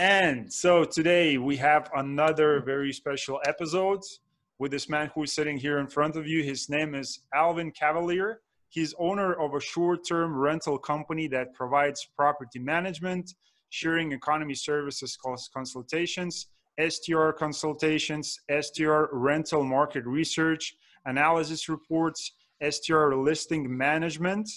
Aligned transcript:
And 0.00 0.52
so 0.52 0.84
today 0.84 1.38
we 1.38 1.56
have 1.56 1.90
another 1.96 2.60
very 2.60 2.92
special 2.92 3.40
episode 3.44 4.00
with 4.60 4.70
this 4.70 4.88
man 4.88 5.10
who 5.12 5.24
is 5.24 5.32
sitting 5.32 5.56
here 5.56 5.80
in 5.80 5.88
front 5.88 6.14
of 6.14 6.24
you. 6.24 6.44
His 6.44 6.68
name 6.68 6.94
is 6.94 7.22
Alvin 7.34 7.72
Cavalier. 7.72 8.40
He's 8.68 8.94
owner 9.00 9.34
of 9.34 9.54
a 9.54 9.60
short-term 9.60 10.36
rental 10.36 10.78
company 10.78 11.26
that 11.28 11.52
provides 11.52 12.08
property 12.14 12.60
management, 12.60 13.34
sharing 13.70 14.12
economy 14.12 14.54
services 14.54 15.16
cost 15.16 15.52
consultations, 15.52 16.46
STR 16.78 17.30
consultations, 17.30 18.38
STR 18.60 19.06
rental 19.10 19.64
market 19.64 20.06
research, 20.06 20.76
analysis 21.06 21.68
reports, 21.68 22.34
STR 22.62 23.14
listing 23.14 23.76
management, 23.76 24.48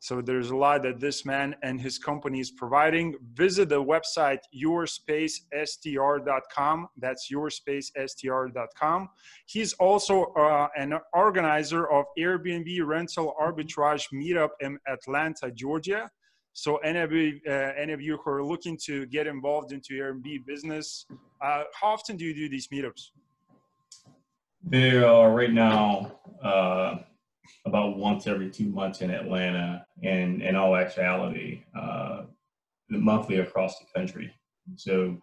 so 0.00 0.20
there's 0.20 0.50
a 0.50 0.56
lot 0.56 0.84
that 0.84 1.00
this 1.00 1.26
man 1.26 1.56
and 1.62 1.80
his 1.80 1.98
company 1.98 2.38
is 2.38 2.52
providing. 2.52 3.16
Visit 3.34 3.68
the 3.68 3.82
website 3.82 4.38
yourspacestr.com. 4.54 6.86
That's 6.96 7.28
yourspacestr.com. 7.32 9.08
He's 9.46 9.72
also 9.74 10.26
uh, 10.34 10.68
an 10.76 11.00
organizer 11.12 11.90
of 11.90 12.04
Airbnb 12.16 12.86
rental 12.86 13.34
arbitrage 13.40 14.04
meetup 14.14 14.50
in 14.60 14.78
Atlanta, 14.86 15.50
Georgia. 15.50 16.08
So 16.52 16.76
any 16.78 17.00
of 17.00 17.10
you, 17.12 17.40
uh, 17.48 17.72
any 17.76 17.92
of 17.92 18.00
you 18.00 18.20
who 18.24 18.30
are 18.30 18.44
looking 18.44 18.78
to 18.84 19.04
get 19.06 19.26
involved 19.26 19.72
into 19.72 19.94
Airbnb 19.94 20.46
business, 20.46 21.06
uh, 21.40 21.64
how 21.72 21.88
often 21.88 22.16
do 22.16 22.24
you 22.24 22.34
do 22.34 22.48
these 22.48 22.68
meetups? 22.68 23.10
They 24.64 25.02
are 25.02 25.32
right 25.32 25.52
now 25.52 26.20
uh, 26.42 26.98
about 27.64 27.96
once 27.96 28.26
every 28.26 28.50
two 28.50 28.68
months 28.68 29.00
in 29.00 29.10
Atlanta, 29.10 29.84
and 30.02 30.42
in 30.42 30.56
all 30.56 30.76
actuality, 30.76 31.62
uh, 31.78 32.22
monthly 32.88 33.38
across 33.38 33.78
the 33.78 33.86
country. 33.94 34.32
So 34.76 35.18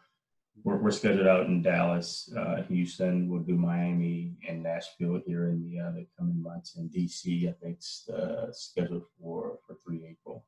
we're, 0.64 0.78
we're 0.78 0.92
scheduled 0.92 1.28
out 1.28 1.48
in 1.48 1.62
Dallas, 1.62 2.32
uh, 2.38 2.64
Houston. 2.64 3.30
We'll 3.30 3.42
do 3.42 3.56
Miami 3.56 4.34
and 4.48 4.64
Nashville 4.64 5.22
here 5.26 5.50
in 5.50 5.70
the, 5.70 5.80
uh, 5.80 5.92
the 5.92 6.08
coming 6.18 6.42
months. 6.42 6.76
And 6.76 6.90
DC, 6.92 7.50
I 7.50 7.54
think, 7.62 7.80
uh, 8.14 8.52
scheduled 8.52 9.04
for 9.20 9.60
for 9.66 9.76
three 9.86 10.06
April. 10.10 10.46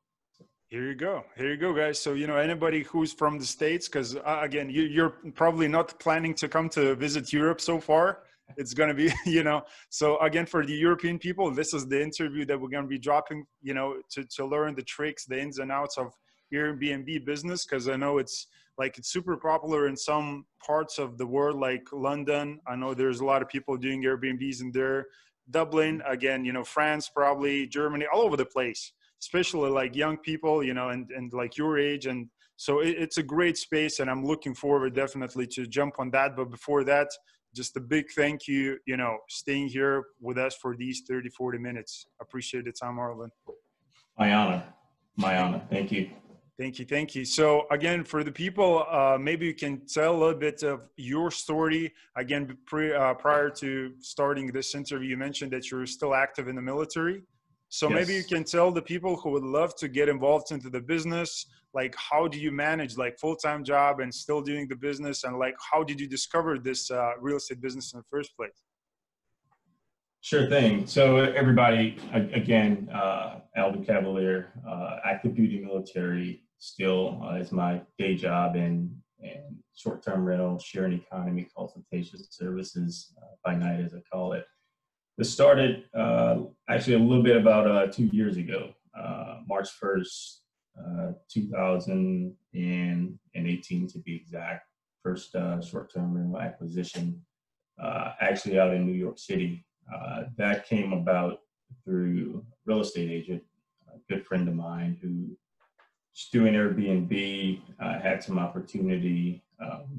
Here 0.68 0.86
you 0.86 0.94
go. 0.94 1.24
Here 1.34 1.50
you 1.50 1.56
go, 1.56 1.72
guys. 1.72 1.98
So, 1.98 2.12
you 2.12 2.26
know, 2.26 2.36
anybody 2.36 2.82
who's 2.82 3.14
from 3.14 3.38
the 3.38 3.46
States, 3.46 3.88
because 3.88 4.16
uh, 4.16 4.40
again, 4.42 4.68
you, 4.68 4.82
you're 4.82 5.14
probably 5.34 5.66
not 5.66 5.98
planning 5.98 6.34
to 6.34 6.48
come 6.48 6.68
to 6.70 6.94
visit 6.94 7.32
Europe 7.32 7.62
so 7.62 7.80
far 7.80 8.18
it's 8.56 8.74
going 8.74 8.88
to 8.88 8.94
be 8.94 9.12
you 9.30 9.42
know? 9.42 9.62
So 9.90 10.18
again 10.18 10.46
for 10.46 10.64
the 10.64 10.74
european 10.74 11.18
people 11.18 11.50
this 11.50 11.74
is 11.74 11.86
the 11.86 12.02
interview 12.02 12.44
that 12.46 12.60
we're 12.60 12.68
going 12.68 12.84
to 12.84 12.88
be 12.88 12.98
dropping 12.98 13.44
you 13.62 13.74
know 13.74 13.96
to, 14.10 14.24
to 14.36 14.46
learn 14.46 14.74
the 14.74 14.82
tricks 14.82 15.26
the 15.26 15.40
ins 15.40 15.58
and 15.58 15.70
outs 15.70 15.98
of 15.98 16.12
airbnb 16.52 17.24
business 17.26 17.66
because 17.66 17.88
i 17.88 17.96
know 17.96 18.18
it's 18.18 18.46
like 18.78 18.96
it's 18.96 19.12
super 19.12 19.36
popular 19.36 19.88
in 19.88 19.96
some 19.96 20.46
parts 20.64 20.98
of 20.98 21.18
the 21.18 21.26
world 21.26 21.58
like 21.58 21.82
london. 21.92 22.60
I 22.66 22.76
know 22.76 22.94
there's 22.94 23.20
a 23.20 23.24
lot 23.24 23.42
of 23.42 23.48
people 23.48 23.76
doing 23.76 24.02
airbnbs 24.02 24.60
in 24.60 24.70
there. 24.72 25.06
Dublin 25.50 26.02
again 26.06 26.44
you 26.44 26.52
know 26.52 26.64
france 26.64 27.10
probably 27.14 27.66
germany 27.66 28.06
all 28.12 28.20
over 28.20 28.36
the 28.36 28.44
place 28.44 28.92
especially 29.20 29.70
like 29.70 29.96
young 29.96 30.16
people 30.18 30.62
you 30.62 30.74
know 30.74 30.90
and, 30.90 31.10
and 31.10 31.32
like 31.32 31.56
your 31.56 31.78
age. 31.78 32.06
And 32.06 32.28
so 32.56 32.80
it, 32.80 32.96
it's 32.98 33.18
a 33.18 33.22
great 33.22 33.56
space 33.56 33.98
and 33.98 34.10
i'm 34.10 34.24
looking 34.24 34.54
forward 34.54 34.94
definitely 34.94 35.46
to 35.48 35.66
jump 35.66 35.94
on 35.98 36.10
that. 36.10 36.36
But 36.36 36.50
before 36.50 36.84
that 36.84 37.08
just 37.54 37.76
a 37.76 37.80
big 37.80 38.06
thank 38.14 38.46
you, 38.46 38.78
you 38.86 38.96
know, 38.96 39.18
staying 39.28 39.68
here 39.68 40.04
with 40.20 40.38
us 40.38 40.56
for 40.56 40.76
these 40.76 41.02
30, 41.08 41.30
40 41.30 41.58
minutes. 41.58 42.06
Appreciate 42.20 42.64
the 42.64 42.72
time, 42.72 42.98
Arlen. 42.98 43.30
My 44.18 44.34
honor. 44.34 44.64
My 45.16 45.38
honor. 45.38 45.62
Thank 45.70 45.92
you. 45.92 46.10
Thank 46.58 46.80
you. 46.80 46.84
Thank 46.84 47.14
you. 47.14 47.24
So 47.24 47.66
again, 47.70 48.02
for 48.02 48.24
the 48.24 48.32
people, 48.32 48.84
uh, 48.90 49.16
maybe 49.20 49.46
you 49.46 49.54
can 49.54 49.86
tell 49.86 50.16
a 50.16 50.18
little 50.18 50.38
bit 50.38 50.64
of 50.64 50.88
your 50.96 51.30
story. 51.30 51.92
Again, 52.16 52.58
pre, 52.66 52.92
uh, 52.92 53.14
prior 53.14 53.48
to 53.50 53.92
starting 54.00 54.48
this 54.48 54.74
interview, 54.74 55.10
you 55.10 55.16
mentioned 55.16 55.52
that 55.52 55.70
you're 55.70 55.86
still 55.86 56.14
active 56.14 56.48
in 56.48 56.56
the 56.56 56.62
military. 56.62 57.22
So 57.70 57.88
yes. 57.90 57.94
maybe 57.94 58.14
you 58.14 58.24
can 58.24 58.44
tell 58.44 58.70
the 58.72 58.82
people 58.82 59.16
who 59.16 59.30
would 59.30 59.42
love 59.42 59.76
to 59.76 59.88
get 59.88 60.08
involved 60.08 60.52
into 60.52 60.70
the 60.70 60.80
business, 60.80 61.46
like 61.74 61.94
how 61.96 62.26
do 62.26 62.40
you 62.40 62.50
manage 62.50 62.96
like 62.96 63.18
full-time 63.18 63.62
job 63.62 64.00
and 64.00 64.12
still 64.12 64.40
doing 64.40 64.66
the 64.68 64.76
business 64.76 65.24
and 65.24 65.38
like 65.38 65.54
how 65.70 65.82
did 65.82 66.00
you 66.00 66.08
discover 66.08 66.58
this 66.58 66.90
uh, 66.90 67.12
real 67.20 67.36
estate 67.36 67.60
business 67.60 67.92
in 67.92 67.98
the 67.98 68.06
first 68.10 68.34
place? 68.36 68.64
Sure 70.20 70.48
thing. 70.48 70.86
So 70.86 71.16
everybody, 71.16 71.96
again, 72.12 72.88
uh, 72.92 73.40
Alvin 73.54 73.84
Cavalier, 73.84 74.52
uh, 74.68 74.96
active 75.04 75.36
duty 75.36 75.60
military 75.60 76.42
still 76.58 77.20
uh, 77.22 77.36
is 77.36 77.52
my 77.52 77.82
day 77.98 78.16
job 78.16 78.56
and, 78.56 78.90
and 79.22 79.56
short-term 79.76 80.24
rental, 80.24 80.58
sharing 80.58 80.94
economy 80.94 81.48
consultation 81.56 82.18
services 82.30 83.12
uh, 83.22 83.26
by 83.44 83.54
night, 83.54 83.80
as 83.80 83.94
I 83.94 84.00
call 84.12 84.32
it. 84.32 84.44
This 85.18 85.30
started 85.32 85.84
uh, 85.98 86.42
actually 86.70 86.94
a 86.94 87.00
little 87.00 87.24
bit 87.24 87.36
about 87.36 87.68
uh, 87.68 87.88
two 87.88 88.04
years 88.04 88.36
ago, 88.36 88.70
uh, 88.96 89.40
March 89.48 89.68
1st, 89.82 90.36
uh, 90.78 91.10
2018 91.28 93.88
to 93.88 93.98
be 93.98 94.14
exact. 94.14 94.68
First 95.02 95.34
uh, 95.34 95.60
short-term 95.60 96.14
rental 96.14 96.40
acquisition, 96.40 97.20
uh, 97.82 98.12
actually 98.20 98.60
out 98.60 98.72
in 98.72 98.86
New 98.86 98.92
York 98.92 99.18
City. 99.18 99.66
that 100.36 100.68
came 100.68 100.92
about 100.92 101.40
through 101.84 102.44
a 102.46 102.52
real 102.64 102.82
estate 102.82 103.10
agent, 103.10 103.42
a 103.92 103.98
good 104.08 104.24
friend 104.24 104.46
of 104.46 104.54
mine 104.54 104.96
who 105.02 105.36
just 106.14 106.30
doing 106.30 106.54
Airbnb, 106.54 107.60
had 107.80 108.22
some 108.22 108.38
opportunity, 108.38 109.42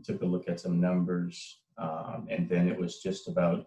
took 0.01 0.21
a 0.21 0.25
look 0.25 0.47
at 0.47 0.61
some 0.61 0.79
numbers, 0.79 1.59
um, 1.77 2.25
and 2.29 2.47
then 2.47 2.69
it 2.69 2.79
was 2.79 3.01
just 3.01 3.27
about 3.27 3.65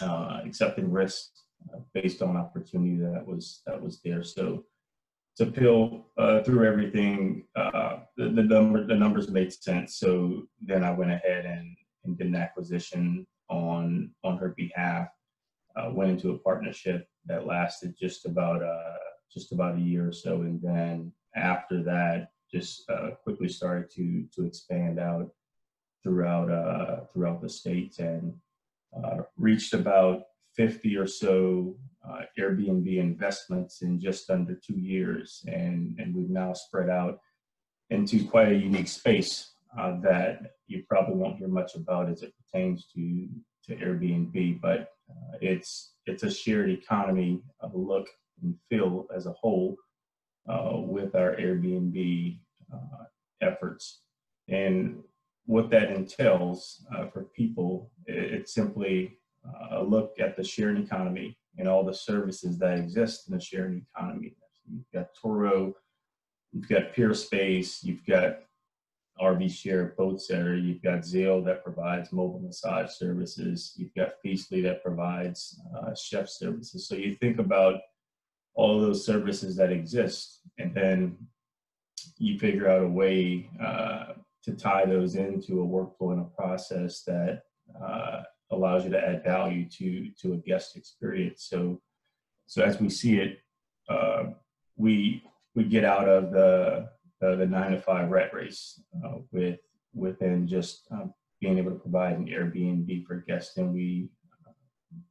uh, 0.00 0.40
accepting 0.44 0.90
risk 0.90 1.30
uh, 1.72 1.78
based 1.94 2.22
on 2.22 2.36
opportunity 2.36 2.96
that 2.96 3.26
was 3.26 3.60
that 3.66 3.80
was 3.80 4.00
there. 4.04 4.22
So 4.22 4.64
to 5.36 5.46
peel 5.46 6.06
uh, 6.18 6.42
through 6.42 6.66
everything, 6.66 7.44
uh, 7.56 8.00
the, 8.16 8.28
the 8.28 8.42
number 8.42 8.86
the 8.86 8.94
numbers 8.94 9.28
made 9.28 9.52
sense. 9.52 9.96
So 9.96 10.44
then 10.60 10.84
I 10.84 10.92
went 10.92 11.10
ahead 11.10 11.46
and, 11.46 11.76
and 12.04 12.18
did 12.18 12.28
an 12.28 12.36
acquisition 12.36 13.26
on 13.48 14.10
on 14.24 14.38
her 14.38 14.54
behalf. 14.56 15.08
Uh, 15.74 15.90
went 15.90 16.10
into 16.10 16.32
a 16.32 16.38
partnership 16.38 17.08
that 17.24 17.46
lasted 17.46 17.94
just 17.98 18.26
about 18.26 18.62
uh, 18.62 18.98
just 19.32 19.52
about 19.52 19.76
a 19.76 19.80
year 19.80 20.08
or 20.08 20.12
so, 20.12 20.42
and 20.42 20.60
then 20.60 21.12
after 21.34 21.82
that, 21.82 22.28
just 22.50 22.90
quickly 23.22 23.48
started 23.48 23.90
to 23.90 24.26
to 24.34 24.46
expand 24.46 24.98
out 24.98 25.30
throughout 26.02 27.08
throughout 27.12 27.40
the 27.40 27.48
states 27.48 27.98
and 28.00 28.34
uh, 28.96 29.18
reached 29.36 29.74
about 29.74 30.22
50 30.56 30.96
or 30.96 31.06
so 31.06 31.76
uh, 32.06 32.22
Airbnb 32.38 32.96
investments 32.98 33.82
in 33.82 34.00
just 34.00 34.30
under 34.30 34.54
two 34.54 34.78
years. 34.78 35.42
And, 35.46 35.98
and 35.98 36.14
we've 36.14 36.30
now 36.30 36.52
spread 36.52 36.90
out 36.90 37.20
into 37.90 38.26
quite 38.26 38.48
a 38.48 38.56
unique 38.56 38.88
space 38.88 39.52
uh, 39.78 40.00
that 40.00 40.40
you 40.66 40.84
probably 40.88 41.14
won't 41.14 41.38
hear 41.38 41.48
much 41.48 41.74
about 41.74 42.10
as 42.10 42.22
it 42.22 42.34
pertains 42.36 42.86
to, 42.94 43.28
to 43.66 43.76
Airbnb, 43.76 44.60
but 44.60 44.88
uh, 45.10 45.38
it's, 45.40 45.94
it's 46.06 46.22
a 46.22 46.30
shared 46.30 46.70
economy 46.70 47.40
of 47.60 47.74
look 47.74 48.08
and 48.42 48.54
feel 48.68 49.06
as 49.14 49.26
a 49.26 49.32
whole 49.32 49.76
uh, 50.48 50.72
with 50.74 51.14
our 51.14 51.36
Airbnb 51.36 52.38
efforts. 53.42 54.00
And 54.48 55.02
what 55.46 55.70
that 55.70 55.90
entails 55.90 56.84
uh, 56.94 57.06
for 57.08 57.24
people, 57.24 57.90
it's 58.06 58.54
simply 58.54 59.18
uh, 59.46 59.78
a 59.78 59.82
look 59.82 60.14
at 60.20 60.36
the 60.36 60.44
sharing 60.44 60.82
economy 60.82 61.36
and 61.58 61.68
all 61.68 61.84
the 61.84 61.94
services 61.94 62.58
that 62.58 62.78
exist 62.78 63.28
in 63.28 63.34
the 63.34 63.40
sharing 63.40 63.84
economy. 63.94 64.34
You've 64.70 64.90
got 64.94 65.08
Turo, 65.14 65.74
you've 66.52 66.68
got 66.68 66.94
PeerSpace, 66.94 67.82
you've 67.82 68.04
got 68.06 68.38
RV 69.20 69.50
Share, 69.50 69.94
BoatSetter, 69.98 70.62
you've 70.62 70.82
got 70.82 71.00
Zeel 71.00 71.44
that 71.44 71.64
provides 71.64 72.12
mobile 72.12 72.40
massage 72.40 72.90
services, 72.92 73.74
you've 73.76 73.94
got 73.94 74.20
Feastly 74.22 74.62
that 74.62 74.82
provides 74.82 75.60
uh, 75.76 75.94
chef 75.94 76.28
services. 76.28 76.88
So 76.88 76.94
you 76.94 77.14
think 77.16 77.38
about 77.38 77.80
all 78.54 78.80
those 78.80 79.04
services 79.04 79.56
that 79.56 79.72
exist, 79.72 80.40
and 80.58 80.74
then 80.74 81.16
you 82.18 82.38
figure 82.38 82.68
out 82.68 82.82
a 82.82 82.88
way 82.88 83.48
uh, 83.62 84.12
to 84.44 84.52
tie 84.52 84.84
those 84.84 85.14
into 85.14 85.62
a 85.62 85.66
workflow 85.66 86.12
and 86.12 86.20
a 86.20 86.36
process 86.36 87.02
that 87.04 87.42
uh, 87.80 88.22
allows 88.50 88.84
you 88.84 88.90
to 88.90 88.98
add 88.98 89.24
value 89.24 89.68
to 89.68 90.10
to 90.20 90.34
a 90.34 90.36
guest 90.36 90.76
experience. 90.76 91.46
So, 91.48 91.80
so 92.46 92.62
as 92.62 92.80
we 92.80 92.88
see 92.88 93.18
it, 93.18 93.38
uh, 93.88 94.24
we 94.76 95.22
we 95.54 95.64
get 95.64 95.84
out 95.84 96.08
of 96.08 96.32
the 96.32 96.88
the, 97.20 97.36
the 97.36 97.46
nine 97.46 97.72
to 97.72 97.80
five 97.80 98.10
rat 98.10 98.34
race 98.34 98.80
uh, 99.04 99.18
with 99.30 99.60
within 99.94 100.46
just 100.46 100.86
um, 100.90 101.12
being 101.40 101.58
able 101.58 101.72
to 101.72 101.78
provide 101.78 102.16
an 102.16 102.26
Airbnb 102.26 103.04
for 103.06 103.16
guests, 103.16 103.56
and 103.56 103.72
we 103.72 104.08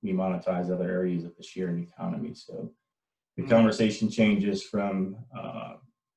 we 0.03 0.11
monetize 0.11 0.71
other 0.71 0.89
areas 0.89 1.23
of 1.23 1.35
the 1.37 1.43
sharing 1.43 1.83
economy. 1.83 2.33
So 2.33 2.71
the 3.37 3.43
mm-hmm. 3.43 3.51
conversation 3.51 4.09
changes 4.09 4.63
from 4.63 5.15
uh, 5.37 5.75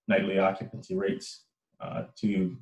nightly 0.08 0.38
occupancy 0.38 0.94
rates 0.94 1.44
uh, 1.80 2.04
to 2.20 2.56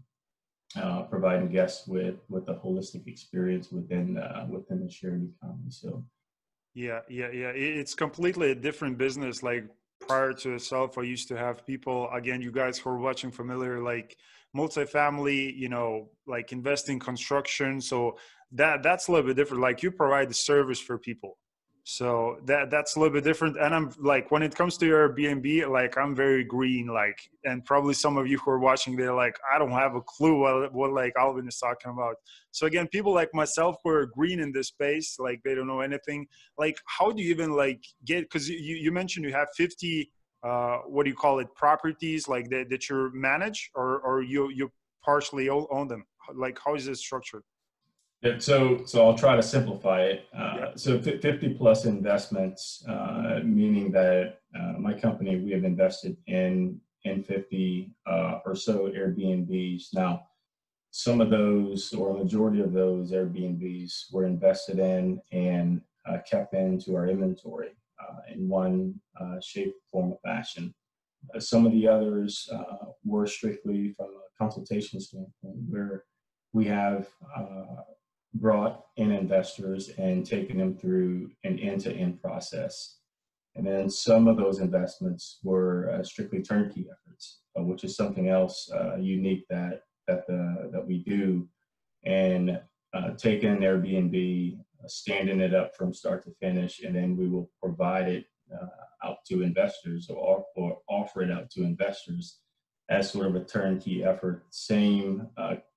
uh, 0.76 1.02
providing 1.02 1.48
guests 1.48 1.86
with 1.86 2.16
with 2.28 2.48
a 2.48 2.54
holistic 2.54 3.06
experience 3.06 3.70
within 3.70 4.16
uh, 4.16 4.46
within 4.48 4.84
the 4.84 4.90
shared 4.90 5.28
economy. 5.36 5.70
So, 5.70 6.04
yeah, 6.74 7.00
yeah, 7.08 7.30
yeah. 7.30 7.52
It's 7.54 7.94
completely 7.94 8.50
a 8.50 8.54
different 8.54 8.98
business. 8.98 9.42
Like 9.42 9.64
prior 10.00 10.32
to 10.32 10.54
itself, 10.54 10.98
I 10.98 11.02
used 11.02 11.28
to 11.28 11.36
have 11.36 11.66
people. 11.66 12.08
Again, 12.10 12.40
you 12.42 12.52
guys 12.52 12.78
who 12.78 12.90
are 12.90 12.98
watching 12.98 13.30
familiar, 13.30 13.80
like 13.80 14.16
multifamily, 14.56 15.56
you 15.56 15.68
know, 15.68 16.10
like 16.26 16.52
investing 16.52 16.98
construction. 16.98 17.80
So 17.80 18.18
that 18.52 18.82
that's 18.82 19.08
a 19.08 19.12
little 19.12 19.26
bit 19.26 19.36
different. 19.36 19.62
Like 19.62 19.82
you 19.82 19.90
provide 19.90 20.30
the 20.30 20.34
service 20.34 20.80
for 20.80 20.98
people 20.98 21.38
so 21.84 22.38
that 22.44 22.70
that's 22.70 22.94
a 22.94 23.00
little 23.00 23.12
bit 23.12 23.24
different. 23.24 23.56
And 23.56 23.74
i'm 23.74 23.92
like 23.98 24.30
when 24.30 24.42
it 24.42 24.54
comes 24.54 24.76
to 24.78 24.86
your 24.86 25.08
airbnb 25.08 25.68
like 25.68 25.98
i'm 25.98 26.14
very 26.14 26.44
green 26.44 26.86
like 26.86 27.18
and 27.44 27.64
probably 27.64 27.94
some 27.94 28.16
of 28.16 28.28
you 28.28 28.38
who 28.38 28.52
are 28.52 28.60
watching 28.60 28.96
they're 28.96 29.12
like 29.12 29.36
i 29.52 29.58
don't 29.58 29.72
have 29.72 29.96
a 29.96 30.00
clue 30.02 30.38
what, 30.38 30.72
what 30.72 30.92
like 30.92 31.12
alvin 31.18 31.48
is 31.48 31.58
talking 31.58 31.90
about. 31.90 32.16
So 32.52 32.66
again 32.66 32.86
people 32.86 33.12
like 33.12 33.30
myself 33.34 33.76
who 33.82 33.90
are 33.90 34.06
green 34.06 34.38
in 34.38 34.52
this 34.52 34.68
space 34.68 35.16
like 35.18 35.40
they 35.44 35.54
don't 35.54 35.66
know 35.66 35.80
anything. 35.80 36.26
Like 36.56 36.78
how 36.86 37.10
do 37.10 37.22
you 37.22 37.30
even 37.30 37.52
like 37.52 37.84
get 38.04 38.22
because 38.22 38.48
you, 38.48 38.76
you 38.76 38.92
mentioned 38.92 39.26
you 39.26 39.32
have 39.32 39.48
50 39.56 40.10
uh 40.44 40.78
what 40.86 41.04
do 41.04 41.10
you 41.10 41.16
call 41.16 41.40
it 41.40 41.48
properties 41.56 42.28
like 42.28 42.48
that, 42.50 42.70
that 42.70 42.88
you 42.88 43.10
manage 43.12 43.70
or 43.74 44.00
or 44.00 44.22
you 44.22 44.50
you 44.50 44.70
partially 45.04 45.48
own 45.48 45.88
them? 45.88 46.04
Like 46.34 46.58
how 46.64 46.76
is 46.76 46.86
this 46.86 47.00
structured 47.00 47.42
so, 48.38 48.84
so 48.84 49.04
I'll 49.04 49.18
try 49.18 49.34
to 49.34 49.42
simplify 49.42 50.02
it. 50.02 50.26
Uh, 50.36 50.54
yeah. 50.58 50.70
So 50.76 51.00
50 51.00 51.54
plus 51.54 51.84
investments, 51.86 52.84
uh, 52.88 53.40
meaning 53.42 53.90
that 53.92 54.38
uh, 54.58 54.74
my 54.78 54.92
company, 54.94 55.38
we 55.38 55.50
have 55.52 55.64
invested 55.64 56.16
in, 56.26 56.80
in 57.04 57.24
50 57.24 57.92
uh, 58.06 58.38
or 58.46 58.54
so 58.54 58.90
Airbnbs. 58.90 59.94
Now, 59.94 60.26
some 60.92 61.20
of 61.20 61.30
those 61.30 61.92
or 61.94 62.10
a 62.10 62.18
majority 62.22 62.60
of 62.60 62.72
those 62.72 63.10
Airbnbs 63.12 64.12
were 64.12 64.26
invested 64.26 64.78
in 64.78 65.20
and 65.32 65.80
uh, 66.06 66.18
kept 66.28 66.54
into 66.54 66.94
our 66.94 67.08
inventory 67.08 67.70
uh, 68.00 68.32
in 68.32 68.48
one 68.48 69.00
shape, 69.40 69.74
form, 69.90 70.12
or 70.12 70.18
fashion. 70.24 70.72
some 71.38 71.66
of 71.66 71.72
the 71.72 71.88
others 71.88 72.48
were 73.04 73.26
strictly 73.26 73.92
from 73.92 74.06
a 74.06 74.38
consultation 74.38 75.00
standpoint 75.00 75.56
where 75.68 76.04
we 76.52 76.66
have 76.66 77.08
brought 78.34 78.86
in 78.96 79.12
investors 79.12 79.90
and 79.98 80.24
taken 80.24 80.58
them 80.58 80.76
through 80.76 81.30
an 81.44 81.58
end-to-end 81.58 82.20
process. 82.20 82.96
And 83.54 83.66
then 83.66 83.90
some 83.90 84.28
of 84.28 84.36
those 84.36 84.60
investments 84.60 85.38
were 85.42 85.90
uh, 85.92 86.02
strictly 86.02 86.42
turnkey 86.42 86.86
efforts, 86.90 87.40
uh, 87.58 87.62
which 87.62 87.84
is 87.84 87.96
something 87.96 88.28
else 88.28 88.70
uh, 88.72 88.96
unique 88.96 89.44
that 89.50 89.82
that 90.08 90.26
the, 90.26 90.70
that 90.72 90.86
we 90.86 90.98
do. 90.98 91.48
And 92.04 92.60
uh, 92.92 93.10
taking 93.16 93.50
an 93.50 93.60
Airbnb, 93.60 94.58
uh, 94.58 94.88
standing 94.88 95.40
it 95.40 95.54
up 95.54 95.76
from 95.76 95.94
start 95.94 96.24
to 96.24 96.32
finish, 96.40 96.80
and 96.82 96.94
then 96.96 97.16
we 97.16 97.28
will 97.28 97.50
provide 97.62 98.08
it 98.08 98.24
uh, 98.52 99.06
out 99.06 99.18
to 99.26 99.42
investors 99.42 100.08
or, 100.10 100.44
or 100.56 100.78
offer 100.88 101.22
it 101.22 101.30
out 101.30 101.50
to 101.50 101.62
investors 101.62 102.38
as 102.88 103.10
sort 103.10 103.26
of 103.26 103.36
a 103.36 103.44
turnkey 103.44 104.04
effort. 104.04 104.44
Same 104.50 105.28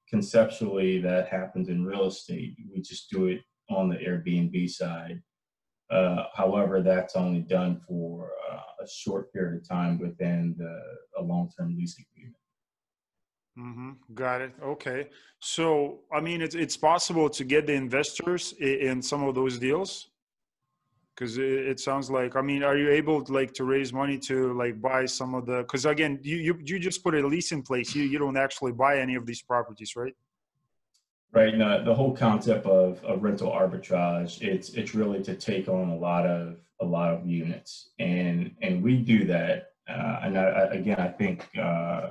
conceptually 0.10 1.00
that 1.02 1.28
happens 1.28 1.70
in 1.70 1.86
real 1.86 2.06
estate. 2.08 2.56
We 2.74 2.82
just 2.82 3.10
do 3.10 3.28
it 3.28 3.42
on 3.70 3.90
the 3.90 3.96
Airbnb 3.96 4.70
side. 4.70 5.22
Uh, 5.92 6.24
however, 6.34 6.82
that's 6.82 7.16
only 7.16 7.42
done 7.42 7.80
for 7.88 8.32
uh, 8.52 8.84
a 8.84 8.88
short 8.88 9.32
period 9.32 9.62
of 9.62 9.68
time 9.68 10.00
within 10.00 10.56
the, 10.58 10.82
a 11.18 11.22
long-term 11.22 11.76
lease 11.78 11.98
agreement. 12.00 12.36
Mm-hmm. 13.58 14.14
Got 14.14 14.42
it. 14.42 14.52
Okay. 14.62 15.08
So, 15.40 16.00
I 16.12 16.20
mean, 16.20 16.42
it's 16.42 16.56
it's 16.56 16.76
possible 16.76 17.30
to 17.30 17.44
get 17.46 17.68
the 17.68 17.74
investors 17.74 18.54
in, 18.60 18.80
in 18.80 19.02
some 19.02 19.24
of 19.24 19.34
those 19.34 19.58
deals 19.58 20.10
because 21.16 21.38
it, 21.38 21.44
it, 21.44 21.80
sounds 21.80 22.10
like 22.12 22.36
i 22.36 22.42
mean 22.42 22.64
are 22.64 22.78
you 22.78 22.90
able 22.90 23.24
to, 23.24 23.32
like 23.32 23.54
to 23.54 23.64
raise 23.64 23.94
money 23.94 24.18
to 24.18 24.54
like 24.54 24.82
buy 24.82 25.06
some 25.06 25.34
of 25.34 25.46
the 25.46 25.58
because 25.60 25.86
again 25.86 26.20
you, 26.22 26.38
you 26.38 26.60
you 26.64 26.80
just 26.80 27.04
put 27.04 27.16
a 27.16 27.26
lease 27.26 27.52
in 27.52 27.62
place. 27.62 27.96
You 27.96 28.04
you 28.04 28.20
don't 28.20 28.38
actually 28.38 28.74
buy 28.74 29.00
any 29.00 29.16
of 29.16 29.26
these 29.26 29.42
properties 29.42 29.96
right? 29.96 30.16
Right 31.32 31.56
no 31.56 31.84
the 31.84 31.94
whole 31.94 32.16
concept 32.16 32.66
of, 32.66 33.04
of 33.04 33.24
rental 33.24 33.52
arbitrage 33.52 34.42
it's 34.42 34.70
it's 34.70 34.94
really 34.94 35.24
to 35.24 35.36
take 35.36 35.68
on 35.68 35.90
a 35.90 35.96
lot 35.96 36.26
of 36.26 36.58
a 36.82 36.86
lot 36.86 37.14
of 37.14 37.26
units. 37.26 37.90
And 38.00 38.52
and 38.62 38.84
we 38.84 38.98
do 38.98 39.26
that 39.26 39.70
uh, 39.88 40.20
and 40.24 40.38
I, 40.38 40.68
again 40.74 41.00
i 41.00 41.08
think 41.08 41.48
uh, 41.58 42.10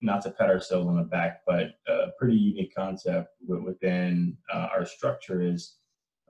not 0.00 0.22
to 0.22 0.30
pat 0.30 0.48
ourselves 0.48 0.86
on 0.86 0.96
the 0.96 1.02
back 1.02 1.42
but 1.46 1.72
a 1.88 2.08
pretty 2.18 2.36
unique 2.36 2.74
concept 2.74 3.30
within 3.46 4.36
uh, 4.52 4.68
our 4.72 4.86
structure 4.86 5.42
is 5.42 5.78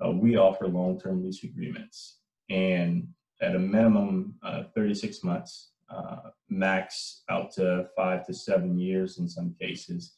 uh, 0.04 0.10
we 0.10 0.36
offer 0.36 0.66
long-term 0.66 1.24
lease 1.24 1.44
agreements. 1.44 2.18
And 2.50 3.08
at 3.40 3.54
a 3.54 3.58
minimum 3.58 4.34
uh, 4.42 4.64
36 4.74 5.22
months 5.22 5.70
uh, 5.90 6.30
max 6.48 7.22
out 7.30 7.52
to 7.52 7.88
five 7.96 8.26
to 8.26 8.34
seven 8.34 8.78
years 8.78 9.18
in 9.18 9.28
some 9.28 9.54
cases. 9.60 10.16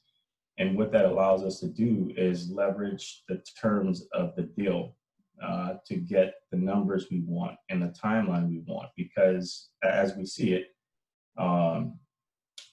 And 0.59 0.77
what 0.77 0.93
that 0.93 1.05
allows 1.05 1.43
us 1.43 1.61
to 1.61 1.69
do 1.69 2.12
is 2.17 2.50
leverage 2.50 3.23
the 3.29 3.43
terms 3.61 4.06
of 4.12 4.35
the 4.37 4.43
deal 4.43 4.97
uh, 5.43 5.75
to 5.87 5.97
get 5.97 6.35
the 6.50 6.56
numbers 6.56 7.06
we 7.11 7.21
want 7.21 7.56
and 7.71 7.82
the 7.82 7.88
timeline 7.88 8.49
we 8.49 8.62
want 8.67 8.91
because 8.97 9.71
as 9.82 10.15
we 10.15 10.27
see 10.27 10.53
it 10.53 10.67
um, 11.38 11.99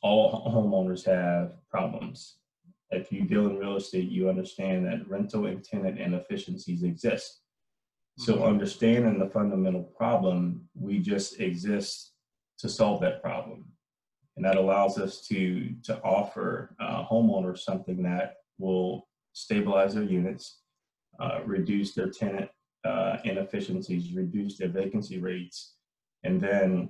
all 0.02 0.52
homeowners 0.54 1.06
have 1.06 1.54
problems 1.70 2.40
if 2.90 3.12
you 3.12 3.24
deal 3.24 3.48
in 3.48 3.58
real 3.58 3.76
estate, 3.76 4.10
you 4.10 4.30
understand 4.30 4.86
that 4.86 5.08
rental 5.10 5.46
and 5.46 5.64
tenant 5.64 6.00
inefficiencies 6.00 6.84
exist. 6.84 7.42
So 8.18 8.36
mm-hmm. 8.36 8.44
understanding 8.44 9.20
the 9.20 9.30
fundamental 9.30 9.84
problem, 9.84 10.68
we 10.74 11.00
just 11.00 11.40
exist 11.40 12.14
to 12.60 12.70
solve 12.70 13.02
that 13.02 13.22
problem. 13.22 13.66
And 14.36 14.46
that 14.46 14.56
allows 14.56 14.98
us 14.98 15.22
to, 15.28 15.74
to 15.84 16.00
offer 16.02 16.76
uh, 16.80 17.06
homeowners 17.06 17.60
something 17.60 18.02
that 18.04 18.36
will 18.58 19.08
stabilize 19.34 19.96
their 19.96 20.04
units, 20.04 20.62
uh, 21.20 21.40
reduce 21.46 21.94
their 21.94 22.10
tenant 22.10 22.50
uh, 22.86 23.18
inefficiencies, 23.24 24.14
reduce 24.14 24.58
their 24.58 24.70
vacancy 24.70 25.20
rates, 25.20 25.76
and 26.24 26.40
then 26.40 26.90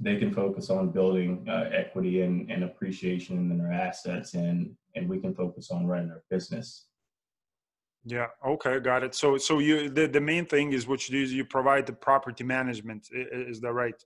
they 0.00 0.16
can 0.16 0.32
focus 0.32 0.70
on 0.70 0.90
building 0.90 1.46
uh, 1.48 1.70
equity 1.72 2.22
and, 2.22 2.50
and 2.50 2.64
appreciation 2.64 3.38
in 3.38 3.58
their 3.58 3.72
assets 3.72 4.34
and 4.34 4.74
and 4.94 5.08
we 5.08 5.18
can 5.18 5.34
focus 5.34 5.70
on 5.70 5.86
running 5.86 6.10
our 6.10 6.22
business. 6.30 6.86
Yeah 8.04 8.26
okay 8.46 8.80
got 8.80 9.02
it. 9.02 9.14
So 9.14 9.38
so 9.38 9.58
you 9.58 9.88
the, 9.88 10.06
the 10.06 10.20
main 10.20 10.46
thing 10.46 10.72
is 10.72 10.86
what 10.86 11.08
you 11.08 11.18
do 11.18 11.22
is 11.24 11.32
you 11.32 11.44
provide 11.44 11.86
the 11.86 11.92
property 11.92 12.44
management 12.44 13.08
is 13.12 13.60
that 13.60 13.72
right? 13.72 14.02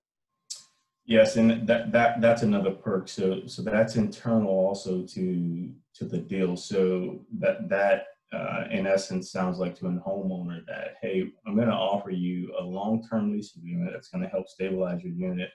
Yes 1.05 1.37
and 1.37 1.67
that 1.67 1.93
that 1.93 2.21
that's 2.21 2.43
another 2.43 2.71
perk. 2.71 3.09
So 3.09 3.47
so 3.47 3.63
that's 3.63 3.97
internal 3.97 4.51
also 4.51 5.03
to 5.03 5.73
to 5.97 6.05
the 6.05 6.19
deal. 6.19 6.57
So 6.57 7.21
that 7.39 7.69
that 7.69 8.07
uh, 8.33 8.65
in 8.71 8.87
essence 8.87 9.33
sounds 9.33 9.59
like 9.59 9.75
to 9.79 9.87
a 9.87 9.91
homeowner 9.91 10.61
that 10.67 10.97
hey 11.01 11.25
i'm 11.47 11.55
going 11.55 11.67
to 11.67 11.73
offer 11.73 12.11
you 12.11 12.55
a 12.61 12.63
long-term 12.63 13.33
lease 13.33 13.57
agreement 13.57 13.91
that's 13.91 14.09
going 14.09 14.23
to 14.23 14.29
help 14.29 14.49
stabilize 14.49 15.03
your 15.03 15.15
unit. 15.15 15.51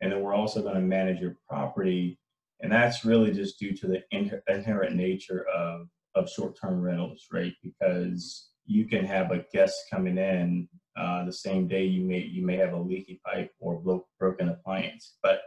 And 0.00 0.12
then 0.12 0.22
we're 0.22 0.34
also 0.34 0.62
going 0.62 0.74
to 0.74 0.80
manage 0.80 1.20
your 1.20 1.36
property 1.48 2.18
and 2.60 2.72
that's 2.72 3.04
really 3.04 3.32
just 3.32 3.58
due 3.58 3.76
to 3.76 3.86
the 3.86 4.02
inherent 4.48 4.96
nature 4.96 5.46
of 5.54 5.88
of 6.14 6.30
short-term 6.30 6.80
rentals 6.80 7.26
right 7.32 7.52
because 7.62 8.50
you 8.64 8.86
can 8.86 9.04
have 9.04 9.30
a 9.30 9.44
guest 9.52 9.76
coming 9.90 10.18
in 10.18 10.68
uh, 10.98 11.24
the 11.24 11.32
same 11.32 11.68
day 11.68 11.84
you 11.84 12.02
may 12.02 12.20
you 12.20 12.44
may 12.44 12.56
have 12.56 12.72
a 12.72 12.78
leaky 12.78 13.20
pipe 13.24 13.50
or 13.60 13.78
blo- 13.80 14.06
broken 14.18 14.48
appliance 14.48 15.16
but 15.22 15.40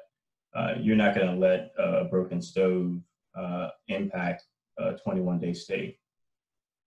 uh, 0.55 0.73
you're 0.79 0.95
not 0.95 1.15
going 1.15 1.27
to 1.27 1.35
let 1.35 1.71
a 1.77 2.05
broken 2.05 2.41
stove 2.41 2.99
uh, 3.37 3.69
impact 3.87 4.43
a 4.77 4.93
21 4.93 5.39
day 5.39 5.53
stay 5.53 5.97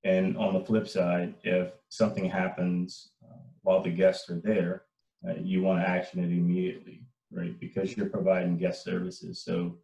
and 0.04 0.36
on 0.36 0.54
the 0.54 0.64
flip 0.64 0.88
side 0.88 1.34
if 1.42 1.72
something 1.88 2.28
happens 2.28 3.10
uh, 3.24 3.38
while 3.62 3.82
the 3.82 3.90
guests 3.90 4.30
are 4.30 4.40
there 4.40 4.84
uh, 5.28 5.34
you 5.40 5.62
want 5.62 5.80
to 5.80 5.88
action 5.88 6.20
it 6.20 6.30
immediately 6.30 7.04
right? 7.32 7.58
Because 7.58 7.96
you're 7.96 8.08
providing 8.08 8.58
guest 8.58 8.84
services. 8.84 9.42
So 9.44 9.76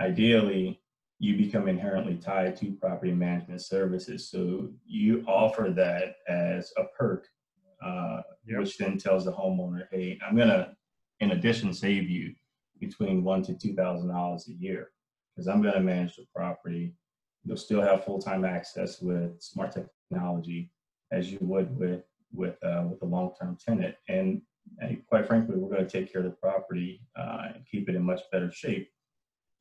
ideally, 0.00 0.80
you 1.18 1.36
become 1.36 1.68
inherently 1.68 2.16
tied 2.16 2.56
to 2.56 2.72
property 2.72 3.12
management 3.12 3.62
services. 3.62 4.28
So 4.28 4.70
you 4.84 5.24
offer 5.26 5.72
that 5.76 6.16
as 6.28 6.72
a 6.76 6.84
perk, 6.98 7.28
uh, 7.84 8.22
yep. 8.44 8.60
which 8.60 8.76
then 8.76 8.98
tells 8.98 9.24
the 9.24 9.32
homeowner, 9.32 9.86
hey, 9.90 10.18
I'm 10.26 10.36
going 10.36 10.48
to, 10.48 10.74
in 11.20 11.30
addition, 11.30 11.72
save 11.72 12.10
you 12.10 12.34
between 12.80 13.22
one 13.22 13.42
to 13.44 13.54
two 13.54 13.74
thousand 13.74 14.08
dollars 14.08 14.48
a 14.48 14.52
year 14.52 14.90
because 15.30 15.46
I'm 15.46 15.62
going 15.62 15.74
to 15.74 15.80
manage 15.80 16.16
the 16.16 16.26
property. 16.34 16.94
You'll 17.44 17.56
still 17.56 17.82
have 17.82 18.04
full-time 18.04 18.44
access 18.44 19.00
with 19.00 19.40
smart 19.40 19.72
technology 20.10 20.72
as 21.12 21.30
you 21.30 21.38
would 21.42 21.76
with 21.78 22.02
with 22.32 22.56
uh, 22.64 22.84
with 22.88 23.02
a 23.02 23.06
long-term 23.06 23.58
tenant, 23.64 23.94
and 24.08 24.42
and 24.80 25.04
quite 25.06 25.26
frankly, 25.26 25.56
we're 25.56 25.74
going 25.74 25.86
to 25.86 25.90
take 25.90 26.12
care 26.12 26.22
of 26.22 26.30
the 26.30 26.36
property 26.36 27.00
uh, 27.16 27.48
and 27.54 27.66
keep 27.70 27.88
it 27.88 27.94
in 27.94 28.02
much 28.02 28.22
better 28.32 28.50
shape, 28.50 28.90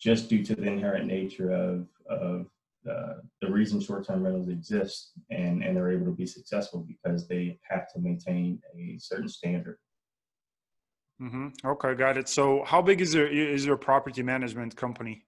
just 0.02 0.30
due 0.30 0.44
to 0.44 0.56
the 0.56 0.64
inherent 0.64 1.06
nature 1.06 1.52
of 1.52 1.88
of 2.10 2.48
the 2.84 3.52
reason 3.52 3.80
short-term 3.80 4.24
rentals 4.24 4.50
exist 4.50 5.12
and, 5.30 5.64
and 5.64 5.76
they're 5.76 5.92
able 5.92 6.06
to 6.06 6.12
be 6.12 6.26
successful 6.26 6.86
because 6.88 7.28
they 7.28 7.60
have 7.70 7.92
to 7.94 8.00
maintain 8.00 8.60
a 8.76 8.98
certain 9.00 9.30
standard. 9.30 9.78
Mm-hmm. 11.22 11.48
Okay, 11.66 11.94
got 11.94 12.18
it. 12.18 12.28
So, 12.28 12.64
how 12.66 12.82
big 12.82 13.00
is 13.00 13.14
your 13.14 13.28
is 13.28 13.64
your 13.64 13.78
property 13.78 14.24
management 14.24 14.76
company? 14.76 15.24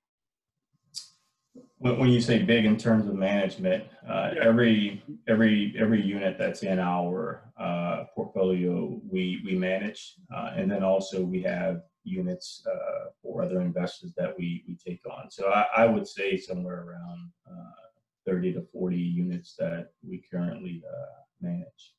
When, 1.77 1.99
when 1.99 2.09
you 2.09 2.19
say 2.19 2.41
big 2.41 2.65
in 2.65 2.77
terms 2.77 3.07
of 3.07 3.13
management, 3.13 3.83
uh, 4.09 4.31
yeah. 4.35 4.41
every 4.41 5.03
every 5.27 5.75
every 5.77 6.01
unit 6.01 6.37
that's 6.39 6.63
in 6.63 6.79
our 6.79 7.43
uh, 7.59 8.05
portfolio 8.15 8.99
we 9.07 9.43
we 9.45 9.55
manage, 9.55 10.15
uh, 10.35 10.53
and 10.55 10.71
then 10.71 10.83
also 10.83 11.21
we 11.21 11.43
have 11.43 11.83
units 12.03 12.63
uh, 12.69 13.10
for 13.22 13.43
other 13.43 13.62
investors 13.62 14.13
that 14.17 14.36
we 14.38 14.63
we 14.67 14.75
take 14.75 15.01
on. 15.10 15.29
So 15.31 15.50
I, 15.50 15.65
I 15.77 15.86
would 15.86 16.07
say 16.07 16.38
somewhere 16.38 16.86
around 16.88 17.31
uh, 17.50 17.83
30 18.27 18.53
to 18.53 18.62
40 18.62 18.98
units 18.98 19.55
that 19.60 19.91
we 20.07 20.24
currently 20.31 20.83
uh, 20.88 21.22
manage. 21.41 21.93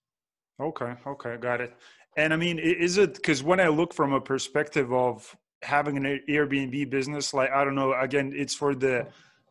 Okay, 0.60 0.94
okay, 1.06 1.36
got 1.36 1.60
it. 1.60 1.74
And 2.16 2.32
I 2.32 2.36
mean, 2.36 2.58
is 2.58 2.98
it 2.98 3.14
because 3.14 3.42
when 3.42 3.60
I 3.60 3.68
look 3.68 3.92
from 3.92 4.12
a 4.12 4.20
perspective 4.20 4.92
of 4.92 5.36
having 5.62 5.96
an 5.96 6.20
Airbnb 6.28 6.90
business, 6.90 7.34
like 7.34 7.50
I 7.50 7.64
don't 7.64 7.74
know, 7.74 7.94
again, 7.98 8.32
it's 8.34 8.54
for 8.54 8.74
the 8.74 9.06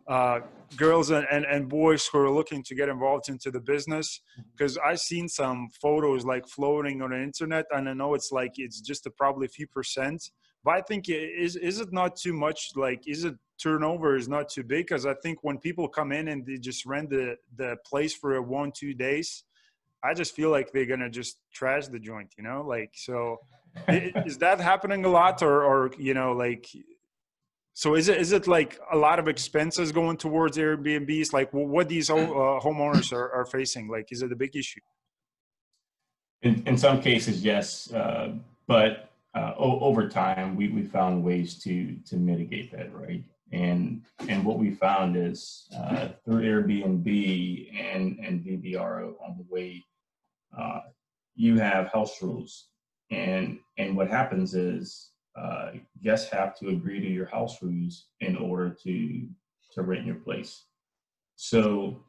uh, 0.08 0.40
girls 0.76 1.12
and, 1.12 1.26
and, 1.32 1.46
and 1.46 1.70
boys 1.70 2.08
who 2.08 2.20
are 2.20 2.32
looking 2.32 2.64
to 2.64 2.76
get 2.76 2.90
involved 2.90 3.30
into 3.30 3.52
the 3.52 3.60
business 3.60 4.22
because 4.56 4.78
i've 4.80 5.00
seen 5.00 5.28
some 5.28 5.70
photos 5.82 6.26
like 6.26 6.48
floating 6.48 7.02
on 7.02 7.12
the 7.12 7.22
internet 7.22 7.66
and 7.72 7.88
i 7.88 7.94
know 7.94 8.14
it's 8.14 8.32
like 8.32 8.54
it's 8.58 8.82
just 8.82 9.06
a 9.06 9.12
probably 9.12 9.46
a 9.46 9.50
few 9.50 9.68
percent 9.68 10.32
but 10.64 10.72
i 10.72 10.82
think 10.82 11.06
is 11.10 11.56
is 11.56 11.80
it 11.80 11.94
not 11.94 12.16
too 12.16 12.34
much 12.34 12.72
like 12.76 13.04
is 13.08 13.24
it 13.24 13.36
turnover 13.62 14.16
is 14.16 14.28
not 14.28 14.50
too 14.50 14.64
big 14.64 14.88
because 14.88 15.06
i 15.06 15.14
think 15.22 15.38
when 15.44 15.58
people 15.58 15.88
come 15.88 16.12
in 16.12 16.30
and 16.30 16.46
they 16.46 16.58
just 16.58 16.86
rent 16.86 17.10
the 17.10 17.36
the 17.56 17.76
place 17.86 18.14
for 18.16 18.36
a 18.36 18.42
one 18.42 18.72
two 18.76 18.94
days 18.94 19.44
i 20.04 20.14
just 20.14 20.36
feel 20.36 20.50
like 20.50 20.72
they're 20.72 20.86
gonna 20.88 21.10
just 21.10 21.38
trash 21.54 21.88
the 21.88 22.00
joint 22.00 22.34
you 22.38 22.44
know 22.44 22.64
like 22.68 22.92
so 22.96 23.38
is 24.26 24.38
that 24.40 24.60
happening 24.60 25.06
a 25.06 25.10
lot 25.10 25.42
or 25.42 25.64
or 25.64 25.92
you 25.98 26.14
know 26.14 26.34
like 26.34 26.68
so 27.74 27.96
is 27.96 28.08
it 28.08 28.20
is 28.22 28.32
it 28.32 28.48
like 28.48 28.80
a 28.92 28.98
lot 28.98 29.18
of 29.18 29.28
expenses 29.28 29.92
going 29.92 30.18
towards 30.18 30.58
Airbnbs? 30.58 31.34
Like 31.34 31.52
what 31.52 31.90
these 31.90 32.10
uh, 32.10 32.16
homeowners 32.16 33.12
are, 33.12 33.32
are 33.32 33.46
facing? 33.46 33.88
Like 33.88 34.12
is 34.12 34.22
it 34.22 34.32
a 34.32 34.36
big 34.36 34.56
issue? 34.56 34.80
In, 36.44 36.62
in 36.68 36.78
some 36.78 37.02
cases, 37.02 37.44
yes, 37.44 37.92
uh, 37.94 38.34
but 38.68 39.10
uh, 39.34 39.54
o- 39.58 39.80
over 39.80 40.08
time 40.08 40.56
we, 40.56 40.68
we 40.68 40.84
found 40.84 41.24
ways 41.24 41.56
to 41.64 41.96
to 42.06 42.16
mitigate 42.16 42.72
that, 42.74 42.94
right? 42.94 43.24
And 43.52 44.04
and 44.30 44.46
what 44.46 44.60
we 44.60 44.72
found 44.72 45.18
is 45.18 45.68
uh, 45.76 46.10
through 46.24 46.44
Airbnb 46.44 47.08
and 47.74 48.20
and 48.20 48.44
VRBO 48.46 49.16
on 49.26 49.38
the 49.38 49.46
way, 49.50 49.84
uh, 50.58 50.82
you 51.36 51.58
have 51.58 51.88
house 51.88 52.22
rules, 52.22 52.68
and 53.10 53.58
and 53.80 53.98
what 53.98 54.10
happens 54.10 54.54
is 54.54 55.10
uh, 55.36 55.72
guests 56.04 56.30
have 56.32 56.58
to 56.60 56.70
agree 56.70 57.00
to 57.00 57.08
your 57.08 57.26
house 57.26 57.62
rules 57.62 58.08
in 58.20 58.36
order 58.36 58.76
to 58.84 59.28
to 59.72 59.82
rent 59.82 60.06
your 60.06 60.16
place. 60.16 60.66
So 61.36 62.04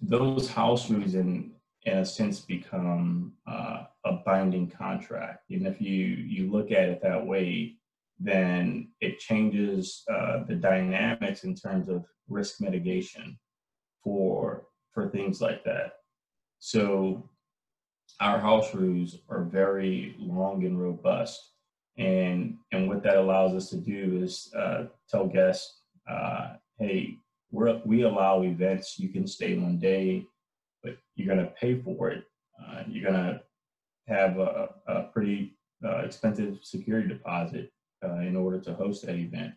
those 0.00 0.48
house 0.48 0.90
rules, 0.90 1.14
in 1.14 1.52
in 1.82 1.98
a 1.98 2.04
sense, 2.04 2.40
become 2.40 3.32
uh, 3.46 3.84
a 4.04 4.12
binding 4.24 4.70
contract. 4.70 5.50
And 5.50 5.66
if 5.66 5.80
you 5.80 6.04
you 6.04 6.50
look 6.50 6.70
at 6.70 6.88
it 6.88 7.02
that 7.02 7.26
way, 7.26 7.76
then 8.18 8.92
it 9.00 9.18
changes 9.18 10.02
uh, 10.10 10.44
the 10.44 10.54
dynamics 10.54 11.44
in 11.44 11.54
terms 11.54 11.88
of 11.88 12.04
risk 12.28 12.60
mitigation 12.60 13.38
for 14.02 14.66
for 14.92 15.08
things 15.08 15.40
like 15.40 15.64
that. 15.64 15.94
So 16.58 17.28
our 18.20 18.38
house 18.38 18.74
rules 18.74 19.18
are 19.28 19.44
very 19.44 20.16
long 20.18 20.64
and 20.64 20.80
robust 20.80 21.55
and 21.98 22.58
and 22.72 22.88
what 22.88 23.02
that 23.02 23.16
allows 23.16 23.54
us 23.54 23.70
to 23.70 23.76
do 23.76 24.20
is 24.22 24.52
uh, 24.54 24.84
tell 25.08 25.26
guests, 25.26 25.80
uh, 26.10 26.54
hey, 26.78 27.18
we 27.50 27.72
we 27.84 28.02
allow 28.02 28.42
events. 28.42 28.98
You 28.98 29.08
can 29.08 29.26
stay 29.26 29.56
one 29.56 29.78
day, 29.78 30.26
but 30.82 30.98
you're 31.14 31.34
going 31.34 31.46
to 31.46 31.52
pay 31.52 31.80
for 31.80 32.10
it. 32.10 32.24
Uh, 32.60 32.82
you're 32.88 33.10
going 33.10 33.24
to 33.24 33.40
have 34.08 34.38
a, 34.38 34.68
a 34.86 35.02
pretty 35.04 35.56
uh, 35.84 35.98
expensive 35.98 36.58
security 36.62 37.08
deposit 37.08 37.70
uh, 38.04 38.20
in 38.20 38.36
order 38.36 38.60
to 38.60 38.74
host 38.74 39.06
that 39.06 39.16
event. 39.16 39.54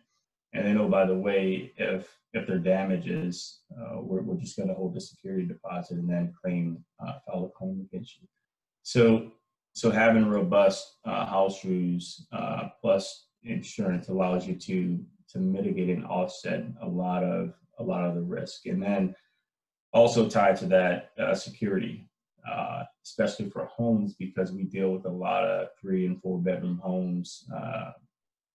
And 0.52 0.66
then, 0.66 0.78
oh, 0.78 0.88
by 0.88 1.04
the 1.04 1.14
way, 1.14 1.72
if 1.76 2.08
if 2.32 2.46
there 2.46 2.58
damages, 2.58 3.60
uh, 3.78 4.00
we're, 4.00 4.22
we're 4.22 4.40
just 4.40 4.56
going 4.56 4.68
to 4.68 4.74
hold 4.74 4.94
the 4.94 5.00
security 5.00 5.46
deposit 5.46 5.98
and 5.98 6.08
then 6.08 6.32
claim 6.42 6.84
file 6.98 7.44
a 7.44 7.58
claim 7.58 7.86
against 7.92 8.18
you. 8.18 8.26
So 8.82 9.32
so 9.72 9.90
having 9.90 10.26
robust 10.26 10.98
uh, 11.04 11.26
house 11.26 11.64
rules 11.64 12.26
uh, 12.32 12.68
plus 12.80 13.28
insurance 13.44 14.08
allows 14.08 14.46
you 14.46 14.54
to 14.54 14.98
to 15.28 15.38
mitigate 15.38 15.90
and 15.90 16.04
offset 16.06 16.64
a 16.82 16.88
lot 16.88 17.22
of 17.22 17.54
a 17.78 17.82
lot 17.82 18.04
of 18.04 18.14
the 18.14 18.20
risk, 18.20 18.66
and 18.66 18.82
then 18.82 19.14
also 19.92 20.28
tied 20.28 20.56
to 20.56 20.66
that 20.66 21.10
uh, 21.18 21.34
security, 21.34 22.08
uh, 22.50 22.82
especially 23.04 23.48
for 23.48 23.66
homes 23.66 24.14
because 24.18 24.52
we 24.52 24.64
deal 24.64 24.90
with 24.90 25.06
a 25.06 25.10
lot 25.10 25.44
of 25.44 25.68
three 25.80 26.06
and 26.06 26.20
four 26.20 26.38
bedroom 26.38 26.80
homes 26.82 27.44
uh, 27.54 27.92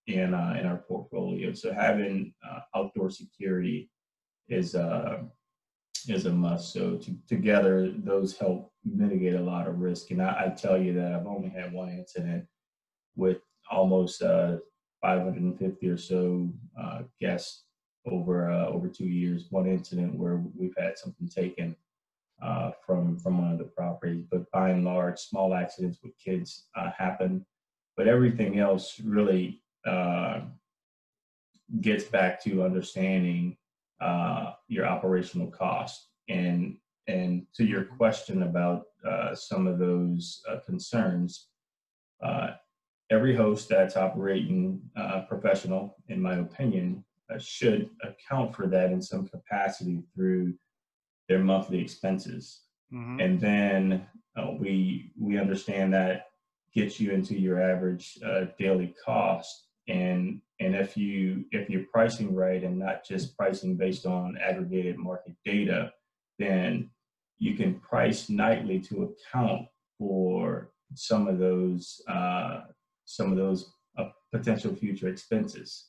in 0.07 0.33
uh, 0.33 0.55
in 0.59 0.65
our 0.67 0.83
portfolio. 0.87 1.53
So 1.53 1.73
having 1.73 2.33
outdoor 2.75 3.09
security 3.09 3.89
is 4.49 4.75
is 6.09 6.25
a 6.25 6.31
must. 6.31 6.73
So 6.73 6.95
to, 6.95 7.15
together, 7.27 7.91
those 7.97 8.37
help 8.37 8.71
mitigate 8.83 9.35
a 9.35 9.41
lot 9.41 9.67
of 9.67 9.79
risk. 9.79 10.11
And 10.11 10.21
I, 10.21 10.45
I, 10.45 10.49
tell 10.49 10.77
you 10.81 10.93
that 10.93 11.13
I've 11.13 11.27
only 11.27 11.49
had 11.49 11.73
one 11.73 11.89
incident 11.89 12.45
with 13.15 13.37
almost 13.71 14.21
uh, 14.21 14.57
550 15.01 15.89
or 15.89 15.97
so 15.97 16.49
uh, 16.79 17.03
guests 17.19 17.63
over 18.05 18.51
uh, 18.51 18.67
over 18.67 18.87
two 18.87 19.05
years. 19.05 19.47
One 19.49 19.67
incident 19.67 20.17
where 20.17 20.41
we've 20.57 20.75
had 20.77 20.97
something 20.97 21.27
taken 21.27 21.75
uh, 22.41 22.71
from 22.85 23.17
from 23.17 23.41
one 23.41 23.51
of 23.51 23.57
the 23.57 23.65
properties, 23.65 24.25
but 24.29 24.49
by 24.51 24.69
and 24.69 24.85
large, 24.85 25.19
small 25.19 25.53
accidents 25.53 25.99
with 26.03 26.13
kids 26.23 26.67
uh, 26.75 26.91
happen. 26.97 27.45
But 27.97 28.07
everything 28.07 28.59
else 28.59 28.99
really 28.99 29.61
uh, 29.87 30.41
gets 31.81 32.03
back 32.03 32.43
to 32.43 32.63
understanding 32.63 33.57
uh, 34.01 34.53
your 34.67 34.85
operational 34.85 35.47
cost. 35.47 36.07
And 36.29 36.77
and 37.07 37.45
to 37.53 37.63
your 37.63 37.83
question 37.83 38.43
about 38.43 38.85
uh, 39.07 39.35
some 39.35 39.67
of 39.67 39.77
those 39.77 40.41
uh, 40.49 40.57
concerns, 40.65 41.49
uh, 42.23 42.51
every 43.11 43.35
host 43.35 43.69
that's 43.69 43.95
operating 43.95 44.81
uh, 44.95 45.21
professional, 45.29 45.97
in 46.07 46.19
my 46.19 46.37
opinion, 46.37 47.03
uh, 47.31 47.37
should 47.37 47.91
account 48.01 48.55
for 48.55 48.65
that 48.65 48.91
in 48.91 49.01
some 49.01 49.27
capacity 49.27 50.01
through 50.15 50.55
their 51.29 51.39
monthly 51.39 51.79
expenses. 51.79 52.61
Mm-hmm. 52.91 53.19
And 53.19 53.39
then 53.39 54.07
we 54.59 55.11
we 55.19 55.37
understand 55.37 55.93
that 55.93 56.27
gets 56.73 56.99
you 56.99 57.11
into 57.11 57.39
your 57.39 57.61
average 57.61 58.17
daily 58.57 58.93
cost 59.03 59.65
and 59.87 60.41
and 60.59 60.75
if 60.75 60.97
you 60.97 61.45
if 61.51 61.69
you're 61.69 61.85
pricing 61.91 62.33
right 62.33 62.63
and 62.63 62.79
not 62.79 63.05
just 63.05 63.37
pricing 63.37 63.75
based 63.75 64.05
on 64.05 64.37
aggregated 64.37 64.97
market 64.97 65.33
data 65.45 65.91
then 66.39 66.89
you 67.37 67.55
can 67.55 67.79
price 67.79 68.29
nightly 68.29 68.79
to 68.79 69.03
account 69.03 69.67
for 69.97 70.71
some 70.93 71.27
of 71.27 71.39
those 71.39 72.01
uh, 72.07 72.61
some 73.05 73.31
of 73.31 73.37
those 73.37 73.71
uh, 73.97 74.09
potential 74.31 74.73
future 74.73 75.07
expenses. 75.07 75.87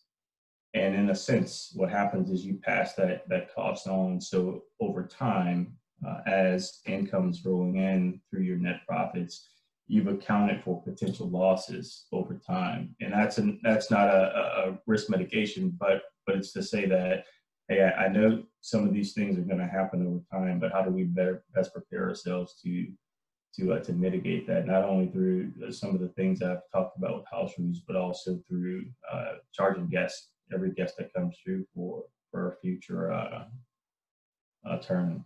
And 0.74 0.94
in 0.94 1.10
a 1.10 1.14
sense 1.14 1.72
what 1.74 1.90
happens 1.90 2.30
is 2.30 2.44
you 2.44 2.54
pass 2.62 2.94
that 2.94 3.28
that 3.28 3.54
cost 3.54 3.86
on. 3.86 4.20
So 4.20 4.62
over 4.80 5.04
time 5.04 5.76
uh, 6.06 6.20
as 6.26 6.80
incomes 6.86 7.44
rolling 7.44 7.76
in 7.76 8.20
through 8.30 8.42
your 8.42 8.58
net 8.58 8.80
profits 8.86 9.48
you've 9.88 10.08
accounted 10.08 10.62
for 10.62 10.82
potential 10.82 11.28
losses 11.28 12.06
over 12.12 12.34
time. 12.34 12.94
And 13.00 13.12
that's 13.12 13.38
an, 13.38 13.60
that's 13.62 13.90
not 13.90 14.08
a, 14.08 14.68
a 14.68 14.78
risk 14.86 15.10
mitigation, 15.10 15.76
but 15.78 16.02
but 16.26 16.36
it's 16.36 16.52
to 16.52 16.62
say 16.62 16.86
that 16.86 17.24
hey, 17.68 17.82
I, 17.82 18.04
I 18.04 18.08
know 18.08 18.44
some 18.60 18.86
of 18.86 18.92
these 18.92 19.12
things 19.12 19.38
are 19.38 19.42
going 19.42 19.58
to 19.58 19.66
happen 19.66 20.06
over 20.06 20.20
time, 20.30 20.58
but 20.58 20.72
how 20.72 20.82
do 20.82 20.90
we 20.90 21.04
better 21.04 21.44
best 21.54 21.72
prepare 21.72 22.08
ourselves 22.08 22.60
to 22.62 22.88
to 23.56 23.74
uh, 23.74 23.80
to 23.80 23.92
mitigate 23.92 24.46
that? 24.48 24.66
Not 24.66 24.84
only 24.84 25.08
through 25.08 25.52
some 25.72 25.94
of 25.94 26.00
the 26.00 26.08
things 26.08 26.42
I've 26.42 26.68
talked 26.72 26.96
about 26.96 27.16
with 27.16 27.30
house 27.30 27.52
rules, 27.58 27.80
but 27.86 27.96
also 27.96 28.40
through 28.48 28.86
uh, 29.12 29.34
charging 29.52 29.88
guests 29.88 30.28
every 30.52 30.70
guest 30.70 30.96
that 30.98 31.12
comes 31.12 31.36
through 31.42 31.64
for 31.74 32.04
for 32.30 32.52
a 32.52 32.56
future 32.56 33.12
uh, 33.12 33.44
uh, 34.68 34.78
turn. 34.78 35.24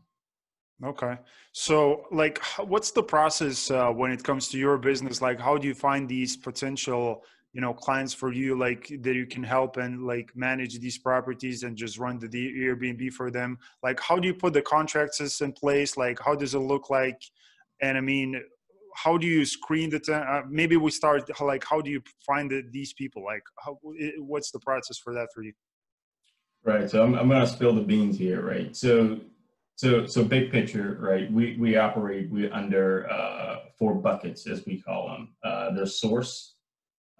Okay. 0.84 1.16
So, 1.52 2.06
like, 2.10 2.42
what's 2.58 2.90
the 2.90 3.02
process 3.02 3.70
uh, 3.70 3.90
when 3.90 4.10
it 4.12 4.25
comes 4.25 4.49
to 4.49 4.58
your 4.58 4.78
business? 4.78 5.20
Like, 5.20 5.38
how 5.38 5.58
do 5.58 5.68
you 5.68 5.75
find 5.75 6.08
these 6.08 6.37
potential 6.37 7.22
you 7.52 7.60
know 7.60 7.75
clients 7.75 8.14
for 8.14 8.32
you 8.32 8.56
like 8.56 8.87
that 9.00 9.14
you 9.14 9.26
can 9.26 9.42
help 9.42 9.76
and 9.76 10.06
like 10.06 10.30
manage 10.37 10.78
these 10.78 10.99
properties 10.99 11.64
and 11.64 11.76
just 11.76 11.99
run 11.99 12.18
the 12.18 12.28
airbnb 12.28 13.12
for 13.12 13.30
them? 13.30 13.58
Like 13.82 14.00
how 14.00 14.18
do 14.18 14.28
you 14.28 14.34
put 14.34 14.52
the 14.52 14.62
contracts 14.62 15.40
in 15.40 15.52
place? 15.52 15.96
Like 15.96 16.18
how 16.25 16.34
does 16.34 16.54
it 16.54 16.60
look 16.60 16.90
like? 16.90 17.20
And 17.82 17.99
i 17.99 18.00
mean 18.00 18.40
how 18.94 19.16
do 19.16 19.26
you 19.26 19.44
screen 19.44 19.90
the 19.90 20.00
ten- 20.00 20.22
uh, 20.22 20.42
maybe 20.49 20.76
we 20.76 20.90
start 20.90 21.28
like 21.40 21.64
how 21.64 21.80
do 21.80 21.90
you 21.90 22.02
find 22.25 22.50
the, 22.50 22.62
these 22.70 22.92
people? 22.92 23.25
Like 23.25 23.42
how, 23.64 23.78
what's 24.18 24.50
the 24.50 24.60
process 24.60 24.99
for 24.99 25.12
that 25.14 25.28
for 25.34 25.42
you? 25.42 25.52
Right. 26.64 26.88
So 26.88 27.02
i'm, 27.02 27.14
I'm 27.14 27.28
going 27.28 27.40
to 27.40 27.46
spill 27.46 27.75
the 27.75 27.82
beans 27.82 28.16
here 28.16 28.42
right? 28.42 28.75
So 28.76 29.18
so 29.80 30.06
so 30.06 30.22
big 30.22 30.50
picture 30.50 30.88
right 31.00 31.26
we 31.32 31.56
we 31.58 31.76
operate 31.76 32.30
we 32.30 32.50
under 32.50 33.10
uh, 33.10 33.56
four 33.78 33.94
buckets 33.94 34.46
as 34.46 34.64
we 34.66 34.80
call 34.80 35.08
them 35.08 35.22
uh, 35.44 35.70
there's 35.75 35.99
source 35.99 36.54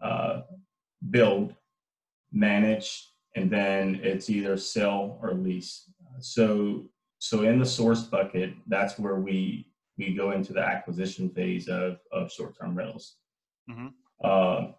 uh, 0.03 0.43
build, 1.11 1.55
manage, 2.33 3.09
and 3.37 3.51
then 3.51 4.01
it's 4.03 4.29
either 4.29 4.57
sell 4.57 5.19
or 5.23 5.33
lease. 5.35 5.91
So, 6.21 6.85
so 7.19 7.43
in 7.43 7.59
the 7.59 7.67
source 7.67 8.03
bucket, 8.03 8.55
that's 8.67 8.99
where 8.99 9.17
we 9.17 9.67
we 9.99 10.15
go 10.15 10.31
into 10.31 10.55
the 10.55 10.61
acquisition 10.61 11.29
phase 11.31 11.69
of 11.69 11.99
of 12.13 12.33
short-term 12.33 12.77
rentals, 12.77 13.17
mm-hmm. 13.71 13.89
uh, 14.25 14.73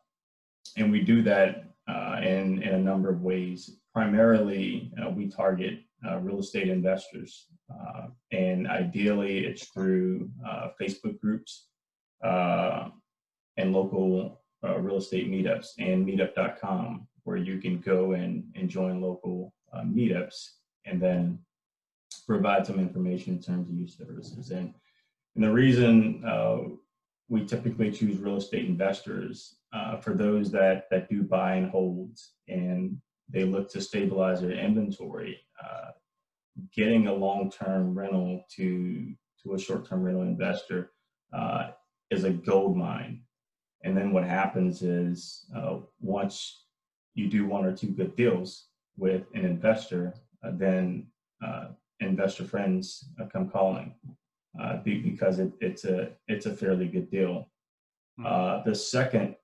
and 0.78 0.92
we 0.92 1.02
do 1.02 1.22
that 1.24 1.74
uh, 1.88 2.20
in 2.22 2.62
in 2.62 2.74
a 2.76 2.80
number 2.80 3.10
of 3.10 3.22
ways. 3.22 3.78
Primarily, 3.94 4.92
uh, 5.02 5.10
we 5.10 5.28
target 5.28 5.82
uh, 6.08 6.18
real 6.18 6.40
estate 6.40 6.70
investors, 6.70 7.48
uh, 7.72 8.08
and 8.32 8.68
ideally, 8.68 9.46
it's 9.46 9.68
through 9.68 10.30
uh, 10.48 10.70
Facebook 10.80 11.20
groups 11.20 11.68
and 13.58 13.74
local 13.74 14.42
uh, 14.64 14.78
real 14.80 14.98
estate 14.98 15.30
meetups 15.30 15.70
and 15.80 16.06
meetup.com 16.06 17.08
where 17.24 17.38
you 17.38 17.60
can 17.60 17.80
go 17.80 18.14
and, 18.14 18.44
and 18.56 18.70
join 18.70 19.02
local 19.02 19.54
uh, 19.74 19.82
meetups 19.82 20.52
and 20.86 21.02
then 21.02 21.40
provide 22.28 22.66
some 22.66 22.80
information 22.80 23.34
in 23.34 23.42
terms 23.42 23.70
of 23.70 23.76
use 23.76 23.98
services. 23.98 24.52
And, 24.52 24.74
and 25.36 25.44
the 25.44 25.52
reason 25.52 26.24
uh, 26.26 26.58
we 27.30 27.46
typically 27.46 27.92
choose 27.92 28.18
real 28.18 28.38
estate 28.38 28.66
investors 28.66 29.58
uh, 29.74 29.98
for 29.98 30.14
those 30.14 30.52
that, 30.52 30.86
that 30.92 31.10
do 31.10 31.24
buy 31.24 31.56
and 31.56 31.70
hold 31.70 32.18
and 32.48 32.98
they 33.32 33.44
look 33.44 33.70
to 33.72 33.82
stabilize 33.82 34.42
their 34.42 34.52
inventory. 34.52 35.40
Uh, 35.64 35.92
getting 36.76 37.08
a 37.08 37.14
long-term 37.14 37.98
rental 37.98 38.44
to 38.56 39.14
to 39.44 39.54
a 39.54 39.60
short-term 39.60 40.04
rental 40.04 40.24
investor 40.24 40.92
uh, 41.34 41.72
is 42.12 42.26
a 42.26 42.30
gold 42.30 42.78
mine 42.78 43.24
and 43.84 43.98
then 43.98 44.12
what 44.12 44.24
happens 44.24 44.82
is 44.82 45.46
uh, 45.56 45.78
once 46.00 46.66
you 47.16 47.28
do 47.28 47.46
one 47.46 47.66
or 47.66 47.76
two 47.76 47.88
good 47.88 48.16
deals 48.16 48.68
with 48.98 49.24
an 49.34 49.44
investor, 49.46 50.14
uh, 50.44 50.52
then 50.54 51.08
uh, 51.46 51.68
investor 52.00 52.44
friends 52.44 53.10
uh, 53.20 53.26
come 53.26 53.50
calling 53.50 53.96
uh, 54.62 54.78
because 54.84 55.40
it, 55.40 55.52
it's 55.60 55.86
a 55.86 56.12
it's 56.28 56.46
a 56.46 56.54
fairly 56.54 56.88
good 56.88 57.10
deal. 57.10 57.48
Mm-hmm. 58.20 58.70
the 58.70 58.76
second 58.76 59.36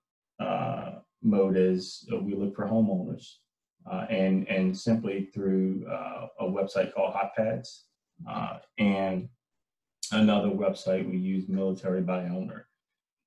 mode 1.23 1.57
is 1.57 2.07
we 2.21 2.35
look 2.35 2.55
for 2.55 2.67
homeowners, 2.67 3.37
and 4.09 4.47
and 4.47 4.77
simply 4.77 5.29
through 5.33 5.85
a 6.39 6.45
website 6.45 6.93
called 6.93 7.13
HotPads, 7.13 7.81
and 8.77 9.29
another 10.11 10.49
website 10.49 11.09
we 11.09 11.17
use 11.17 11.47
Military 11.47 12.01
by 12.01 12.23
Owner. 12.25 12.67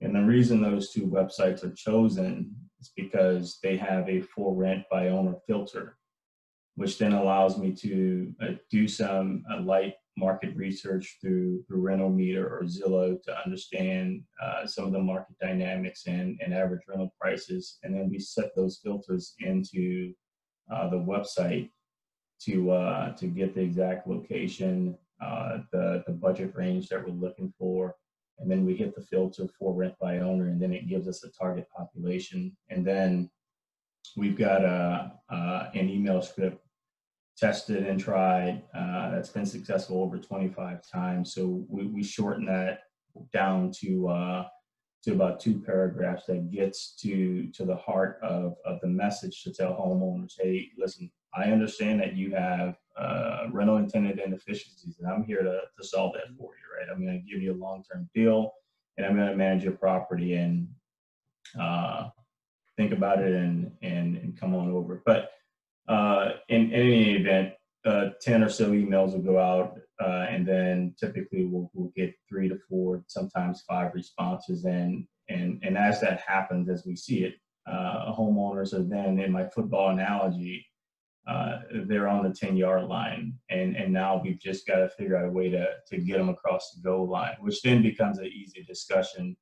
And 0.01 0.15
the 0.15 0.23
reason 0.23 0.63
those 0.63 0.91
two 0.91 1.07
websites 1.07 1.63
are 1.63 1.75
chosen 1.75 2.55
is 2.81 2.91
because 2.97 3.59
they 3.63 3.77
have 3.77 4.09
a 4.09 4.23
for 4.23 4.55
rent 4.55 4.85
by 4.91 5.09
owner 5.09 5.35
filter, 5.47 5.99
which 6.77 6.99
then 6.99 7.13
allows 7.13 7.59
me 7.59 7.73
to 7.73 8.33
uh, 8.41 8.47
do 8.71 8.89
some 8.89 9.45
uh, 9.53 9.61
light 9.61 9.95
market 10.17 10.57
research 10.57 11.19
through, 11.21 11.63
through 11.65 11.83
Rentometer 11.83 12.45
or 12.45 12.63
Zillow 12.65 13.23
to 13.23 13.39
understand 13.45 14.23
uh, 14.43 14.67
some 14.67 14.87
of 14.87 14.93
the 14.93 14.99
market 14.99 15.37
dynamics 15.41 16.07
and, 16.07 16.41
and 16.43 16.55
average 16.55 16.83
rental 16.89 17.15
prices. 17.21 17.79
And 17.83 17.95
then 17.95 18.09
we 18.11 18.19
set 18.19 18.57
those 18.57 18.81
filters 18.83 19.35
into 19.41 20.15
uh, 20.73 20.89
the 20.89 20.97
website 20.97 21.71
to, 22.43 22.71
uh, 22.71 23.13
to 23.17 23.27
get 23.27 23.55
the 23.55 23.61
exact 23.61 24.09
location, 24.09 24.97
uh, 25.23 25.59
the, 25.73 26.03
the 26.07 26.13
budget 26.13 26.53
range 26.55 26.89
that 26.89 27.05
we're 27.05 27.13
looking 27.13 27.53
for, 27.59 27.95
and 28.39 28.51
then 28.51 28.65
we 28.65 28.75
hit 28.75 28.95
the 28.95 29.03
filter 29.03 29.47
for 29.59 29.75
rent 29.75 29.95
by 30.01 30.19
owner, 30.19 30.49
and 30.49 30.61
then 30.61 30.73
it 30.73 30.89
gives 30.89 31.07
us 31.07 31.25
a 31.25 31.31
target 31.31 31.69
population. 31.77 32.57
And 32.71 32.87
then 32.87 33.31
we've 34.17 34.39
got 34.39 34.65
a, 34.65 35.13
an 35.31 35.91
email 35.91 36.23
script 36.23 36.65
tested 37.41 37.87
and 37.87 37.99
tried 37.99 38.63
uh, 38.75 39.11
that's 39.11 39.31
been 39.31 39.47
successful 39.47 40.03
over 40.03 40.19
25 40.19 40.81
times. 40.87 41.35
So 41.35 41.65
we, 41.69 41.87
we 41.87 42.03
shorten 42.03 42.45
that 42.47 42.81
down 43.33 43.73
to 43.81 44.09
uh, 44.09 44.45
to 45.03 45.13
about 45.13 45.41
two 45.41 45.59
paragraphs 45.59 46.27
that 46.27 46.51
gets 46.51 46.95
to 46.97 47.47
to 47.53 47.65
the 47.65 47.77
heart 47.77 48.19
of, 48.23 48.57
of 48.65 48.81
the 48.81 48.89
message 48.89 49.43
to 49.43 49.53
tell 49.53 49.73
homeowners, 49.73 50.35
hey, 50.39 50.71
listen, 50.77 51.11
I 51.35 51.45
understand 51.45 52.01
that 52.01 52.17
you 52.17 52.35
have 52.35 52.77
uh, 52.99 53.47
rental 53.51 53.77
intended 53.79 54.19
inefficiencies, 54.19 54.99
and 54.99 55.11
I'm 55.11 55.25
here 55.25 55.43
to, 55.43 55.61
to 55.77 55.87
solve 55.87 56.15
that 56.15 56.27
for 56.37 56.53
you, 56.53 56.79
right? 56.79 56.89
I'm 56.91 57.03
going 57.05 57.21
to 57.21 57.33
give 57.33 57.43
you 57.43 57.53
a 57.53 57.63
long 57.63 57.85
term 57.91 58.09
deal, 58.15 58.53
and 58.97 59.07
I'm 59.07 59.17
going 59.17 59.29
to 59.29 59.37
manage 59.37 59.65
your 59.65 59.73
property 59.73 60.35
and 60.35 60.69
uh, 61.59 62.09
think 62.77 62.93
about 62.93 63.21
it 63.21 63.33
and, 63.33 63.73
and, 63.83 64.17
and 64.17 64.39
come 64.39 64.55
on 64.55 64.71
over. 64.71 65.03
But 65.07 65.31
uh, 65.89 66.33
in, 66.49 66.73
in 66.73 66.81
any 66.81 67.17
event, 67.17 67.55
uh, 67.85 68.11
10 68.21 68.43
or 68.43 68.49
so 68.49 68.73
emails 68.73 69.13
will 69.13 69.23
go 69.23 69.39
out, 69.39 69.79
uh, 70.03 70.27
and 70.29 70.47
then 70.47 70.95
typically 70.99 71.47
we'll, 71.47 71.71
we'll 71.73 71.93
get 71.97 72.15
three 72.29 72.49
to 72.49 72.59
four, 72.69 73.03
sometimes 73.07 73.63
five 73.69 73.93
responses. 73.95 74.65
And, 74.65 75.07
and, 75.29 75.61
and 75.63 75.79
as 75.79 76.01
that 76.01 76.21
happens, 76.27 76.69
as 76.69 76.85
we 76.85 76.97
see 76.97 77.25
it, 77.25 77.35
uh, 77.67 78.13
homeowners 78.13 78.75
are 78.75 78.83
then, 78.83 79.19
in 79.19 79.33
my 79.33 79.49
football 79.49 79.91
analogy, 79.91 80.67
uh, 81.27 81.61
they're 81.87 82.09
on 82.09 82.25
the 82.25 82.35
10 82.35 82.57
yard 82.57 82.89
line. 82.89 83.35
And, 83.51 83.77
and 83.77 83.93
now 83.93 84.21
we've 84.23 84.41
just 84.41 84.67
got 84.67 84.77
to 84.77 84.89
figure 84.89 85.17
out 85.17 85.27
a 85.27 85.31
way 85.31 85.51
to, 85.51 85.67
to 85.89 85.99
get 85.99 86.19
them 86.19 86.29
across 86.29 86.73
the 86.73 86.83
goal 86.83 87.09
line, 87.09 87.37
which 87.41 87.63
then 87.63 87.83
becomes 87.83 88.19
an 88.19 88.27
easy 88.27 88.63
discussion 88.65 89.37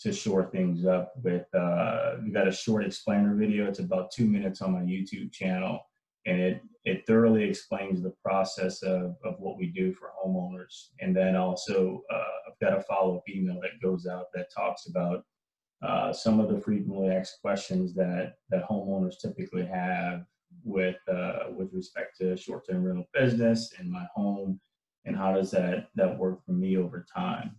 to 0.00 0.12
shore 0.12 0.50
things 0.50 0.84
up 0.84 1.12
with. 1.22 1.46
Uh, 1.54 2.16
we 2.22 2.30
got 2.30 2.48
a 2.48 2.52
short 2.52 2.84
explainer 2.84 3.34
video. 3.34 3.66
It's 3.66 3.78
about 3.78 4.10
two 4.10 4.26
minutes 4.26 4.60
on 4.60 4.72
my 4.72 4.80
YouTube 4.80 5.32
channel. 5.32 5.80
And 6.26 6.40
it, 6.40 6.62
it 6.84 7.06
thoroughly 7.06 7.44
explains 7.44 8.02
the 8.02 8.14
process 8.24 8.82
of, 8.82 9.16
of 9.24 9.36
what 9.38 9.56
we 9.56 9.66
do 9.66 9.92
for 9.94 10.10
homeowners. 10.24 10.88
And 11.00 11.14
then 11.14 11.36
also, 11.36 12.02
uh, 12.12 12.48
I've 12.48 12.58
got 12.60 12.78
a 12.78 12.82
follow 12.82 13.18
up 13.18 13.28
email 13.28 13.60
that 13.62 13.80
goes 13.82 14.06
out 14.06 14.26
that 14.34 14.52
talks 14.54 14.86
about 14.86 15.24
uh, 15.82 16.12
some 16.12 16.40
of 16.40 16.48
the 16.48 16.60
frequently 16.60 17.10
asked 17.10 17.40
questions 17.40 17.94
that, 17.94 18.34
that 18.50 18.68
homeowners 18.68 19.18
typically 19.20 19.66
have 19.66 20.24
with 20.64 20.96
uh, 21.08 21.44
with 21.50 21.72
respect 21.72 22.16
to 22.18 22.36
short-term 22.36 22.84
rental 22.84 23.06
business 23.14 23.72
and 23.78 23.90
my 23.90 24.06
home, 24.14 24.60
and 25.04 25.16
how 25.16 25.32
does 25.32 25.50
that 25.50 25.88
that 25.94 26.18
work 26.18 26.44
for 26.44 26.52
me 26.52 26.76
over 26.76 27.04
time? 27.14 27.56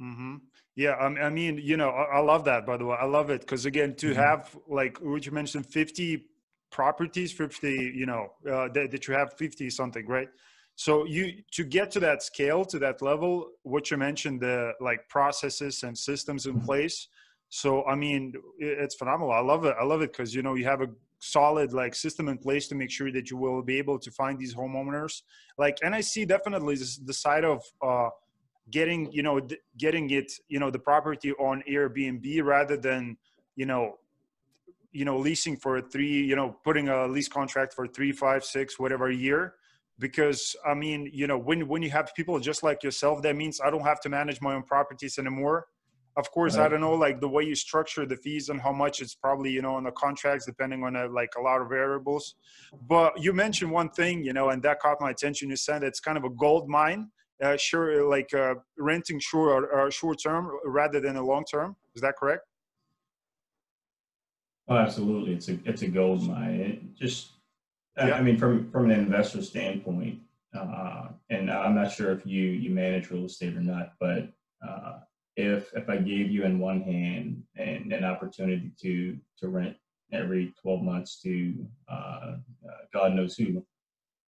Mm-hmm. 0.00 0.36
Yeah, 0.76 0.94
I 0.94 1.28
mean, 1.30 1.58
you 1.62 1.76
know, 1.76 1.90
I, 1.90 2.18
love 2.18 2.44
that. 2.46 2.66
By 2.66 2.76
the 2.76 2.84
way, 2.84 2.96
I 2.98 3.04
love 3.04 3.30
it 3.30 3.42
because 3.42 3.64
again, 3.64 3.94
to 3.96 4.08
mm-hmm. 4.08 4.20
have 4.20 4.56
like 4.68 4.98
what 4.98 5.24
you 5.24 5.32
mentioned, 5.32 5.66
fifty 5.66 6.26
properties, 6.74 7.30
fifty, 7.32 7.92
you 7.94 8.04
know, 8.04 8.32
uh, 8.52 8.68
that, 8.74 8.90
that 8.90 9.06
you 9.06 9.14
have 9.14 9.32
fifty 9.34 9.70
something, 9.70 10.06
right? 10.06 10.28
So 10.74 11.06
you 11.06 11.24
to 11.52 11.62
get 11.62 11.92
to 11.92 12.00
that 12.00 12.22
scale, 12.22 12.64
to 12.66 12.78
that 12.80 13.00
level, 13.00 13.50
what 13.62 13.90
you 13.90 13.96
mentioned, 13.96 14.40
the 14.40 14.72
like 14.80 15.08
processes 15.08 15.84
and 15.84 15.96
systems 15.96 16.46
in 16.46 16.60
place. 16.60 17.08
So 17.48 17.84
I 17.86 17.94
mean, 17.94 18.32
it's 18.58 18.96
phenomenal. 18.96 19.32
I 19.32 19.38
love 19.52 19.64
it. 19.64 19.76
I 19.80 19.84
love 19.84 20.02
it 20.02 20.10
because 20.12 20.34
you 20.34 20.42
know 20.42 20.54
you 20.54 20.64
have 20.64 20.82
a 20.82 20.88
solid 21.20 21.72
like 21.72 21.94
system 21.94 22.28
in 22.28 22.36
place 22.36 22.66
to 22.68 22.74
make 22.74 22.90
sure 22.90 23.10
that 23.12 23.30
you 23.30 23.36
will 23.36 23.62
be 23.62 23.78
able 23.78 23.98
to 23.98 24.10
find 24.10 24.38
these 24.38 24.54
homeowners 24.54 25.22
like 25.56 25.78
and 25.82 25.94
i 25.94 26.00
see 26.10 26.26
definitely 26.26 26.76
the 27.10 27.14
side 27.14 27.44
of 27.44 27.62
uh 27.82 28.10
getting 28.70 29.10
you 29.10 29.22
know 29.22 29.40
getting 29.78 30.10
it 30.10 30.30
you 30.48 30.58
know 30.60 30.70
the 30.70 30.78
property 30.78 31.32
on 31.48 31.62
airbnb 31.70 32.44
rather 32.44 32.76
than 32.76 33.16
you 33.56 33.64
know 33.64 33.94
you 34.94 35.04
know 35.04 35.18
leasing 35.18 35.56
for 35.56 35.80
three 35.80 36.22
you 36.22 36.36
know 36.36 36.56
putting 36.64 36.88
a 36.88 37.06
lease 37.06 37.28
contract 37.28 37.74
for 37.74 37.86
three 37.86 38.12
five 38.12 38.44
six 38.44 38.78
whatever 38.78 39.10
year. 39.10 39.54
Because 39.98 40.56
i 40.66 40.74
mean 40.74 41.08
you 41.12 41.26
know 41.26 41.38
when 41.38 41.68
when 41.68 41.82
you 41.82 41.90
have 41.90 42.12
people 42.14 42.38
just 42.40 42.62
like 42.62 42.82
yourself 42.82 43.22
that 43.22 43.36
means 43.36 43.60
i 43.64 43.70
don't 43.70 43.86
have 43.92 44.00
to 44.00 44.08
manage 44.08 44.40
my 44.40 44.54
own 44.54 44.62
properties 44.62 45.18
anymore. 45.18 45.66
Of 46.16 46.30
course 46.30 46.56
right. 46.56 46.66
i 46.66 46.68
don't 46.68 46.80
know 46.80 46.94
like 46.94 47.20
the 47.20 47.28
way 47.28 47.42
you 47.44 47.54
structure 47.54 48.04
the 48.06 48.16
fees 48.16 48.48
and 48.48 48.60
how 48.60 48.72
much 48.72 49.00
it's 49.02 49.14
probably 49.14 49.50
you 49.50 49.62
know 49.62 49.74
on 49.74 49.84
the 49.84 49.92
contracts 49.92 50.46
depending 50.46 50.82
on 50.84 50.96
a, 50.96 51.06
like 51.06 51.32
a 51.38 51.40
lot 51.40 51.60
of 51.60 51.68
variables. 51.68 52.34
But 52.94 53.20
you 53.24 53.32
mentioned 53.32 53.70
one 53.70 53.90
thing 53.90 54.24
you 54.24 54.32
know 54.32 54.48
and 54.50 54.62
that 54.62 54.80
caught 54.80 55.00
my 55.00 55.10
attention. 55.10 55.50
You 55.50 55.56
said 55.56 55.82
it's 55.84 56.00
kind 56.00 56.18
of 56.18 56.24
a 56.24 56.30
gold 56.30 56.68
mine 56.68 57.10
uh, 57.42 57.56
sure 57.56 58.08
like 58.08 58.32
uh, 58.34 58.54
renting 58.78 59.20
short 59.20 59.50
or, 59.50 59.62
or 59.76 59.90
short 59.90 60.18
term 60.22 60.50
rather 60.64 61.00
than 61.00 61.16
a 61.16 61.24
long 61.24 61.44
term. 61.44 61.76
Is 61.94 62.02
that 62.02 62.14
correct 62.16 62.44
Oh, 64.68 64.76
absolutely. 64.76 65.34
It's 65.34 65.48
a 65.48 65.58
it's 65.64 65.82
a 65.82 65.88
gold 65.88 66.26
mine. 66.26 66.60
It 66.60 66.94
just, 66.94 67.32
yeah. 67.98 68.14
I 68.14 68.22
mean, 68.22 68.38
from 68.38 68.70
from 68.70 68.90
an 68.90 68.98
investor 68.98 69.42
standpoint, 69.42 70.20
uh, 70.58 71.08
and 71.28 71.50
I'm 71.50 71.74
not 71.74 71.92
sure 71.92 72.12
if 72.12 72.24
you 72.24 72.42
you 72.42 72.70
manage 72.70 73.10
real 73.10 73.26
estate 73.26 73.56
or 73.56 73.60
not, 73.60 73.92
but 74.00 74.28
uh, 74.66 75.00
if 75.36 75.70
if 75.74 75.88
I 75.90 75.98
gave 75.98 76.30
you 76.30 76.44
in 76.44 76.58
one 76.58 76.80
hand 76.80 77.42
and 77.56 77.92
an 77.92 78.04
opportunity 78.04 78.72
to 78.80 79.18
to 79.40 79.48
rent 79.48 79.76
every 80.12 80.54
12 80.62 80.82
months 80.82 81.20
to 81.22 81.66
uh, 81.90 82.36
uh 82.66 82.84
God 82.92 83.14
knows 83.14 83.36
who, 83.36 83.62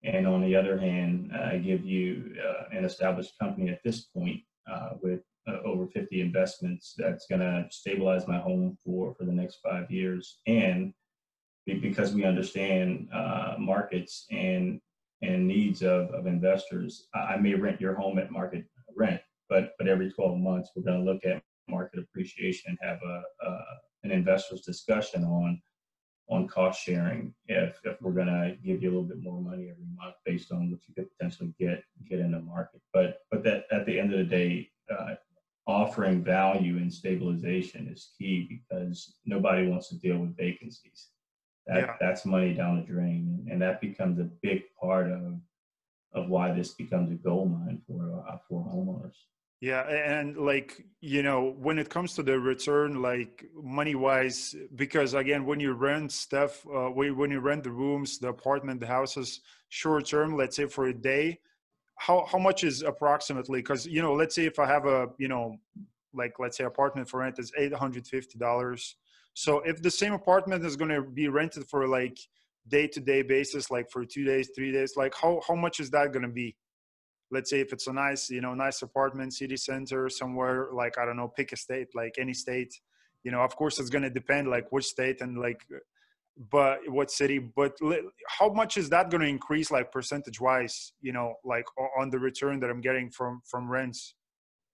and 0.05 0.27
on 0.27 0.43
the 0.43 0.55
other 0.55 0.79
hand, 0.79 1.33
I 1.33 1.57
give 1.59 1.85
you 1.85 2.35
uh, 2.47 2.77
an 2.77 2.85
established 2.85 3.39
company 3.39 3.71
at 3.71 3.83
this 3.83 4.01
point 4.01 4.43
uh, 4.71 4.91
with 5.01 5.23
uh, 5.49 5.59
over 5.65 5.87
50 5.87 6.21
investments 6.21 6.95
that's 6.97 7.27
going 7.27 7.41
to 7.41 7.67
stabilize 7.71 8.27
my 8.27 8.39
home 8.39 8.77
for, 8.85 9.15
for 9.15 9.25
the 9.25 9.33
next 9.33 9.59
five 9.63 9.91
years. 9.91 10.39
And 10.47 10.93
because 11.67 12.13
we 12.13 12.25
understand 12.25 13.09
uh, 13.13 13.55
markets 13.59 14.27
and 14.31 14.81
and 15.23 15.49
needs 15.49 15.83
of, 15.83 16.11
of 16.11 16.27
investors, 16.27 17.09
I 17.15 17.37
may 17.39 17.55
rent 17.55 17.81
your 17.81 17.95
home 17.95 18.19
at 18.19 18.31
market 18.31 18.65
rent, 18.95 19.21
but 19.49 19.73
but 19.79 19.89
every 19.89 20.11
12 20.13 20.39
months 20.39 20.71
we're 20.77 20.83
going 20.83 21.05
to 21.05 21.11
look 21.11 21.25
at 21.25 21.43
market 21.69 22.01
appreciation 22.01 22.71
and 22.71 22.79
have 22.89 22.99
a, 23.03 23.23
a 23.47 23.59
an 24.05 24.13
investors 24.13 24.61
discussion 24.61 25.25
on 25.25 25.61
on 26.29 26.49
cost 26.49 26.83
sharing 26.83 27.33
if 27.47 27.81
if 27.85 28.01
we're 28.03 28.13
going 28.13 28.27
to 28.27 28.57
give 28.65 28.83
you 28.83 28.91
a 28.91 28.93
little 28.93 29.05
bit 29.05 29.23
more 29.23 29.41
money 29.41 29.71
every 29.71 29.87
month 29.97 30.15
based 30.25 30.53
on 30.53 30.71
what 30.71 30.81
you 30.87 30.95
could 30.95 31.09
potentially 31.17 31.53
get 31.59 31.83
get 32.09 32.21
in 32.21 32.33
the 32.33 32.41
market. 32.41 32.81
But 32.93 33.21
but 33.31 33.43
that 33.45 33.65
at 33.71 33.87
the 33.87 33.99
end 33.99 34.13
of 34.13 34.19
the 34.19 34.25
day, 34.25 34.71
uh, 34.91 35.15
offering 35.67 36.23
value 36.23 36.77
and 36.77 36.93
stabilization 36.93 37.89
is 37.93 38.13
key 38.19 38.49
because 38.49 39.17
nobody 39.25 39.67
wants 39.67 39.89
to 39.89 39.99
deal 39.99 40.19
with 40.19 40.37
vacancies. 40.37 41.09
That 41.67 41.79
yeah. 41.79 41.95
that's 42.01 42.25
money 42.25 42.55
down 42.55 42.77
the 42.77 42.83
drain, 42.83 43.47
and 43.51 43.61
that 43.61 43.81
becomes 43.81 44.21
a 44.21 44.31
big 44.43 44.63
part 44.81 45.11
of 45.11 45.41
of 46.15 46.29
why 46.29 46.53
this 46.53 46.75
becomes 46.75 47.11
a 47.11 47.15
gold 47.15 47.51
mine 47.51 47.83
for 47.87 48.25
uh, 48.29 48.37
for 48.49 48.65
homeowners. 48.65 49.17
Yeah, 49.61 49.83
and 49.89 50.37
like 50.37 50.85
you 51.01 51.23
know, 51.23 51.55
when 51.59 51.79
it 51.79 51.89
comes 51.89 52.15
to 52.15 52.23
the 52.23 52.39
return, 52.39 53.03
like 53.03 53.45
money 53.61 53.95
wise, 53.95 54.55
because 54.77 55.15
again, 55.15 55.45
when 55.47 55.59
you 55.59 55.73
rent 55.73 56.13
stuff, 56.13 56.65
uh, 56.67 56.91
when 56.91 57.31
you 57.31 57.41
rent 57.41 57.65
the 57.65 57.71
rooms, 57.71 58.19
the 58.19 58.29
apartment, 58.29 58.81
the 58.81 58.87
houses, 58.87 59.41
short 59.69 60.07
term, 60.07 60.37
let's 60.37 60.57
say 60.57 60.67
for 60.67 60.87
a 60.87 60.95
day, 60.95 61.41
how 61.97 62.27
how 62.31 62.39
much 62.39 62.63
is 62.65 62.83
approximately 62.83 63.61
because 63.61 63.87
you 63.87 64.03
know 64.03 64.15
let's 64.15 64.35
say 64.35 64.45
if 64.45 64.59
i 64.59 64.67
have 64.67 64.87
a 64.87 65.09
you 65.19 65.29
know 65.29 65.57
like 66.15 66.33
let's 66.39 66.57
say 66.57 66.65
apartment 66.65 67.09
for 67.09 67.21
rent 67.21 67.39
is 67.39 67.53
$850 67.59 68.95
so 69.35 69.61
if 69.61 69.83
the 69.83 69.91
same 69.91 70.15
apartment 70.15 70.65
is 70.65 70.77
going 70.77 70.91
to 70.91 71.03
be 71.03 71.29
rented 71.29 71.69
for 71.69 71.87
like 71.87 72.19
day 72.69 72.87
to 72.89 73.01
day 73.01 73.23
basis 73.23 73.71
like 73.71 73.91
for 73.91 74.05
two 74.05 74.25
days 74.25 74.51
three 74.57 74.73
days 74.73 74.95
like 74.97 75.15
how 75.15 75.41
how 75.47 75.55
much 75.55 75.79
is 75.79 75.91
that 75.91 76.13
going 76.13 76.23
to 76.23 76.29
be? 76.29 76.57
Let's 77.31 77.51
say 77.51 77.61
if 77.61 77.73
it's 77.73 77.87
a 77.87 77.93
nice 77.93 78.31
you 78.31 78.41
know 78.41 78.55
nice 78.55 78.83
apartment 78.83 79.35
city 79.35 79.57
center 79.57 80.09
somewhere 80.09 80.69
like 80.73 80.97
i 80.97 81.05
don't 81.05 81.17
know 81.17 81.29
pick 81.29 81.53
a 81.53 81.57
state 81.57 81.89
like 81.95 82.15
any 82.19 82.33
state 82.33 82.73
you 83.25 83.31
know 83.31 83.41
of 83.41 83.55
course 83.57 83.79
it's 83.79 83.91
going 83.91 84.05
to 84.05 84.11
depend 84.11 84.49
like 84.49 84.71
which 84.71 84.87
state 84.87 85.21
and 85.21 85.39
like 85.39 85.61
but 86.51 86.79
what 86.89 87.11
city 87.11 87.39
but 87.39 87.77
how 88.39 88.53
much 88.53 88.77
is 88.77 88.91
that 88.91 89.11
going 89.11 89.23
to 89.23 89.27
increase 89.27 89.71
like 89.71 89.91
percentage 89.91 90.39
wise 90.39 90.93
you 91.01 91.13
know 91.13 91.35
like 91.45 91.65
on 91.99 92.11
the 92.11 92.19
return 92.19 92.61
that 92.61 92.69
i'm 92.69 92.81
getting 92.81 93.11
from 93.11 93.41
from 93.47 93.71
rents? 93.71 94.15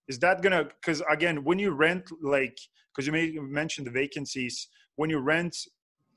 Is 0.09 0.19
that 0.19 0.43
gonna 0.43 0.65
because 0.65 1.03
again 1.09 1.45
when 1.45 1.59
you 1.59 1.71
rent 1.71 2.05
like 2.21 2.59
because 2.91 3.07
you 3.07 3.13
may 3.13 3.31
mention 3.39 3.85
the 3.85 3.91
vacancies 3.91 4.69
when 4.97 5.09
you 5.09 5.19
rent 5.19 5.57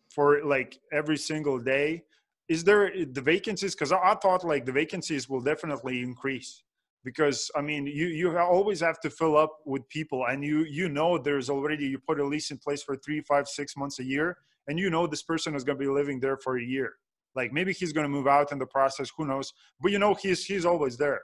for 0.10 0.44
like 0.44 0.80
every 0.92 1.18
single 1.18 1.60
day 1.60 2.04
is 2.48 2.64
there 2.64 2.92
the 3.12 3.22
vacancies 3.22 3.76
because 3.76 3.92
I, 3.92 4.16
thought 4.16 4.44
like 4.44 4.66
the 4.66 4.72
vacancies 4.72 5.30
will 5.30 5.42
definitely 5.42 6.02
increase 6.02 6.64
because 7.04 7.52
i 7.56 7.62
mean 7.62 7.86
you 7.86 8.08
you 8.08 8.38
always 8.38 8.82
have 8.82 9.00
to 9.02 9.10
fill 9.10 9.38
up 9.38 9.58
with 9.66 9.88
people 9.90 10.26
and 10.28 10.44
you 10.44 10.60
you 10.64 10.90
know 10.90 11.18
there's 11.18 11.50
already 11.50 11.86
you 11.86 12.00
put 12.00 12.20
a 12.20 12.26
lease 12.26 12.52
in 12.52 12.58
place 12.58 12.82
for 12.84 12.96
three 12.96 13.22
five 13.22 13.48
six 13.48 13.78
months 13.78 14.00
a 14.00 14.04
year 14.04 14.38
and 14.68 14.80
you 14.80 14.90
know 14.90 15.08
this 15.08 15.24
person 15.24 15.56
is 15.56 15.64
going 15.64 15.78
to 15.78 15.84
be 15.84 15.90
living 15.90 16.20
there 16.20 16.38
for 16.38 16.58
a 16.58 16.64
year. 16.64 16.94
Like 17.36 17.52
maybe 17.52 17.74
he's 17.74 17.94
going 17.94 18.06
to 18.06 18.10
move 18.10 18.28
out 18.28 18.52
in 18.52 18.58
the 18.58 18.66
process 18.66 19.12
who 19.16 19.26
knows? 19.26 19.54
But 19.82 19.92
you 19.92 20.00
know 20.00 20.14
he's 20.14 20.46
he's 20.46 20.66
always 20.66 20.98
there. 20.98 21.22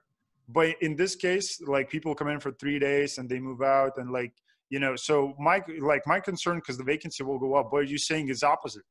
But 0.49 0.75
in 0.81 0.95
this 0.95 1.15
case 1.15 1.61
like 1.65 1.89
people 1.89 2.13
come 2.13 2.27
in 2.27 2.39
for 2.39 2.51
three 2.51 2.79
days 2.79 3.17
and 3.17 3.29
they 3.29 3.39
move 3.39 3.61
out 3.61 3.93
and 3.97 4.11
like 4.11 4.33
you 4.69 4.79
know 4.79 4.95
so 4.95 5.33
my 5.39 5.61
like 5.79 6.05
my 6.05 6.19
concern 6.19 6.57
because 6.57 6.77
the 6.77 6.83
vacancy 6.83 7.23
will 7.23 7.39
go 7.39 7.55
up 7.55 7.69
but 7.71 7.87
you're 7.87 7.97
saying 7.97 8.29
is 8.29 8.43
opposite. 8.43 8.83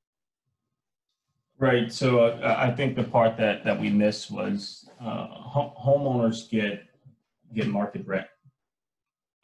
Right 1.58 1.92
so 1.92 2.20
uh, 2.20 2.54
i 2.58 2.70
think 2.70 2.96
the 2.96 3.04
part 3.04 3.36
that 3.36 3.64
that 3.64 3.78
we 3.78 3.90
missed 3.90 4.30
was 4.30 4.88
uh, 5.00 5.26
homeowners 5.86 6.50
get 6.50 6.84
get 7.54 7.68
market 7.68 8.06
rent. 8.06 8.26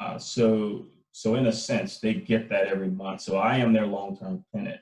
Uh, 0.00 0.18
so 0.18 0.86
so 1.12 1.34
in 1.34 1.46
a 1.46 1.52
sense 1.52 1.98
they 1.98 2.14
get 2.14 2.48
that 2.48 2.68
every 2.68 2.90
month. 2.90 3.20
So 3.20 3.36
i 3.36 3.56
am 3.56 3.74
their 3.74 3.86
long-term 3.86 4.42
tenant 4.54 4.80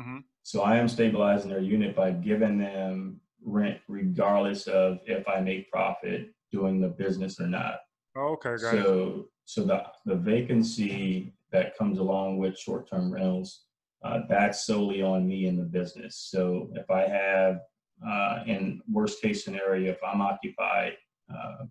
Mm-hmm. 0.00 0.18
So 0.42 0.62
I 0.62 0.76
am 0.76 0.88
stabilizing 0.88 1.50
their 1.50 1.60
unit 1.60 1.96
by 1.96 2.10
giving 2.12 2.58
them 2.58 3.20
rent 3.44 3.80
regardless 3.88 4.66
of 4.66 4.98
if 5.06 5.26
I 5.28 5.40
make 5.40 5.70
profit 5.70 6.32
doing 6.52 6.80
the 6.80 6.88
business 6.88 7.40
or 7.40 7.46
not. 7.46 7.80
Oh, 8.16 8.32
okay, 8.34 8.56
so, 8.56 9.20
it. 9.20 9.26
So 9.44 9.64
the, 9.64 9.82
the 10.04 10.14
vacancy 10.16 11.34
that 11.52 11.76
comes 11.76 11.98
along 11.98 12.38
with 12.38 12.58
short-term 12.58 13.12
rentals, 13.12 13.64
uh, 14.04 14.20
that's 14.28 14.66
solely 14.66 15.02
on 15.02 15.26
me 15.26 15.46
in 15.46 15.56
the 15.56 15.64
business. 15.64 16.28
So 16.30 16.70
if 16.74 16.90
I 16.90 17.02
have, 17.02 17.60
uh, 18.06 18.44
in 18.46 18.80
worst 18.90 19.20
case 19.22 19.44
scenario, 19.44 19.90
if 19.90 19.98
I'm 20.06 20.20
occupied 20.20 20.92
uh, 21.32 21.64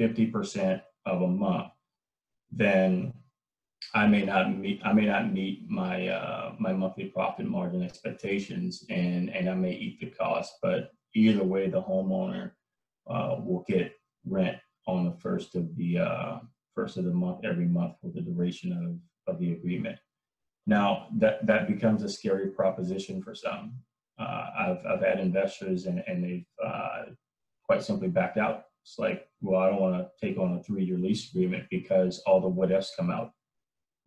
50% 0.00 0.82
of 1.06 1.22
a 1.22 1.28
month, 1.28 1.72
then 2.50 3.12
I 3.94 4.08
may 4.08 4.24
not 4.24 4.56
meet 4.56 4.80
I 4.84 4.92
may 4.92 5.06
not 5.06 5.32
meet 5.32 5.70
my 5.70 6.08
uh, 6.08 6.54
my 6.58 6.72
monthly 6.72 7.06
profit 7.06 7.46
margin 7.46 7.82
expectations, 7.82 8.84
and 8.90 9.30
and 9.30 9.48
I 9.48 9.54
may 9.54 9.72
eat 9.72 10.00
the 10.00 10.06
cost. 10.06 10.54
But 10.60 10.90
either 11.14 11.44
way, 11.44 11.68
the 11.68 11.82
homeowner 11.82 12.52
uh, 13.08 13.36
will 13.44 13.64
get 13.68 13.92
rent 14.26 14.58
on 14.86 15.04
the 15.04 15.16
first 15.20 15.54
of 15.54 15.74
the 15.76 15.98
uh, 15.98 16.38
first 16.74 16.96
of 16.96 17.04
the 17.04 17.12
month 17.12 17.44
every 17.44 17.66
month 17.66 17.94
for 18.00 18.08
the 18.08 18.20
duration 18.20 18.72
of 18.72 19.32
of 19.32 19.40
the 19.40 19.52
agreement. 19.52 19.98
Now 20.66 21.06
that 21.18 21.46
that 21.46 21.68
becomes 21.68 22.02
a 22.02 22.08
scary 22.08 22.48
proposition 22.48 23.22
for 23.22 23.34
some. 23.34 23.74
Uh, 24.18 24.46
I've 24.58 24.86
I've 24.86 25.02
had 25.02 25.20
investors 25.20 25.86
and 25.86 26.02
and 26.08 26.24
they've 26.24 26.46
uh, 26.64 27.02
quite 27.64 27.84
simply 27.84 28.08
backed 28.08 28.38
out. 28.38 28.64
It's 28.82 28.98
like, 28.98 29.28
well, 29.40 29.60
I 29.60 29.70
don't 29.70 29.80
want 29.80 29.96
to 29.96 30.26
take 30.26 30.36
on 30.36 30.54
a 30.54 30.62
three 30.64 30.84
year 30.84 30.98
lease 30.98 31.30
agreement 31.30 31.64
because 31.70 32.18
all 32.26 32.40
the 32.40 32.48
what 32.48 32.72
ifs 32.72 32.92
come 32.96 33.10
out 33.10 33.30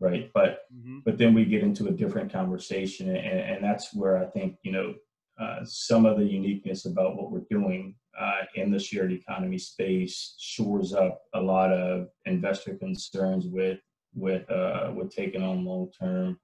right 0.00 0.30
but 0.34 0.60
mm-hmm. 0.74 0.98
but 1.04 1.18
then 1.18 1.34
we 1.34 1.44
get 1.44 1.62
into 1.62 1.86
a 1.88 1.92
different 1.92 2.32
conversation 2.32 3.08
and, 3.08 3.40
and 3.40 3.64
that's 3.64 3.94
where 3.94 4.18
i 4.18 4.26
think 4.26 4.56
you 4.62 4.72
know 4.72 4.94
uh, 5.40 5.64
some 5.64 6.04
of 6.04 6.18
the 6.18 6.24
uniqueness 6.24 6.84
about 6.84 7.16
what 7.16 7.30
we're 7.30 7.46
doing 7.48 7.94
uh, 8.18 8.40
in 8.56 8.72
the 8.72 8.78
shared 8.78 9.12
economy 9.12 9.56
space 9.58 10.34
shores 10.40 10.92
up 10.92 11.22
a 11.34 11.40
lot 11.40 11.70
of 11.72 12.08
investor 12.26 12.74
concerns 12.74 13.46
with 13.46 13.78
with 14.14 14.50
uh, 14.50 14.90
with 14.94 15.14
taking 15.14 15.42
on 15.42 15.64
long 15.64 15.90
term 16.00 16.38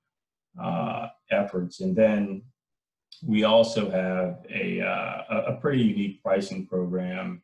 uh, 0.62 1.08
efforts 1.30 1.80
and 1.80 1.96
then 1.96 2.42
we 3.22 3.44
also 3.44 3.90
have 3.90 4.44
a 4.50 4.80
uh, 4.80 5.52
a 5.52 5.56
pretty 5.60 5.82
unique 5.82 6.22
pricing 6.22 6.66
program 6.66 7.42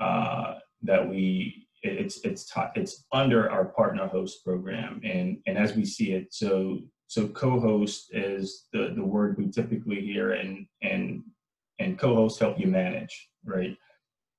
uh, 0.00 0.54
that 0.82 1.06
we 1.06 1.59
it's 1.82 2.20
it's 2.24 2.52
it's 2.74 3.04
under 3.12 3.50
our 3.50 3.66
partner 3.66 4.06
host 4.06 4.44
program. 4.44 5.00
And 5.04 5.38
and 5.46 5.58
as 5.58 5.74
we 5.74 5.84
see 5.84 6.12
it 6.12 6.32
so 6.32 6.78
so 7.06 7.28
co-host 7.28 8.08
is 8.12 8.66
the 8.72 8.92
the 8.94 9.04
word 9.04 9.36
we 9.38 9.50
typically 9.50 10.00
hear 10.00 10.32
and 10.32 10.66
and 10.82 11.22
and 11.78 11.98
co-hosts 11.98 12.38
help 12.38 12.58
you 12.58 12.66
manage 12.66 13.28
right? 13.44 13.76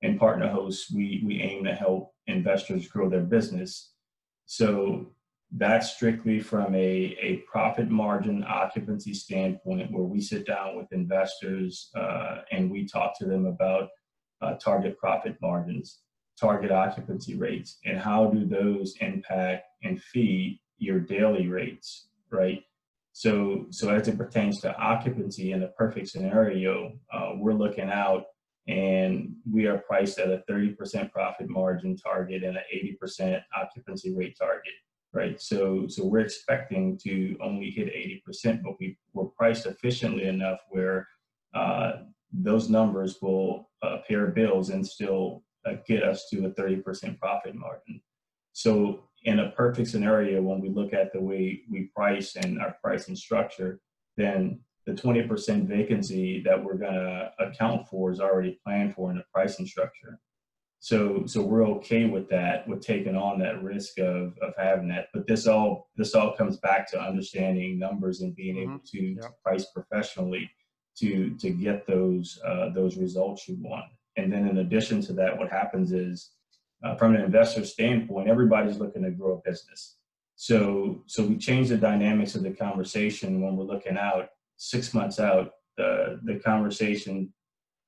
And 0.03 0.19
partner 0.19 0.47
hosts 0.47 0.91
we 0.91 1.21
we 1.25 1.41
aim 1.41 1.63
to 1.65 1.73
help 1.73 2.13
investors 2.27 2.87
grow 2.87 3.09
their 3.09 3.21
business. 3.21 3.93
So 4.45 5.07
that's 5.57 5.91
strictly 5.95 6.39
from 6.39 6.73
a, 6.75 7.17
a 7.19 7.43
profit 7.51 7.89
margin 7.89 8.43
occupancy 8.47 9.13
standpoint 9.13 9.91
where 9.91 10.03
we 10.03 10.21
sit 10.21 10.45
down 10.45 10.77
with 10.77 10.91
investors 10.91 11.89
uh, 11.95 12.37
and 12.51 12.71
we 12.71 12.87
talk 12.87 13.17
to 13.19 13.25
them 13.25 13.45
about 13.45 13.89
uh, 14.41 14.53
target 14.55 14.97
profit 14.97 15.35
margins 15.41 15.99
target 16.41 16.71
occupancy 16.71 17.35
rates 17.35 17.77
and 17.85 17.99
how 17.99 18.25
do 18.25 18.45
those 18.45 18.95
impact 18.99 19.65
and 19.83 20.01
feed 20.01 20.59
your 20.79 20.99
daily 20.99 21.47
rates, 21.47 22.07
right? 22.31 22.63
So, 23.13 23.67
so 23.69 23.89
as 23.89 24.07
it 24.07 24.17
pertains 24.17 24.59
to 24.61 24.75
occupancy 24.75 25.51
in 25.51 25.63
a 25.63 25.67
perfect 25.67 26.09
scenario, 26.09 26.93
uh, 27.13 27.33
we're 27.35 27.53
looking 27.53 27.89
out 27.89 28.25
and 28.67 29.35
we 29.51 29.67
are 29.67 29.79
priced 29.79 30.17
at 30.19 30.29
a 30.29 30.43
30% 30.49 31.11
profit 31.11 31.49
margin 31.49 31.95
target 31.95 32.43
and 32.43 32.57
an 32.57 32.63
80% 33.03 33.41
occupancy 33.55 34.15
rate 34.15 34.35
target. 34.39 34.73
right? 35.13 35.39
So 35.41 35.87
so 35.87 36.05
we're 36.05 36.21
expecting 36.21 36.97
to 37.03 37.37
only 37.41 37.69
hit 37.69 37.87
80%, 37.87 38.63
but 38.63 38.79
we 38.79 38.97
we're 39.13 39.25
priced 39.25 39.65
efficiently 39.65 40.25
enough 40.25 40.59
where 40.69 41.07
uh, 41.53 41.91
those 42.31 42.69
numbers 42.69 43.17
will 43.21 43.69
uh, 43.83 43.97
pay 44.07 44.15
our 44.15 44.27
bills 44.27 44.69
and 44.69 44.87
still 44.87 45.43
uh, 45.65 45.73
get 45.87 46.03
us 46.03 46.27
to 46.29 46.45
a 46.45 46.51
30% 46.51 47.19
profit 47.19 47.55
margin. 47.55 48.01
So 48.53 49.03
in 49.23 49.39
a 49.39 49.51
perfect 49.51 49.89
scenario, 49.89 50.41
when 50.41 50.59
we 50.59 50.69
look 50.69 50.93
at 50.93 51.13
the 51.13 51.21
way 51.21 51.61
we 51.69 51.91
price 51.95 52.35
and 52.35 52.59
our 52.59 52.75
pricing 52.83 53.15
structure, 53.15 53.79
then 54.17 54.59
the 54.85 54.93
20% 54.93 55.67
vacancy 55.67 56.41
that 56.43 56.61
we're 56.61 56.77
going 56.77 56.93
to 56.93 57.31
account 57.39 57.87
for 57.87 58.11
is 58.11 58.19
already 58.19 58.59
planned 58.65 58.95
for 58.95 59.11
in 59.11 59.17
the 59.17 59.23
pricing 59.33 59.67
structure. 59.67 60.19
So, 60.79 61.27
so 61.27 61.43
we're 61.43 61.67
okay 61.77 62.05
with 62.05 62.27
that, 62.29 62.67
with 62.67 62.81
taking 62.81 63.15
on 63.15 63.37
that 63.39 63.61
risk 63.61 63.99
of, 63.99 64.35
of 64.41 64.53
having 64.57 64.87
that. 64.87 65.09
But 65.13 65.27
this 65.27 65.45
all 65.45 65.91
this 65.95 66.15
all 66.15 66.35
comes 66.35 66.57
back 66.57 66.89
to 66.89 66.99
understanding 66.99 67.77
numbers 67.77 68.21
and 68.21 68.35
being 68.35 68.55
mm-hmm. 68.55 68.71
able 68.71 69.21
to, 69.23 69.29
price 69.45 69.65
professionally 69.65 70.49
to 70.97 71.37
to 71.37 71.51
get 71.51 71.85
those 71.85 72.39
uh, 72.43 72.69
those 72.69 72.97
results 72.97 73.47
you 73.47 73.57
want. 73.59 73.85
And 74.17 74.31
then 74.31 74.47
in 74.47 74.57
addition 74.57 75.01
to 75.03 75.13
that, 75.13 75.37
what 75.37 75.49
happens 75.49 75.93
is 75.93 76.31
uh, 76.83 76.95
from 76.95 77.15
an 77.15 77.21
investor 77.21 77.63
standpoint, 77.65 78.27
everybody's 78.27 78.77
looking 78.77 79.03
to 79.03 79.11
grow 79.11 79.33
a 79.33 79.49
business. 79.49 79.97
So, 80.35 81.03
so 81.07 81.23
we 81.23 81.37
change 81.37 81.69
the 81.69 81.77
dynamics 81.77 82.35
of 82.35 82.43
the 82.43 82.51
conversation 82.51 83.41
when 83.41 83.55
we're 83.55 83.65
looking 83.65 83.97
out 83.97 84.29
six 84.57 84.93
months 84.93 85.19
out. 85.19 85.51
The 85.77 86.19
the 86.23 86.39
conversation 86.39 87.33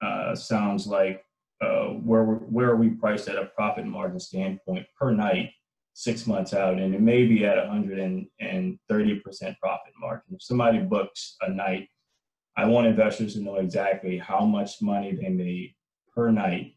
uh, 0.04 0.36
sounds 0.36 0.88
like 0.88 1.24
uh, 1.62 1.86
where 1.88 2.24
where 2.24 2.70
are 2.70 2.76
we 2.76 2.90
priced 2.90 3.28
at 3.28 3.38
a 3.38 3.46
profit 3.46 3.86
margin 3.86 4.20
standpoint 4.20 4.86
per 5.00 5.12
night 5.12 5.52
six 5.94 6.26
months 6.26 6.54
out, 6.54 6.80
and 6.80 6.94
it 6.94 7.02
may 7.02 7.26
be 7.26 7.46
at 7.46 7.58
130 7.58 9.20
percent 9.20 9.58
profit 9.60 9.94
margin. 10.00 10.36
If 10.36 10.44
somebody 10.44 10.80
books 10.80 11.36
a 11.42 11.50
night, 11.50 11.90
I 12.56 12.66
want 12.66 12.88
investors 12.88 13.34
to 13.34 13.42
know 13.42 13.56
exactly 13.56 14.18
how 14.18 14.46
much 14.46 14.82
money 14.82 15.14
they 15.14 15.30
made 15.30 15.74
per 16.16 16.32
night. 16.32 16.76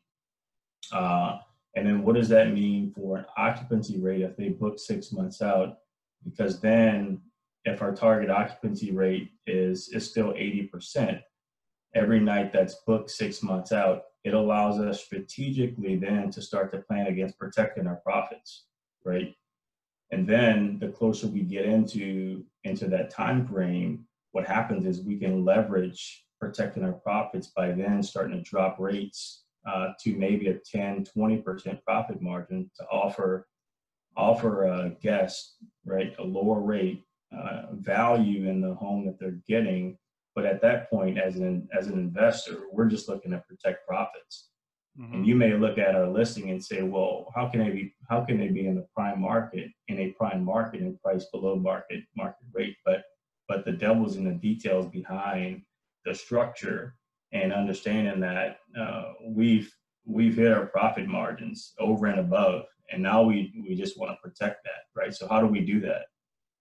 Uh, 0.93 1.39
and 1.75 1.87
then 1.87 2.03
what 2.03 2.15
does 2.15 2.29
that 2.31 2.53
mean 2.53 2.93
for 2.97 3.19
an 3.19 3.27
occupancy 3.37 3.99
rate 3.99 4.23
if 4.23 4.37
they 4.37 4.49
book 4.49 4.79
six 4.79 5.13
months 5.13 5.43
out? 5.43 5.79
Because 6.25 6.61
then 6.61 7.21
if 7.65 7.83
our 7.83 7.95
target 7.95 8.31
occupancy 8.31 8.93
rate 8.93 9.31
is, 9.47 9.89
is 9.89 10.09
still 10.09 10.33
80%, 10.33 11.21
every 11.95 12.21
night 12.21 12.53
that's 12.53 12.77
booked 12.87 13.11
six 13.11 13.43
months 13.43 13.73
out, 13.73 14.05
it 14.25 14.35
allows 14.35 14.81
us 14.81 15.05
strategically 15.05 15.97
then 15.97 16.31
to 16.31 16.43
start 16.43 16.73
to 16.73 16.79
plan 16.79 17.07
against 17.07 17.39
protecting 17.39 17.87
our 17.87 17.97
profits, 17.97 18.65
right? 19.05 19.35
And 20.11 20.27
then 20.27 20.79
the 20.81 20.89
closer 20.89 21.27
we 21.27 21.41
get 21.41 21.65
into 21.65 22.45
into 22.65 22.89
that 22.89 23.11
time 23.11 23.47
frame, 23.47 24.07
what 24.33 24.47
happens 24.47 24.87
is 24.87 25.05
we 25.05 25.17
can 25.17 25.45
leverage 25.45 26.26
protecting 26.41 26.85
our 26.85 26.93
profits 26.93 27.49
by 27.49 27.73
then 27.73 28.03
starting 28.03 28.37
to 28.37 28.43
drop 28.43 28.79
rates 28.79 29.45
uh, 29.67 29.89
to 30.01 30.15
maybe 30.17 30.49
a 30.49 30.55
10, 30.55 31.07
20% 31.17 31.83
profit 31.83 32.21
margin 32.23 32.71
to 32.79 32.85
offer 32.87 33.47
offer 34.17 34.65
a 34.65 34.91
guest, 35.03 35.57
right, 35.85 36.15
a 36.19 36.23
lower 36.23 36.61
rate 36.61 37.03
uh, 37.37 37.67
value 37.73 38.49
in 38.49 38.61
the 38.61 38.75
home 38.75 39.05
that 39.05 39.19
they're 39.19 39.43
getting. 39.47 39.99
But 40.35 40.47
at 40.47 40.63
that 40.63 40.89
point, 40.91 41.19
as 41.19 41.37
an 41.37 41.69
as 41.77 41.89
an 41.89 41.99
investor, 41.99 42.63
we're 42.73 42.89
just 42.89 43.09
looking 43.09 43.33
to 43.33 43.43
protect 43.49 43.87
profits. 43.87 44.49
Mm-hmm. 44.99 45.15
And 45.15 45.27
you 45.27 45.35
may 45.35 45.55
look 45.55 45.77
at 45.77 45.95
our 45.95 46.09
listing 46.09 46.51
and 46.51 46.63
say, 46.63 46.83
well, 46.83 47.31
how 47.35 47.49
can 47.49 47.61
they 47.61 47.71
be 47.71 47.95
how 48.09 48.23
can 48.25 48.39
they 48.39 48.49
be 48.49 48.67
in 48.67 48.75
the 48.75 48.87
prime 48.95 49.21
market 49.21 49.71
in 49.89 49.99
a 49.99 50.13
prime 50.13 50.45
market 50.45 50.81
and 50.81 51.01
price 51.01 51.27
below 51.33 51.57
market 51.57 52.05
market 52.17 52.47
rate? 52.53 52.77
But 52.85 53.05
but 53.49 53.65
the 53.65 53.73
devil's 53.73 54.17
in 54.17 54.25
the 54.25 54.33
details 54.33 54.87
behind 54.87 55.63
the 56.07 56.15
structure 56.15 56.95
and 57.33 57.53
understanding 57.53 58.21
that 58.21 58.61
uh, 58.79 59.13
we've 59.27 59.71
we've 60.07 60.37
hit 60.37 60.53
our 60.53 60.67
profit 60.67 61.07
margins 61.09 61.75
over 61.79 62.07
and 62.07 62.21
above, 62.21 62.65
and 62.91 63.03
now 63.03 63.23
we 63.23 63.53
we 63.69 63.75
just 63.75 63.99
want 63.99 64.13
to 64.13 64.29
protect 64.29 64.65
that, 64.65 64.85
right? 64.95 65.13
So 65.13 65.29
how 65.29 65.41
do 65.41 65.47
we 65.47 65.61
do 65.61 65.81
that, 65.81 66.07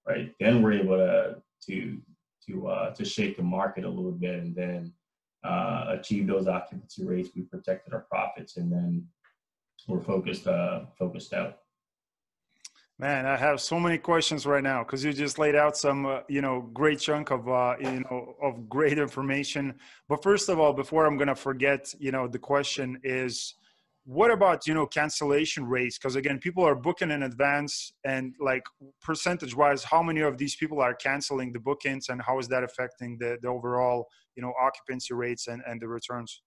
right? 0.06 0.34
Then 0.40 0.62
we're 0.62 0.74
able 0.74 0.98
to 0.98 1.36
to 1.68 2.02
to 2.48 2.68
uh, 2.68 2.96
to 2.96 3.06
shake 3.06 3.38
the 3.38 3.44
market 3.44 3.86
a 3.86 3.90
little 3.90 4.12
bit, 4.12 4.40
and 4.40 4.56
then 4.56 4.92
uh, 5.44 5.86
achieve 5.90 6.28
those 6.28 6.48
occupancy 6.48 7.06
rates. 7.06 7.30
We 7.36 7.44
protected 7.44 7.94
our 7.94 8.06
profits, 8.10 8.58
and 8.58 8.72
then 8.72 9.08
we're 9.88 10.02
focused 10.02 10.48
uh, 10.48 10.86
focused 10.98 11.34
out. 11.34 11.60
Man, 12.98 13.26
I 13.26 13.36
have 13.36 13.60
so 13.60 13.78
many 13.78 13.98
questions 13.98 14.46
right 14.46 14.64
now 14.64 14.82
because 14.84 15.04
you 15.04 15.12
just 15.12 15.38
laid 15.38 15.54
out 15.54 15.76
some, 15.76 16.06
uh, 16.06 16.20
you 16.30 16.42
know, 16.42 16.62
great 16.74 17.00
chunk 17.00 17.30
of, 17.30 17.50
uh, 17.50 17.76
you 17.78 18.00
know, 18.00 18.36
of 18.42 18.70
great 18.70 18.98
information. 18.98 19.76
But 20.08 20.24
first 20.24 20.48
of 20.48 20.62
all, 20.62 20.72
before 20.72 21.06
I'm 21.06 21.18
gonna 21.18 21.36
forget, 21.36 21.94
you 22.00 22.14
know, 22.14 22.26
the 22.30 22.40
question 22.40 22.98
is, 23.04 23.56
what 24.06 24.32
about 24.32 24.66
you 24.66 24.74
know 24.74 24.86
cancellation 24.86 25.66
rates? 25.66 25.98
Because 25.98 26.16
again, 26.16 26.40
people 26.40 26.64
are 26.64 26.76
booking 26.76 27.12
in 27.12 27.24
advance, 27.24 27.92
and 28.06 28.34
like 28.40 28.64
percentage-wise, 29.02 29.84
how 29.84 30.02
many 30.02 30.22
of 30.22 30.38
these 30.38 30.56
people 30.56 30.80
are 30.80 30.94
canceling 30.94 31.52
the 31.52 31.60
bookings, 31.60 32.08
and 32.08 32.22
how 32.22 32.40
is 32.40 32.48
that 32.48 32.64
affecting 32.64 33.18
the 33.18 33.38
the 33.42 33.50
overall, 33.50 34.08
you 34.38 34.44
know, 34.44 34.54
occupancy 34.62 35.14
rates 35.14 35.48
and 35.48 35.62
and 35.68 35.82
the 35.82 35.88
returns? 35.88 36.44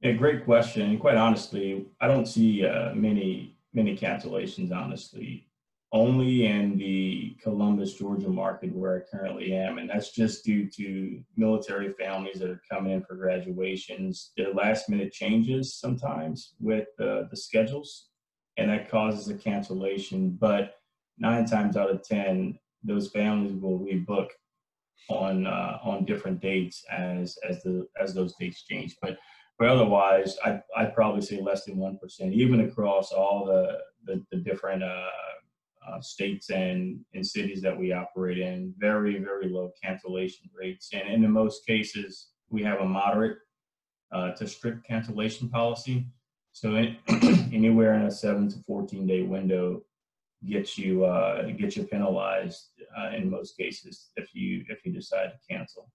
Yeah, 0.00 0.12
great 0.12 0.44
question. 0.44 0.90
And 0.90 0.98
quite 0.98 1.16
honestly, 1.16 1.86
I 2.00 2.08
don't 2.08 2.26
see 2.26 2.66
uh, 2.66 2.92
many 2.94 3.54
many 3.74 3.96
cancellations, 3.96 4.74
honestly, 4.74 5.48
only 5.92 6.46
in 6.46 6.78
the 6.78 7.36
Columbus, 7.42 7.94
Georgia 7.94 8.28
market 8.28 8.74
where 8.74 8.96
I 8.96 9.16
currently 9.16 9.54
am. 9.54 9.78
And 9.78 9.90
that's 9.90 10.10
just 10.10 10.44
due 10.44 10.68
to 10.70 11.22
military 11.36 11.92
families 11.92 12.38
that 12.38 12.50
are 12.50 12.62
coming 12.70 12.92
in 12.92 13.02
for 13.02 13.14
graduations. 13.14 14.32
There 14.36 14.52
last 14.54 14.88
minute 14.88 15.12
changes 15.12 15.74
sometimes 15.74 16.54
with 16.60 16.88
uh, 16.98 17.24
the 17.30 17.36
schedules, 17.36 18.08
and 18.56 18.70
that 18.70 18.90
causes 18.90 19.28
a 19.28 19.34
cancellation. 19.34 20.30
But 20.30 20.76
nine 21.18 21.44
times 21.44 21.76
out 21.76 21.90
of 21.90 22.02
10, 22.02 22.58
those 22.82 23.10
families 23.10 23.52
will 23.52 23.78
rebook 23.78 24.28
on 25.10 25.46
uh, 25.46 25.78
on 25.82 26.04
different 26.04 26.40
dates 26.40 26.84
as 26.90 27.36
as 27.48 27.62
the 27.62 27.86
as 28.00 28.14
those 28.14 28.34
dates 28.40 28.64
change. 28.64 28.96
But 29.02 29.18
but 29.62 29.70
otherwise, 29.70 30.36
I, 30.44 30.60
I'd 30.76 30.92
probably 30.92 31.20
say 31.20 31.40
less 31.40 31.66
than 31.66 31.76
1%, 31.76 32.32
even 32.32 32.62
across 32.62 33.12
all 33.12 33.46
the, 33.46 33.78
the, 34.04 34.20
the 34.32 34.38
different 34.38 34.82
uh, 34.82 35.06
uh, 35.88 36.00
states 36.00 36.50
and, 36.50 36.98
and 37.14 37.24
cities 37.24 37.62
that 37.62 37.78
we 37.78 37.92
operate 37.92 38.40
in. 38.40 38.74
Very, 38.76 39.20
very 39.20 39.48
low 39.48 39.70
cancellation 39.80 40.50
rates. 40.52 40.90
And, 40.92 41.24
in 41.24 41.30
most 41.30 41.64
cases, 41.64 42.30
we 42.50 42.64
have 42.64 42.80
a 42.80 42.84
moderate 42.84 43.38
uh, 44.10 44.32
to 44.32 44.48
strict 44.48 44.84
cancellation 44.84 45.48
policy. 45.48 46.08
So 46.50 46.74
anywhere 47.52 47.94
in 47.94 48.02
a 48.02 48.10
seven 48.10 48.48
to 48.48 48.56
14 48.66 49.06
day 49.06 49.22
window 49.22 49.82
gets 50.44 50.76
you 50.76 51.04
uh, 51.04 51.42
gets 51.52 51.76
you 51.76 51.84
penalized 51.84 52.70
uh, 52.98 53.10
in 53.16 53.30
most 53.30 53.56
cases 53.56 54.10
if 54.16 54.34
you 54.34 54.64
if 54.68 54.84
you 54.84 54.92
decide 54.92 55.30
to 55.30 55.54
cancel. 55.54 55.88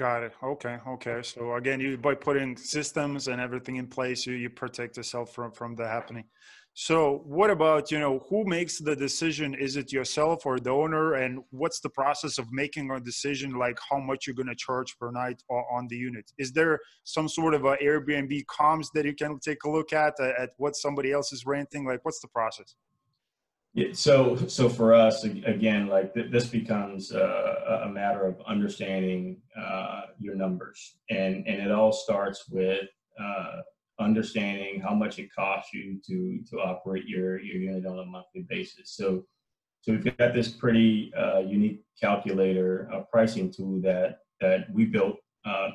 Got 0.00 0.22
it. 0.22 0.32
Okay. 0.42 0.78
Okay. 0.88 1.20
So 1.22 1.56
again, 1.56 1.78
you 1.78 1.98
by 1.98 2.14
putting 2.14 2.56
systems 2.56 3.28
and 3.28 3.38
everything 3.38 3.76
in 3.76 3.86
place, 3.86 4.24
you, 4.24 4.32
you 4.32 4.48
protect 4.48 4.96
yourself 4.96 5.34
from 5.34 5.52
from 5.52 5.76
that 5.76 5.88
happening. 5.88 6.24
So 6.72 7.20
what 7.26 7.50
about 7.50 7.90
you 7.90 7.98
know 7.98 8.24
who 8.30 8.46
makes 8.46 8.78
the 8.78 8.96
decision? 8.96 9.52
Is 9.52 9.76
it 9.76 9.92
yourself 9.92 10.46
or 10.46 10.58
the 10.58 10.70
owner? 10.70 11.16
And 11.22 11.40
what's 11.50 11.80
the 11.80 11.90
process 11.90 12.38
of 12.38 12.46
making 12.50 12.90
a 12.90 12.98
decision 12.98 13.50
like 13.64 13.78
how 13.90 13.98
much 13.98 14.26
you're 14.26 14.40
going 14.42 14.54
to 14.54 14.54
charge 14.54 14.96
per 14.98 15.10
night 15.10 15.42
on 15.50 15.86
the 15.90 15.96
unit? 15.96 16.32
Is 16.38 16.50
there 16.50 16.78
some 17.04 17.28
sort 17.28 17.52
of 17.52 17.66
a 17.66 17.76
Airbnb 17.76 18.46
comps 18.46 18.88
that 18.94 19.04
you 19.04 19.14
can 19.14 19.38
take 19.38 19.64
a 19.64 19.70
look 19.70 19.92
at 19.92 20.14
uh, 20.18 20.32
at 20.42 20.50
what 20.56 20.76
somebody 20.76 21.12
else 21.12 21.30
is 21.30 21.44
renting? 21.44 21.84
Like 21.84 22.06
what's 22.06 22.20
the 22.20 22.28
process? 22.28 22.74
Yeah, 23.72 23.92
so 23.92 24.34
so 24.48 24.68
for 24.68 24.94
us 24.94 25.22
again, 25.22 25.86
like 25.86 26.12
th- 26.12 26.32
this 26.32 26.46
becomes 26.48 27.12
uh, 27.12 27.82
a 27.84 27.88
matter 27.88 28.26
of 28.26 28.36
understanding 28.46 29.40
uh, 29.56 30.02
your 30.18 30.34
numbers, 30.34 30.96
and 31.08 31.46
and 31.46 31.62
it 31.62 31.70
all 31.70 31.92
starts 31.92 32.48
with 32.48 32.88
uh, 33.20 33.62
understanding 34.00 34.80
how 34.80 34.92
much 34.94 35.20
it 35.20 35.32
costs 35.32 35.72
you 35.72 36.00
to 36.06 36.40
to 36.50 36.60
operate 36.60 37.06
your 37.06 37.40
your 37.40 37.58
unit 37.58 37.86
on 37.86 38.00
a 38.00 38.04
monthly 38.04 38.44
basis. 38.48 38.96
So 38.96 39.24
so 39.82 39.92
we've 39.92 40.16
got 40.18 40.34
this 40.34 40.48
pretty 40.48 41.12
uh, 41.16 41.38
unique 41.38 41.84
calculator, 42.00 42.88
a 42.92 43.02
pricing 43.02 43.52
tool 43.52 43.80
that 43.82 44.18
that 44.40 44.66
we 44.72 44.84
built 44.84 45.16
uh, 45.44 45.68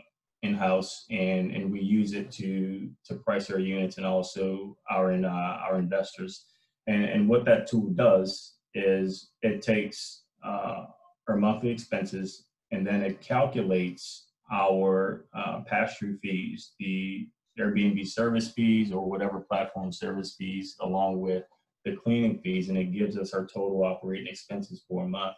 in 0.43 0.53
house, 0.53 1.05
and 1.12 1.51
and 1.51 1.71
we 1.71 1.79
use 1.79 2.12
it 2.12 2.29
to 2.34 2.89
to 3.05 3.15
price 3.15 3.49
our 3.49 3.60
units 3.60 3.95
and 3.97 4.05
also 4.05 4.77
our 4.91 5.13
uh, 5.13 5.27
our 5.65 5.79
investors. 5.79 6.45
And, 6.88 7.04
and 7.06 7.30
what 7.30 7.45
that 7.45 7.67
tool 7.67 7.89
does 7.93 8.56
is 8.74 9.32
it 9.41 9.62
takes 9.62 10.24
uh, 10.43 10.86
our 11.28 11.38
monthly 11.38 11.71
expenses 11.71 12.45
and 12.71 12.86
then 12.86 13.02
it 13.02 13.21
calculates 13.21 14.28
our 14.52 15.26
uh, 15.36 15.62
pass-through 15.65 16.17
fees, 16.19 16.74
the 16.80 17.28
Airbnb 17.60 18.06
service 18.08 18.52
fees 18.52 18.91
or 18.91 19.10
whatever 19.10 19.39
platform 19.39 19.91
service 19.91 20.36
fees, 20.38 20.76
along 20.82 21.21
with 21.21 21.43
the 21.86 21.95
cleaning 21.95 22.39
fees 22.39 22.69
and 22.69 22.78
it 22.78 22.91
gives 22.91 23.17
us 23.17 23.34
our 23.34 23.45
total 23.45 23.84
operating 23.84 24.28
expenses 24.28 24.84
for 24.88 25.06
a 25.06 25.08
month. 25.08 25.36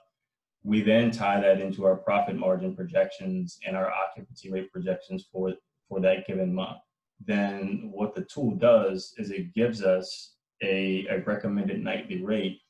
We 0.64 0.82
then 0.82 1.12
tie 1.12 1.40
that 1.40 1.62
into 1.62 1.86
our 1.86 1.96
profit 1.96 2.36
margin 2.36 2.76
projections 2.76 3.60
and 3.66 3.78
our 3.78 3.92
occupancy 3.92 4.52
rate 4.52 4.72
projections 4.72 5.28
for, 5.32 5.54
for 5.88 6.02
that 6.02 6.28
given 6.28 6.54
month. 6.54 6.80
Then 7.26 7.90
what 7.94 8.16
the 8.16 8.24
tool 8.26 8.56
does 8.56 9.14
is 9.18 9.32
it 9.32 9.54
gives 9.54 9.82
us 9.82 10.37
a, 10.62 11.06
a 11.08 11.20
recommended 11.20 11.84
nightly 11.84 12.22
rate 12.24 12.62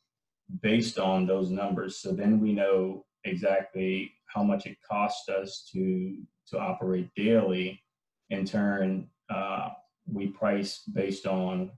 based 0.61 0.97
on 0.97 1.25
those 1.25 1.49
numbers. 1.49 1.97
So 1.97 2.11
then 2.11 2.39
we 2.39 2.53
know 2.53 3.05
exactly 3.23 4.11
how 4.25 4.43
much 4.43 4.65
it 4.65 4.77
costs 4.87 5.29
us 5.29 5.69
to 5.73 6.17
to 6.49 6.59
operate 6.59 7.09
daily. 7.15 7.81
In 8.29 8.45
turn, 8.45 9.07
uh, 9.29 9.69
we 10.11 10.27
price 10.27 10.83
based 10.93 11.25
on 11.25 11.71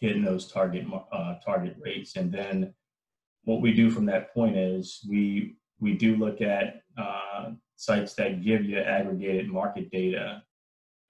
hitting 0.00 0.24
those 0.24 0.50
target 0.50 0.86
uh, 1.12 1.34
target 1.44 1.76
rates, 1.80 2.16
and 2.16 2.32
then 2.32 2.74
what 3.44 3.60
we 3.60 3.72
do 3.72 3.90
from 3.90 4.06
that 4.06 4.32
point 4.34 4.56
is 4.56 5.06
we 5.08 5.56
we 5.80 5.94
do 5.94 6.16
look 6.16 6.40
at 6.40 6.82
uh, 6.98 7.50
sites 7.76 8.14
that 8.14 8.42
give 8.42 8.64
you 8.64 8.78
aggregated 8.78 9.48
market 9.48 9.90
data. 9.90 10.42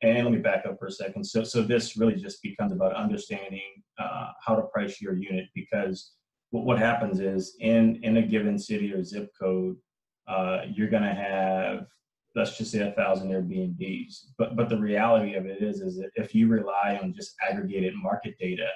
And 0.06 0.24
let 0.24 0.32
me 0.32 0.38
back 0.38 0.64
up 0.66 0.78
for 0.78 0.86
a 0.86 0.92
second. 0.92 1.24
So 1.24 1.42
so 1.42 1.62
this 1.62 1.96
really 1.96 2.14
just 2.14 2.40
becomes 2.40 2.72
about 2.72 2.94
understanding 2.94 3.82
uh, 3.98 4.28
how 4.44 4.54
to 4.54 4.62
price 4.62 5.00
your 5.00 5.14
unit 5.14 5.46
because 5.52 6.12
what, 6.50 6.64
what 6.64 6.78
happens 6.78 7.18
is 7.18 7.56
in 7.58 7.98
in 8.04 8.18
a 8.18 8.22
given 8.22 8.56
city 8.56 8.92
or 8.92 9.02
zip 9.02 9.30
code, 9.40 9.76
uh, 10.28 10.60
you're 10.72 10.88
going 10.88 11.02
to 11.02 11.14
have 11.14 11.86
let's 12.36 12.56
just 12.56 12.70
say 12.70 12.86
a 12.86 12.92
thousand 12.92 13.30
Airbnbs. 13.30 14.26
But 14.38 14.54
but 14.54 14.68
the 14.68 14.78
reality 14.78 15.34
of 15.34 15.44
it 15.44 15.60
is 15.60 15.80
is 15.80 15.96
that 15.96 16.10
if 16.14 16.36
you 16.36 16.46
rely 16.46 17.00
on 17.02 17.12
just 17.12 17.34
aggregated 17.48 17.94
market 17.96 18.36
data, 18.38 18.68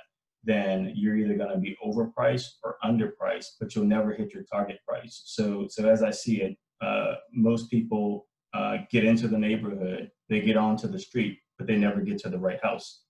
then 0.42 0.92
you're 0.96 1.16
either 1.16 1.36
going 1.36 1.54
to 1.54 1.58
be 1.58 1.76
overpriced 1.84 2.48
or 2.64 2.76
underpriced, 2.82 3.52
but 3.60 3.76
you'll 3.76 3.84
never 3.84 4.12
hit 4.14 4.34
your 4.34 4.42
target 4.52 4.78
price. 4.88 5.22
So 5.26 5.68
so 5.70 5.88
as 5.88 6.02
I 6.02 6.10
see 6.10 6.42
it, 6.42 6.56
uh, 6.80 7.14
most 7.32 7.70
people 7.70 8.26
uh, 8.54 8.78
get 8.90 9.04
into 9.04 9.28
the 9.28 9.38
neighborhood, 9.38 10.10
they 10.28 10.40
get 10.40 10.56
onto 10.56 10.88
the 10.88 10.98
street, 10.98 11.38
but 11.58 11.66
they 11.66 11.76
never 11.76 12.00
get 12.00 12.18
to 12.18 12.28
the 12.28 12.38
right 12.38 12.60
house, 12.62 13.02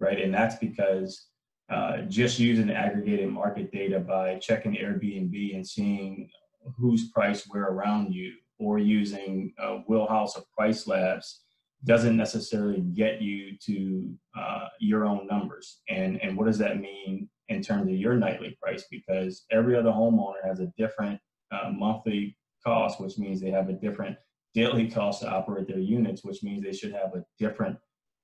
right? 0.00 0.20
And 0.20 0.32
that's 0.32 0.56
because 0.56 1.26
uh, 1.70 1.98
just 2.08 2.38
using 2.38 2.70
aggregated 2.70 3.28
market 3.28 3.70
data 3.70 4.00
by 4.00 4.38
checking 4.38 4.72
Airbnb 4.72 5.54
and 5.54 5.66
seeing 5.66 6.30
who's 6.76 7.10
priced 7.10 7.46
where 7.48 7.64
around 7.64 8.14
you, 8.14 8.32
or 8.58 8.78
using 8.78 9.52
uh, 9.62 9.78
Wheelhouse 9.86 10.36
or 10.36 10.42
Price 10.56 10.86
Labs 10.86 11.42
doesn't 11.84 12.16
necessarily 12.16 12.80
get 12.80 13.22
you 13.22 13.56
to 13.66 14.12
uh, 14.36 14.66
your 14.80 15.04
own 15.04 15.26
numbers. 15.26 15.80
And 15.88 16.20
and 16.22 16.36
what 16.36 16.46
does 16.46 16.58
that 16.58 16.80
mean 16.80 17.28
in 17.48 17.62
terms 17.62 17.88
of 17.88 17.94
your 17.94 18.14
nightly 18.14 18.58
price? 18.60 18.84
Because 18.90 19.44
every 19.50 19.76
other 19.76 19.90
homeowner 19.90 20.44
has 20.44 20.60
a 20.60 20.72
different 20.76 21.20
uh, 21.52 21.70
monthly 21.70 22.36
cost, 22.64 23.00
which 23.00 23.18
means 23.18 23.40
they 23.40 23.50
have 23.50 23.68
a 23.68 23.74
different 23.74 24.16
daily 24.54 24.90
cost 24.90 25.22
to 25.22 25.28
operate 25.28 25.68
their 25.68 25.78
units, 25.78 26.24
which 26.24 26.42
means 26.42 26.62
they 26.62 26.72
should 26.72 26.92
have 26.92 27.14
a 27.14 27.24
different 27.38 27.76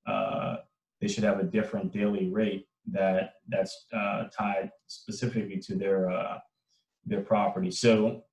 uh, 0.07 0.57
they 1.01 1.09
should 1.09 1.25
have 1.25 1.41
a 1.41 1.45
different 1.45 1.93
daily 1.93 2.29
rate 2.29 2.67
that 2.91 3.35
that's 3.49 3.87
uh, 3.93 4.25
tied 4.37 4.71
specifically 4.87 5.59
to 5.59 5.75
their 5.75 6.11
uh, 6.11 6.39
their 7.07 7.23
property. 7.23 7.71
So 7.71 8.25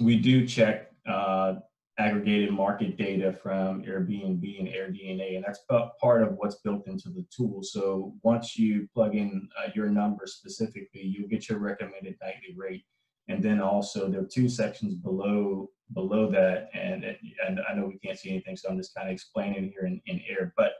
we 0.00 0.18
do 0.18 0.46
check 0.46 0.90
uh, 1.06 1.54
aggregated 1.98 2.50
market 2.50 2.96
data 2.96 3.32
from 3.42 3.82
Airbnb 3.82 4.58
and 4.58 4.68
AirDNA, 4.68 5.36
and 5.36 5.44
that's 5.44 5.60
part 6.00 6.22
of 6.22 6.34
what's 6.36 6.56
built 6.56 6.86
into 6.86 7.10
the 7.10 7.24
tool. 7.34 7.62
So 7.62 8.14
once 8.22 8.58
you 8.58 8.88
plug 8.94 9.14
in 9.14 9.48
uh, 9.58 9.70
your 9.74 9.88
number 9.88 10.26
specifically, 10.26 11.02
you'll 11.02 11.28
get 11.28 11.48
your 11.48 11.58
recommended 11.58 12.16
nightly 12.20 12.54
rate. 12.56 12.84
And 13.28 13.42
then 13.42 13.60
also 13.60 14.08
there 14.08 14.20
are 14.20 14.26
two 14.26 14.48
sections 14.48 14.94
below 14.94 15.70
below 15.94 16.30
that, 16.30 16.70
and 16.74 17.04
and 17.04 17.60
I 17.68 17.74
know 17.74 17.86
we 17.86 17.98
can't 17.98 18.18
see 18.18 18.30
anything, 18.30 18.56
so 18.56 18.68
I'm 18.68 18.76
just 18.76 18.94
kind 18.94 19.08
of 19.08 19.12
explaining 19.12 19.70
here 19.70 19.86
in, 19.86 20.00
in 20.06 20.20
air. 20.28 20.52
But 20.56 20.72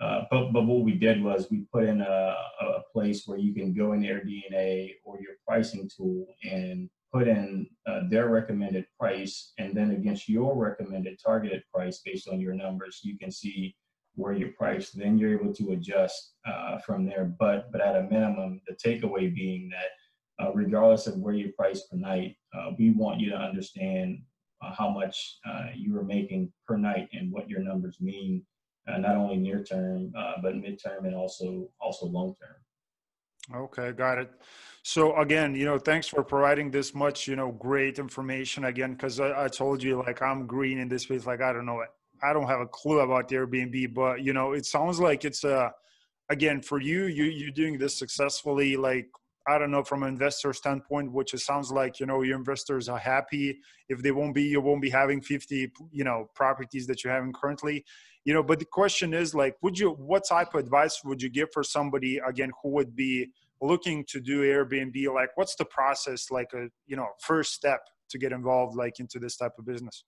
uh, 0.00 0.24
but 0.30 0.52
but 0.52 0.66
what 0.66 0.84
we 0.84 0.92
did 0.92 1.22
was 1.22 1.50
we 1.50 1.66
put 1.72 1.84
in 1.84 2.00
a, 2.00 2.36
a 2.60 2.82
place 2.92 3.26
where 3.26 3.38
you 3.38 3.54
can 3.54 3.72
go 3.72 3.92
in 3.92 4.02
AirDNA 4.02 4.94
or 5.04 5.20
your 5.20 5.34
pricing 5.46 5.88
tool 5.94 6.26
and 6.44 6.90
put 7.12 7.28
in 7.28 7.66
uh, 7.86 8.00
their 8.10 8.28
recommended 8.28 8.86
price, 8.98 9.52
and 9.58 9.74
then 9.74 9.92
against 9.92 10.28
your 10.28 10.56
recommended 10.56 11.18
targeted 11.24 11.62
price 11.72 12.00
based 12.04 12.28
on 12.28 12.40
your 12.40 12.54
numbers, 12.54 13.00
you 13.02 13.16
can 13.18 13.30
see 13.30 13.74
where 14.16 14.32
you're. 14.32 14.50
Then 14.94 15.18
you're 15.18 15.38
able 15.38 15.52
to 15.54 15.72
adjust 15.72 16.34
uh, 16.46 16.78
from 16.78 17.06
there. 17.06 17.24
But 17.38 17.70
but 17.72 17.80
at 17.80 17.96
a 17.96 18.02
minimum, 18.02 18.60
the 18.66 18.74
takeaway 18.74 19.34
being 19.34 19.68
that 19.70 19.90
uh, 20.40 20.52
regardless 20.52 21.06
of 21.06 21.16
where 21.16 21.34
you 21.34 21.52
price 21.52 21.82
per 21.82 21.96
night, 21.96 22.36
uh, 22.56 22.70
we 22.78 22.90
want 22.90 23.20
you 23.20 23.30
to 23.30 23.36
understand 23.36 24.20
uh, 24.62 24.72
how 24.76 24.88
much 24.88 25.38
you 25.74 25.96
are 25.98 26.04
making 26.04 26.52
per 26.66 26.76
night 26.76 27.08
and 27.12 27.30
what 27.30 27.48
your 27.48 27.60
numbers 27.60 28.00
mean 28.00 28.44
uh, 28.88 28.98
not 28.98 29.16
only 29.16 29.36
near 29.36 29.62
term, 29.62 30.12
uh, 30.16 30.34
but 30.42 30.54
midterm 30.54 31.06
and 31.06 31.14
also 31.14 31.68
also 31.80 32.06
long 32.06 32.34
term. 32.34 33.62
Okay, 33.62 33.92
got 33.92 34.18
it. 34.18 34.30
So 34.82 35.16
again, 35.16 35.54
you 35.54 35.64
know, 35.64 35.78
thanks 35.78 36.06
for 36.06 36.22
providing 36.22 36.70
this 36.70 36.94
much, 36.94 37.26
you 37.26 37.36
know, 37.36 37.52
great 37.52 37.98
information 37.98 38.64
again, 38.64 38.92
because 38.92 39.20
I, 39.20 39.44
I, 39.44 39.48
told 39.48 39.82
you 39.82 39.98
like 39.98 40.20
I'm 40.22 40.46
green 40.46 40.78
in 40.78 40.88
this 40.88 41.04
space, 41.04 41.26
like 41.26 41.40
I 41.40 41.52
don't 41.52 41.66
know, 41.66 41.80
it. 41.80 41.88
I 42.22 42.32
don't 42.32 42.46
have 42.46 42.60
a 42.60 42.66
clue 42.66 43.00
about 43.00 43.28
Airbnb, 43.28 43.92
but 43.94 44.22
you 44.22 44.32
know, 44.32 44.52
it 44.52 44.64
sounds 44.66 45.00
like 45.00 45.24
it's 45.24 45.44
a, 45.44 45.72
again 46.30 46.60
for 46.60 46.80
you, 46.80 47.04
you 47.04 47.24
you're 47.24 47.50
doing 47.50 47.78
this 47.78 47.98
successfully, 47.98 48.76
like 48.76 49.08
I 49.46 49.58
don't 49.58 49.70
know 49.70 49.84
from 49.84 50.02
an 50.02 50.08
investor 50.08 50.52
standpoint, 50.52 51.12
which 51.12 51.34
it 51.34 51.40
sounds 51.40 51.70
like 51.70 52.00
you 52.00 52.06
know 52.06 52.22
your 52.22 52.36
investors 52.36 52.88
are 52.88 52.98
happy. 52.98 53.58
If 53.88 54.02
they 54.02 54.10
won't 54.10 54.34
be, 54.34 54.44
you 54.44 54.60
won't 54.60 54.82
be 54.82 54.90
having 54.90 55.20
50 55.20 55.72
you 55.92 56.04
know 56.04 56.30
properties 56.34 56.86
that 56.86 57.04
you're 57.04 57.12
having 57.12 57.32
currently. 57.32 57.84
You 58.24 58.32
know, 58.32 58.42
but 58.42 58.58
the 58.58 58.64
question 58.64 59.12
is 59.12 59.34
like, 59.34 59.56
would 59.62 59.78
you 59.78 59.90
what 59.90 60.24
type 60.26 60.54
of 60.54 60.60
advice 60.60 61.02
would 61.04 61.22
you 61.22 61.28
give 61.28 61.48
for 61.52 61.62
somebody 61.62 62.20
again 62.26 62.52
who 62.62 62.70
would 62.70 62.96
be 62.96 63.28
looking 63.60 64.04
to 64.08 64.20
do 64.20 64.42
Airbnb? 64.42 65.12
Like, 65.14 65.30
what's 65.36 65.56
the 65.56 65.66
process? 65.66 66.30
Like 66.30 66.52
a 66.54 66.68
you 66.86 66.96
know 66.96 67.08
first 67.20 67.52
step 67.52 67.80
to 68.10 68.18
get 68.18 68.32
involved 68.32 68.76
like 68.76 69.00
into 69.00 69.18
this 69.18 69.36
type 69.36 69.52
of 69.58 69.66
business. 69.66 70.04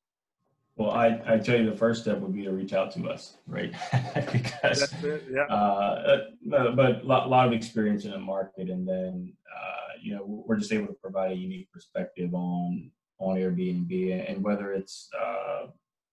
Well, 0.76 0.90
I, 0.90 1.22
I 1.26 1.38
tell 1.38 1.58
you, 1.58 1.70
the 1.70 1.76
first 1.76 2.02
step 2.02 2.18
would 2.18 2.34
be 2.34 2.44
to 2.44 2.52
reach 2.52 2.74
out 2.74 2.92
to 2.92 3.08
us, 3.08 3.38
right? 3.46 3.72
because, 4.32 4.92
yeah. 5.30 5.44
Uh, 5.48 5.54
uh, 6.54 6.70
but 6.72 7.02
a 7.02 7.02
lot, 7.02 7.30
lot, 7.30 7.46
of 7.46 7.54
experience 7.54 8.04
in 8.04 8.10
the 8.10 8.18
market, 8.18 8.68
and 8.68 8.86
then 8.86 9.32
uh, 9.50 9.92
you 10.02 10.14
know 10.14 10.22
we're 10.26 10.58
just 10.58 10.72
able 10.72 10.88
to 10.88 10.92
provide 10.92 11.32
a 11.32 11.34
unique 11.34 11.70
perspective 11.72 12.34
on 12.34 12.90
on 13.18 13.36
Airbnb, 13.36 14.30
and 14.30 14.44
whether 14.44 14.74
it's 14.74 15.08
uh, 15.18 15.68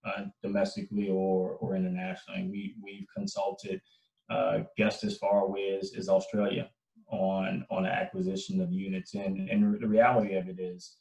uh 0.06 0.26
domestically 0.41 1.10
or 1.10 1.58
or 1.60 1.76
internationally, 1.76 2.47
we 2.49 2.76
we've 2.82 3.08
consulted 3.13 3.82
uh, 4.30 4.60
guests 4.78 5.04
as 5.04 5.17
far 5.17 5.41
away 5.41 5.78
as, 5.78 5.93
as 5.97 6.08
Australia 6.08 6.69
on 7.10 7.65
on 7.69 7.86
acquisition 7.86 8.62
of 8.62 8.71
units, 8.71 9.13
and 9.13 9.49
and 9.49 9.82
the 9.82 9.88
reality 9.88 10.36
of 10.36 10.47
it 10.47 10.58
is 10.58 10.95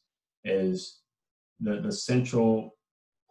is 0.44 0.98
the 1.60 1.80
the 1.80 1.92
central 1.92 2.74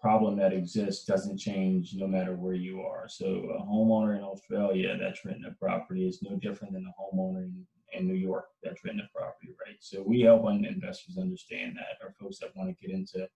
problem 0.01 0.35
that 0.37 0.53
exists 0.53 1.05
doesn't 1.05 1.37
change 1.37 1.93
no 1.95 2.07
matter 2.07 2.35
where 2.35 2.55
you 2.55 2.81
are. 2.81 3.07
So 3.07 3.25
a 3.25 3.61
homeowner 3.63 4.17
in 4.17 4.23
Australia 4.23 4.97
that's 4.99 5.23
renting 5.23 5.45
a 5.45 5.51
property 5.51 6.07
is 6.07 6.21
no 6.21 6.35
different 6.37 6.73
than 6.73 6.85
a 6.87 7.01
homeowner 7.01 7.43
in, 7.43 7.65
in 7.93 8.07
New 8.07 8.15
York 8.15 8.45
that's 8.63 8.83
renting 8.83 9.05
a 9.05 9.17
property, 9.17 9.49
right? 9.65 9.77
So 9.79 10.03
we 10.05 10.21
help 10.21 10.43
investors 10.49 11.17
understand 11.19 11.77
that, 11.77 12.03
or 12.03 12.13
folks 12.19 12.39
that 12.39 12.55
want 12.55 12.69
to 12.69 12.87
get 12.87 12.95
into 12.95 13.27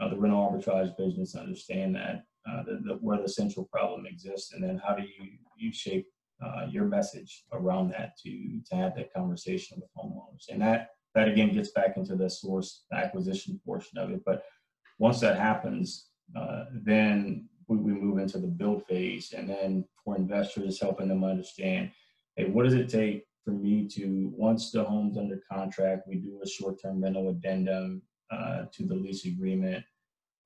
uh, 0.00 0.08
the 0.10 0.16
rental 0.16 0.46
arbitrage 0.46 0.96
business 0.96 1.34
understand 1.34 1.94
that, 1.94 2.24
uh, 2.48 2.62
the, 2.64 2.80
the, 2.84 2.94
where 3.00 3.20
the 3.20 3.28
central 3.28 3.66
problem 3.72 4.06
exists, 4.06 4.52
and 4.52 4.62
then 4.62 4.80
how 4.84 4.94
do 4.94 5.02
you 5.02 5.30
you 5.56 5.72
shape 5.72 6.06
uh, 6.44 6.66
your 6.68 6.84
message 6.84 7.44
around 7.52 7.90
that 7.90 8.12
to 8.22 8.60
to 8.68 8.76
have 8.76 8.94
that 8.94 9.12
conversation 9.12 9.78
with 9.80 9.90
homeowners, 9.96 10.48
and 10.50 10.60
that 10.60 10.90
that 11.14 11.28
again 11.28 11.52
gets 11.52 11.70
back 11.70 11.96
into 11.96 12.14
the 12.14 12.28
source 12.28 12.84
acquisition 12.92 13.58
portion 13.64 13.96
of 13.98 14.10
it, 14.10 14.22
but 14.26 14.42
once 14.98 15.20
that 15.20 15.38
happens, 15.38 16.06
uh, 16.34 16.64
then 16.72 17.48
we, 17.68 17.76
we 17.76 17.92
move 17.92 18.18
into 18.18 18.38
the 18.38 18.46
build 18.46 18.86
phase. 18.86 19.32
And 19.36 19.48
then 19.48 19.84
for 20.04 20.16
investors, 20.16 20.80
helping 20.80 21.08
them 21.08 21.24
understand, 21.24 21.90
hey, 22.36 22.46
what 22.46 22.64
does 22.64 22.74
it 22.74 22.88
take 22.88 23.26
for 23.44 23.50
me 23.52 23.86
to, 23.88 24.32
once 24.36 24.70
the 24.70 24.82
home's 24.82 25.18
under 25.18 25.40
contract, 25.50 26.08
we 26.08 26.16
do 26.16 26.40
a 26.42 26.48
short-term 26.48 27.02
rental 27.02 27.30
addendum 27.30 28.02
uh, 28.30 28.64
to 28.72 28.84
the 28.84 28.94
lease 28.94 29.24
agreement. 29.24 29.84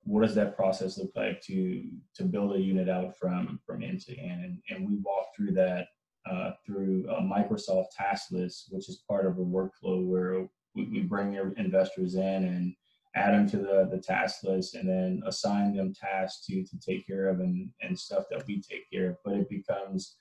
What 0.03 0.23
does 0.23 0.35
that 0.35 0.55
process 0.55 0.97
look 0.97 1.11
like 1.15 1.41
to 1.43 1.83
to 2.15 2.23
build 2.23 2.55
a 2.55 2.59
unit 2.59 2.89
out 2.89 3.15
from 3.17 3.59
from 3.65 3.83
end 3.83 4.01
to 4.01 4.17
end? 4.17 4.43
And, 4.43 4.61
and 4.69 4.89
we 4.89 4.95
walk 4.97 5.27
through 5.35 5.51
that 5.53 5.87
uh, 6.29 6.51
through 6.65 7.07
a 7.09 7.21
Microsoft 7.21 7.87
task 7.95 8.31
list, 8.31 8.69
which 8.71 8.89
is 8.89 9.03
part 9.07 9.27
of 9.27 9.37
a 9.37 9.41
workflow 9.41 10.03
where 10.03 10.47
we, 10.75 10.85
we 10.85 11.01
bring 11.01 11.35
investors 11.57 12.15
in 12.15 12.21
and 12.45 12.75
add 13.15 13.33
them 13.33 13.49
to 13.49 13.57
the, 13.57 13.89
the 13.91 14.01
task 14.01 14.43
list 14.43 14.75
and 14.75 14.87
then 14.87 15.21
assign 15.25 15.75
them 15.75 15.93
tasks 15.93 16.45
to, 16.45 16.63
to 16.63 16.79
take 16.79 17.05
care 17.05 17.27
of 17.27 17.39
and, 17.39 17.69
and 17.81 17.97
stuff 17.97 18.25
that 18.29 18.45
we 18.47 18.61
take 18.61 18.89
care 18.91 19.09
of. 19.09 19.17
But 19.25 19.35
it 19.35 19.49
becomes 19.49 20.15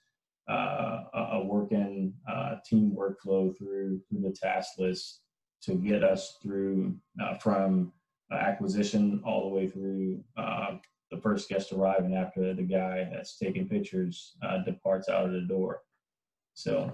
uh, 0.51 1.05
a 1.15 1.45
working 1.45 2.13
uh, 2.31 2.57
team 2.67 2.97
workflow 2.97 3.57
through 3.57 4.01
through 4.09 4.23
the 4.23 4.33
task 4.33 4.71
list 4.79 5.21
to 5.63 5.75
get 5.75 6.03
us 6.03 6.39
through 6.43 6.97
uh, 7.23 7.35
from 7.35 7.93
acquisition 8.33 9.21
all 9.25 9.49
the 9.49 9.55
way 9.55 9.67
through 9.69 10.23
uh, 10.37 10.77
the 11.11 11.19
first 11.19 11.49
guest 11.49 11.73
arriving 11.73 12.15
after 12.15 12.55
the 12.55 12.63
guy 12.63 13.09
that's 13.13 13.37
taking 13.37 13.69
pictures 13.69 14.37
uh, 14.43 14.59
departs 14.65 15.09
out 15.09 15.27
of 15.27 15.33
the 15.33 15.41
door. 15.43 15.83
So 16.55 16.93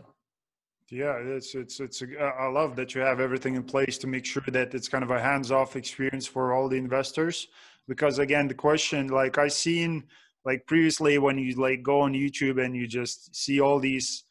yeah, 0.91 1.17
it's 1.19 1.55
it's 1.55 1.81
it's. 1.81 2.03
Uh, 2.03 2.07
a, 2.19 2.25
I 2.25 2.47
love 2.49 2.77
that 2.77 2.95
you 2.95 3.01
have 3.01 3.21
everything 3.21 3.57
in 3.57 3.65
place 3.65 3.99
to 3.99 4.07
make 4.07 4.25
sure 4.25 4.45
that 4.49 4.75
it's 4.75 4.89
kind 4.89 5.03
of 5.03 5.11
a 5.11 5.21
hands-off 5.21 5.75
experience 5.75 6.27
for 6.27 6.53
all 6.53 6.69
the 6.69 6.77
investors. 6.77 7.49
Because 7.89 8.19
again, 8.19 8.49
the 8.49 8.55
question, 8.55 9.09
like 9.09 9.39
I 9.39 9.49
seen, 9.49 10.05
like 10.45 10.67
previously 10.67 11.19
when 11.19 11.39
you 11.39 11.55
like 11.55 11.83
go 11.83 12.01
on 12.01 12.13
YouTube 12.13 12.65
and 12.65 12.75
you 12.75 12.87
just 12.87 13.35
see 13.35 13.61
all 13.61 13.79
these 13.79 14.26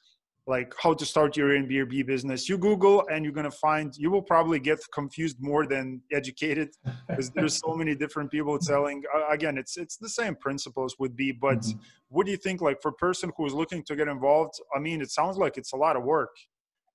like 0.48 0.74
how 0.80 0.94
to 0.94 1.06
start 1.06 1.36
your 1.36 1.50
Airbnb 1.50 2.06
business. 2.06 2.48
You 2.48 2.58
Google 2.58 3.04
and 3.12 3.24
you're 3.24 3.34
gonna 3.34 3.50
find 3.50 3.94
you 3.98 4.12
will 4.12 4.22
probably 4.22 4.60
get 4.60 4.80
confused 4.94 5.38
more 5.40 5.66
than 5.66 6.02
educated 6.12 6.70
because 7.08 7.32
there's 7.32 7.60
so 7.60 7.74
many 7.74 7.96
different 7.96 8.32
people 8.32 8.58
selling. 8.62 9.04
Uh, 9.14 9.28
again, 9.30 9.58
it's 9.58 9.78
it's 9.78 9.98
the 9.98 10.10
same 10.10 10.36
principles 10.36 10.96
would 11.00 11.16
be, 11.16 11.32
but 11.32 11.60
mm-hmm. 11.60 11.80
what 12.10 12.26
do 12.26 12.32
you 12.32 12.38
think? 12.38 12.62
Like 12.62 12.82
for 12.82 12.90
a 12.90 12.94
person 12.94 13.32
who's 13.38 13.54
looking 13.54 13.84
to 13.84 13.96
get 13.96 14.08
involved, 14.08 14.56
I 14.76 14.80
mean, 14.80 15.02
it 15.02 15.12
sounds 15.12 15.38
like 15.38 15.58
it's 15.58 15.74
a 15.74 15.78
lot 15.78 15.96
of 15.96 16.04
work 16.04 16.36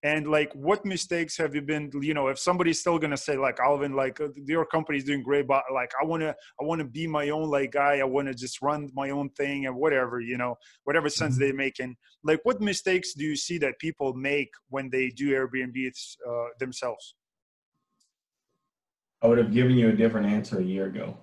and 0.03 0.27
like 0.29 0.51
what 0.55 0.85
mistakes 0.85 1.37
have 1.37 1.55
you 1.55 1.61
been 1.61 1.91
you 2.01 2.15
know 2.15 2.29
if 2.29 2.39
somebody's 2.39 2.81
still 2.81 2.99
gonna 2.99 3.17
say 3.17 3.37
like 3.37 3.59
alvin 3.61 3.95
like 3.95 4.21
uh, 4.21 4.29
your 4.47 4.65
company's 4.65 5.05
doing 5.05 5.23
great 5.23 5.47
but 5.47 5.63
like 5.75 5.93
i 6.01 6.05
want 6.05 6.23
to 6.23 6.35
i 6.61 6.65
want 6.65 6.79
to 6.79 6.87
be 6.87 7.07
my 7.07 7.29
own 7.29 7.51
like 7.51 7.73
guy. 7.73 7.99
I 7.99 8.05
want 8.05 8.29
to 8.29 8.35
just 8.35 8.63
run 8.63 8.89
my 8.95 9.11
own 9.11 9.29
thing 9.31 9.67
and 9.67 9.77
whatever 9.77 10.21
you 10.21 10.39
know 10.39 10.57
whatever 10.85 11.09
sense 11.09 11.35
mm-hmm. 11.35 11.45
they're 11.45 11.55
making 11.55 11.97
like 12.23 12.41
what 12.45 12.61
mistakes 12.61 13.15
do 13.15 13.25
you 13.25 13.37
see 13.37 13.59
that 13.59 13.79
people 13.79 14.13
make 14.15 14.51
when 14.69 14.91
they 14.91 15.09
do 15.09 15.31
airbnb 15.31 15.87
uh, 16.29 16.49
themselves? 16.59 17.15
I 19.23 19.27
would 19.27 19.39
have 19.39 19.53
given 19.53 19.77
you 19.77 19.91
a 19.91 19.93
different 19.93 20.27
answer 20.27 20.59
a 20.59 20.63
year 20.63 20.87
ago. 20.87 21.17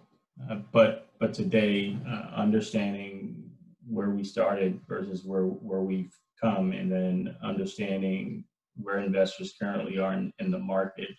Uh, 0.50 0.60
but 0.72 1.10
but 1.20 1.34
today 1.34 1.98
uh, 2.08 2.36
understanding 2.36 3.50
where 3.88 4.10
we 4.10 4.24
started 4.24 4.80
versus 4.88 5.24
where 5.24 5.44
where 5.44 5.82
we've 5.82 6.14
come 6.40 6.72
and 6.72 6.92
then 6.92 7.36
understanding 7.44 8.44
where 8.82 9.00
investors 9.00 9.56
currently 9.60 9.98
are 10.00 10.14
in, 10.14 10.34
in 10.40 10.52
the 10.52 10.60
market. 10.60 11.10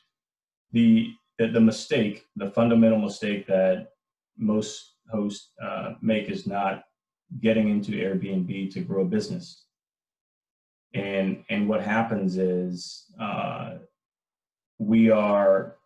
The, 0.73 1.11
the, 1.39 1.49
the 1.49 1.61
mistake, 1.61 2.25
the 2.37 2.51
fundamental 2.51 2.99
mistake 2.99 3.47
that 3.47 3.89
most 4.37 4.95
hosts 5.11 5.51
uh, 5.63 5.95
make 6.01 6.29
is 6.29 6.47
not 6.47 6.85
getting 7.41 7.69
into 7.69 7.93
Airbnb 7.93 8.73
to 8.73 8.81
grow 8.81 9.03
a 9.03 9.05
business. 9.05 9.65
And 10.95 11.45
and 11.51 11.69
what 11.69 11.83
happens 11.83 12.39
is 12.39 13.05
uh, 13.21 13.75
we 14.79 15.11
are 15.11 15.78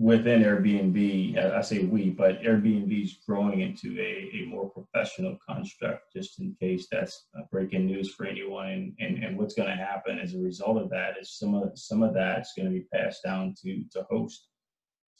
within 0.00 0.42
Airbnb, 0.42 1.36
I 1.36 1.60
say 1.60 1.80
we, 1.80 2.08
but 2.08 2.40
Airbnb 2.40 3.04
is 3.04 3.18
growing 3.26 3.60
into 3.60 3.94
a, 4.00 4.30
a 4.34 4.46
more 4.46 4.70
professional 4.70 5.36
construct, 5.46 6.14
just 6.14 6.40
in 6.40 6.56
case 6.58 6.86
that's 6.90 7.26
breaking 7.52 7.84
news 7.84 8.14
for 8.14 8.24
anyone. 8.24 8.66
And, 8.70 8.96
and, 8.98 9.22
and 9.22 9.36
what's 9.36 9.54
going 9.54 9.68
to 9.68 9.76
happen 9.76 10.18
as 10.18 10.34
a 10.34 10.38
result 10.38 10.78
of 10.78 10.88
that 10.88 11.18
is 11.20 11.36
some 11.38 11.54
of 11.54 11.78
some 11.78 12.02
of 12.02 12.14
that's 12.14 12.54
going 12.56 12.64
to 12.64 12.78
be 12.78 12.86
passed 12.94 13.22
down 13.22 13.54
to 13.62 13.84
to 13.92 14.06
host 14.08 14.48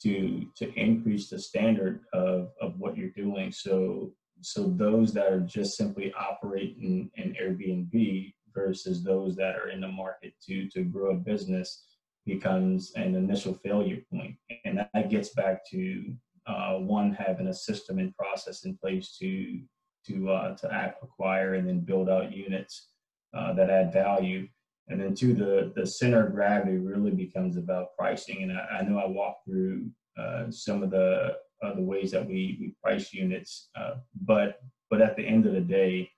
to 0.01 0.47
to 0.55 0.73
increase 0.73 1.29
the 1.29 1.37
standard 1.37 1.99
of, 2.11 2.49
of 2.59 2.73
what 2.79 2.97
you're 2.97 3.09
doing. 3.09 3.51
So 3.51 4.11
so 4.41 4.73
those 4.75 5.13
that 5.13 5.31
are 5.31 5.41
just 5.41 5.77
simply 5.77 6.11
operating 6.13 7.11
in 7.13 7.35
Airbnb 7.39 8.33
versus 8.51 9.03
those 9.03 9.35
that 9.35 9.57
are 9.57 9.69
in 9.69 9.81
the 9.81 9.87
market 9.87 10.33
to 10.47 10.67
to 10.69 10.81
grow 10.83 11.11
a 11.11 11.17
business 11.17 11.83
becomes 12.25 12.91
an 12.95 13.15
initial 13.15 13.53
failure 13.53 14.01
point. 14.11 14.35
And 14.65 14.79
that 14.93 15.09
gets 15.09 15.29
back 15.29 15.67
to 15.71 16.13
uh, 16.47 16.73
one 16.77 17.13
having 17.13 17.47
a 17.47 17.53
system 17.53 17.99
and 17.99 18.15
process 18.15 18.65
in 18.65 18.77
place 18.77 19.17
to 19.19 19.61
to 20.07 20.29
uh, 20.29 20.55
to 20.57 20.73
act, 20.73 21.03
acquire, 21.03 21.53
and 21.53 21.67
then 21.67 21.81
build 21.81 22.09
out 22.09 22.35
units 22.35 22.89
uh, 23.35 23.53
that 23.53 23.69
add 23.69 23.93
value. 23.93 24.47
And 24.87 24.99
then 24.99 25.13
two, 25.13 25.33
the 25.33 25.71
the 25.75 25.85
center 25.85 26.25
of 26.25 26.33
gravity 26.33 26.77
really 26.77 27.11
becomes 27.11 27.57
about 27.57 27.95
pricing. 27.97 28.43
And 28.43 28.51
I, 28.51 28.79
I 28.79 28.81
know 28.81 28.97
I 28.97 29.07
walked 29.07 29.45
through 29.45 29.89
uh, 30.19 30.49
some 30.49 30.83
of 30.83 30.89
the 30.89 31.35
uh, 31.63 31.75
the 31.75 31.81
ways 31.81 32.11
that 32.11 32.25
we 32.25 32.57
we 32.59 32.75
price 32.83 33.13
units, 33.13 33.69
uh, 33.75 33.95
but 34.23 34.59
but 34.89 35.01
at 35.01 35.15
the 35.15 35.25
end 35.25 35.45
of 35.45 35.53
the 35.53 35.61
day, 35.61 36.09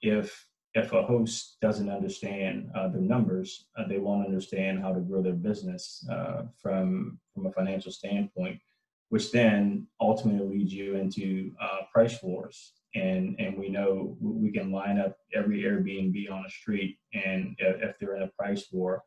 if 0.00 0.46
if 0.76 0.92
a 0.92 1.02
host 1.02 1.56
doesn't 1.62 1.88
understand 1.88 2.70
uh, 2.74 2.86
the 2.88 3.00
numbers, 3.00 3.66
uh, 3.78 3.88
they 3.88 3.96
won't 3.96 4.26
understand 4.26 4.78
how 4.78 4.92
to 4.92 5.00
grow 5.00 5.22
their 5.22 5.32
business 5.32 6.06
uh, 6.12 6.42
from 6.62 7.18
from 7.34 7.46
a 7.46 7.52
financial 7.52 7.90
standpoint, 7.90 8.60
which 9.08 9.32
then 9.32 9.86
ultimately 10.00 10.46
leads 10.46 10.72
you 10.74 10.96
into 10.96 11.50
uh, 11.60 11.80
price 11.92 12.22
wars. 12.22 12.74
And 12.94 13.36
and 13.38 13.56
we 13.58 13.70
know 13.70 14.16
we 14.20 14.52
can 14.52 14.70
line 14.70 14.98
up 14.98 15.16
every 15.34 15.62
Airbnb 15.62 16.30
on 16.30 16.44
a 16.46 16.50
street, 16.50 16.98
and 17.14 17.56
if, 17.58 17.82
if 17.82 17.98
they're 17.98 18.16
in 18.16 18.22
a 18.22 18.32
price 18.38 18.66
war, 18.70 19.02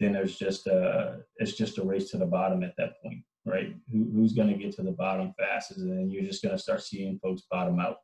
then 0.00 0.12
there's 0.12 0.36
just 0.36 0.66
a 0.66 1.20
it's 1.36 1.56
just 1.56 1.78
a 1.78 1.84
race 1.84 2.10
to 2.10 2.18
the 2.18 2.26
bottom 2.26 2.62
at 2.62 2.76
that 2.76 3.00
point, 3.02 3.22
right? 3.46 3.74
Who, 3.90 4.10
who's 4.12 4.34
going 4.34 4.48
to 4.48 4.62
get 4.62 4.76
to 4.76 4.82
the 4.82 4.92
bottom 4.92 5.32
fastest, 5.38 5.80
and 5.80 5.90
then 5.90 6.10
you're 6.10 6.22
just 6.30 6.42
going 6.42 6.54
to 6.54 6.62
start 6.62 6.82
seeing 6.82 7.18
folks 7.18 7.42
bottom 7.50 7.80
out. 7.80 7.96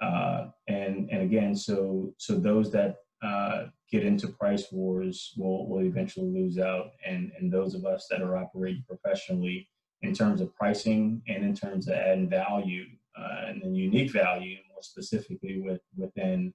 Uh, 0.00 0.48
and 0.68 1.07
again, 1.28 1.54
so 1.54 2.12
so 2.24 2.32
those 2.48 2.68
that 2.76 2.90
uh, 3.28 3.58
get 3.92 4.02
into 4.10 4.36
price 4.42 4.66
wars 4.72 5.16
will 5.38 5.60
will 5.68 5.84
eventually 5.92 6.30
lose 6.40 6.58
out, 6.58 6.86
and 7.10 7.22
and 7.36 7.52
those 7.56 7.72
of 7.74 7.82
us 7.84 8.02
that 8.10 8.22
are 8.26 8.36
operating 8.44 8.84
professionally 8.92 9.58
in 10.06 10.12
terms 10.20 10.40
of 10.40 10.54
pricing 10.62 11.22
and 11.30 11.40
in 11.48 11.54
terms 11.54 11.88
of 11.88 11.94
adding 11.94 12.28
value 12.28 12.84
uh, 13.18 13.46
and 13.48 13.56
then 13.62 13.74
unique 13.74 14.12
value, 14.12 14.56
more 14.70 14.82
specifically 14.92 15.60
with 15.66 15.82
within 15.96 16.52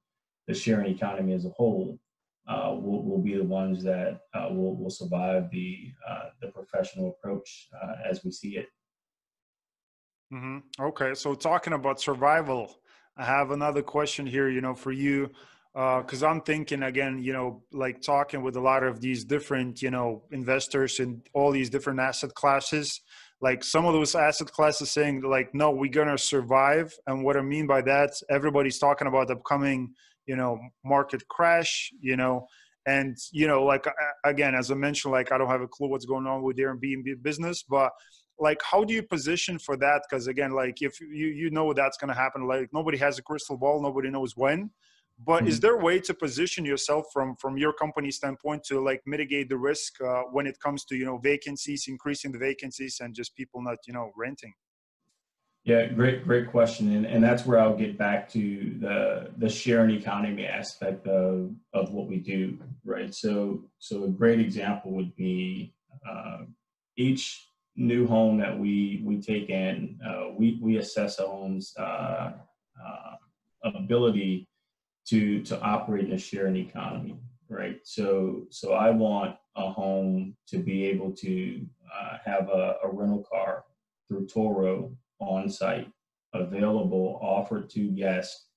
the 0.48 0.54
sharing 0.54 0.90
economy 0.96 1.34
as 1.34 1.46
a 1.46 1.50
whole, 1.50 2.00
uh, 2.48 2.72
will, 2.84 3.04
will 3.04 3.24
be 3.30 3.36
the 3.36 3.44
ones 3.44 3.84
that 3.84 4.22
uh, 4.34 4.48
will, 4.50 4.76
will 4.76 4.90
survive 4.90 5.50
the, 5.52 5.92
uh, 6.10 6.26
the 6.42 6.50
professional 6.50 7.06
approach 7.16 7.70
uh, 7.82 7.94
as 8.10 8.24
we 8.24 8.32
see 8.32 8.58
it. 8.58 8.68
Mm-hmm. 10.34 10.58
Okay, 10.90 11.14
so 11.14 11.34
talking 11.34 11.74
about 11.74 12.02
survival, 12.02 12.80
I 13.18 13.26
have 13.26 13.52
another 13.52 13.82
question 13.84 14.26
here, 14.26 14.50
you 14.50 14.62
know, 14.62 14.74
for 14.74 14.92
you, 14.92 15.30
because 15.74 16.24
uh, 16.24 16.28
I'm 16.28 16.42
thinking 16.42 16.84
again, 16.84 17.20
you 17.20 17.34
know, 17.34 17.64
like 17.72 18.02
talking 18.02 18.42
with 18.42 18.56
a 18.56 18.62
lot 18.62 18.84
of 18.84 19.02
these 19.02 19.24
different, 19.24 19.82
you 19.82 19.92
know, 19.92 20.24
investors 20.32 21.00
in 21.00 21.22
all 21.34 21.52
these 21.52 21.70
different 21.70 22.00
asset 22.00 22.34
classes. 22.34 23.02
Like 23.42 23.64
some 23.64 23.86
of 23.86 23.94
those 23.94 24.16
asset 24.16 24.52
classes 24.52 24.92
saying, 24.92 25.22
like, 25.22 25.54
no, 25.54 25.72
we're 25.72 25.92
gonna 25.92 26.18
survive. 26.18 26.94
And 27.08 27.24
what 27.24 27.38
I 27.38 27.42
mean 27.42 27.68
by 27.68 27.82
that, 27.82 28.12
everybody's 28.30 28.80
talking 28.80 29.08
about 29.08 29.28
the 29.28 29.34
upcoming, 29.34 29.94
you 30.26 30.36
know, 30.36 30.60
market 30.84 31.28
crash, 31.28 31.92
you 32.00 32.16
know, 32.16 32.48
and 32.86 33.18
you 33.32 33.48
know, 33.48 33.64
like 33.64 33.86
again, 34.26 34.56
as 34.56 34.72
I 34.72 34.76
mentioned, 34.76 35.12
like 35.12 35.32
I 35.32 35.38
don't 35.38 35.50
have 35.50 35.62
a 35.62 35.68
clue 35.68 35.90
what's 35.90 36.06
going 36.06 36.28
on 36.28 36.42
with 36.42 36.58
Airbnb 36.58 37.22
business, 37.22 37.64
but 37.68 37.92
like 38.40 38.62
how 38.64 38.84
do 38.84 38.94
you 38.94 39.04
position 39.04 39.60
for 39.60 39.78
that? 39.78 40.04
Because 40.10 40.28
again 40.28 40.52
like 40.52 40.82
if 40.82 41.00
you 41.00 41.28
you 41.28 41.50
know 41.50 41.74
that's 41.74 41.98
going 41.98 42.10
to 42.10 42.20
happen 42.20 42.48
like 42.48 42.70
nobody 42.74 42.98
has 42.98 43.18
a 43.20 43.24
crystal 43.24 43.58
ball 43.58 43.82
nobody 43.82 44.10
knows 44.10 44.36
when 44.36 44.70
but 45.20 45.40
mm-hmm. 45.40 45.48
is 45.48 45.60
there 45.60 45.76
a 45.76 45.84
way 45.84 46.00
to 46.00 46.14
position 46.14 46.66
yourself 46.66 47.06
from 47.14 47.36
from 47.36 47.58
your 47.58 47.74
company 47.74 48.12
standpoint 48.12 48.64
to 48.64 48.84
like 48.84 49.02
mitigate 49.06 49.50
the 49.50 49.58
risk 49.58 50.02
uh, 50.02 50.24
when 50.32 50.48
it 50.48 50.60
comes 50.60 50.86
to 50.86 50.96
you 50.96 51.06
know 51.06 51.18
vacancies 51.18 51.86
increasing 51.88 52.32
the 52.32 52.40
vacancies 52.40 53.00
and 53.00 53.14
just 53.14 53.36
people 53.36 53.62
not 53.62 53.78
you 53.88 53.94
know 53.94 54.12
renting? 54.18 54.54
Yeah 55.64 55.86
great 55.86 56.26
great 56.26 56.50
question 56.50 56.94
and, 56.96 57.06
and 57.06 57.24
that's 57.24 57.46
where 57.46 57.60
i'll 57.60 57.78
get 57.78 57.98
back 57.98 58.28
to 58.30 58.76
the 58.80 59.32
the 59.38 59.50
sharing 59.50 59.92
economy 59.92 60.46
aspect 60.46 61.08
of 61.08 61.52
of 61.74 61.92
what 61.92 62.08
we 62.08 62.18
do 62.18 62.58
right? 62.86 63.14
So 63.14 63.64
so 63.80 64.04
a 64.04 64.10
great 64.10 64.40
example 64.40 64.92
would 64.92 65.16
be 65.16 65.74
uh, 66.08 66.40
each 66.98 67.48
new 67.76 68.08
home 68.08 68.38
that 68.38 68.58
we 68.58 69.02
we 69.04 69.22
take 69.22 69.50
in, 69.50 70.00
uh, 70.08 70.30
we 70.38 70.60
we 70.62 70.78
assess 70.78 71.20
a 71.20 71.24
home's 71.24 71.74
uh, 71.78 72.34
uh, 72.84 73.16
ability 73.64 74.48
to 75.08 75.42
to 75.44 75.60
operate 75.62 76.06
in 76.06 76.14
a 76.14 76.18
sharing 76.18 76.56
economy, 76.56 77.18
right? 77.50 77.80
So 77.84 78.46
so 78.50 78.74
I 78.74 78.90
want 78.92 79.36
a 79.56 79.70
home 79.70 80.36
to 80.48 80.58
be 80.58 80.86
able 80.86 81.12
to 81.12 81.66
uh, 81.94 82.18
have 82.26 82.50
a, 82.50 82.78
a, 82.84 82.90
rental 82.90 83.24
car 83.32 83.66
through 84.08 84.26
Turo 84.26 84.96
on 85.20 85.48
site, 85.48 85.92
available, 86.34 87.20
offered 87.22 87.70
to 87.72 87.90
guests 87.90 88.48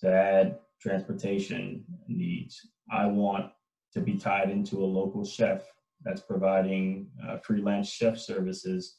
to 0.00 0.08
add 0.08 0.58
transportation 0.80 1.84
needs. 2.06 2.68
I 2.92 3.06
want 3.06 3.50
to 3.94 4.00
be 4.00 4.16
tied 4.16 4.50
into 4.50 4.76
a 4.78 4.86
local 4.86 5.24
chef 5.24 5.64
that's 6.06 6.22
providing 6.22 7.08
uh, 7.28 7.38
freelance 7.38 7.88
chef 7.88 8.16
services 8.16 8.98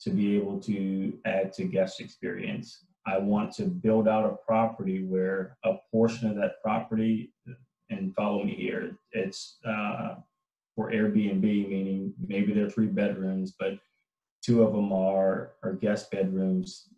to 0.00 0.10
be 0.10 0.36
able 0.36 0.58
to 0.60 1.18
add 1.26 1.52
to 1.52 1.64
guest 1.64 2.00
experience. 2.00 2.84
I 3.06 3.18
want 3.18 3.52
to 3.56 3.64
build 3.64 4.08
out 4.08 4.24
a 4.24 4.36
property 4.46 5.04
where 5.04 5.58
a 5.64 5.74
portion 5.92 6.28
of 6.28 6.36
that 6.36 6.60
property, 6.62 7.32
and 7.90 8.14
follow 8.14 8.42
me 8.42 8.54
here. 8.54 8.96
It's 9.12 9.58
uh, 9.64 10.16
for 10.74 10.90
Airbnb, 10.90 11.42
meaning 11.42 12.14
maybe 12.26 12.52
they're 12.52 12.70
three 12.70 12.86
bedrooms, 12.88 13.54
but 13.60 13.78
two 14.42 14.62
of 14.62 14.72
them 14.72 14.92
are 14.92 15.52
are 15.62 15.74
guest 15.74 16.10
bedrooms 16.10 16.88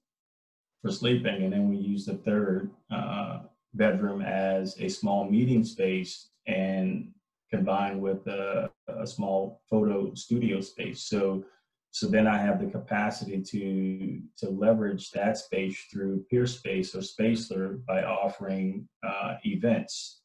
for 0.80 0.92
sleeping, 0.92 1.42
and 1.42 1.52
then 1.52 1.68
we 1.68 1.76
use 1.76 2.06
the 2.06 2.14
third 2.14 2.70
uh, 2.90 3.40
bedroom 3.74 4.22
as 4.22 4.76
a 4.80 4.88
small 4.88 5.28
meeting 5.28 5.64
space 5.64 6.30
and 6.46 7.12
combined 7.50 8.00
with 8.00 8.26
a, 8.26 8.70
a 8.88 9.06
small 9.06 9.62
photo 9.68 10.14
studio 10.14 10.60
space. 10.60 11.02
So 11.02 11.44
so 11.90 12.06
then 12.06 12.26
I 12.26 12.38
have 12.38 12.60
the 12.60 12.70
capacity 12.70 13.40
to 13.42 14.20
to 14.38 14.50
leverage 14.50 15.10
that 15.12 15.38
space 15.38 15.86
through 15.90 16.24
Peerspace 16.30 16.94
or 16.94 17.00
Splacer 17.00 17.84
by 17.86 18.04
offering 18.04 18.88
uh, 19.02 19.36
events 19.44 20.20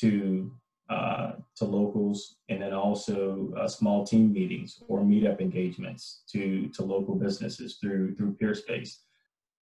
to 0.00 0.52
uh, 0.90 1.32
to 1.56 1.64
locals, 1.64 2.36
and 2.48 2.60
then 2.60 2.72
also 2.72 3.52
uh, 3.56 3.68
small 3.68 4.04
team 4.04 4.32
meetings 4.32 4.82
or 4.88 5.00
meetup 5.00 5.40
engagements 5.40 6.22
to 6.32 6.68
to 6.68 6.82
local 6.84 7.14
businesses 7.14 7.78
through 7.80 8.14
through 8.16 8.36
Peerspace. 8.40 8.98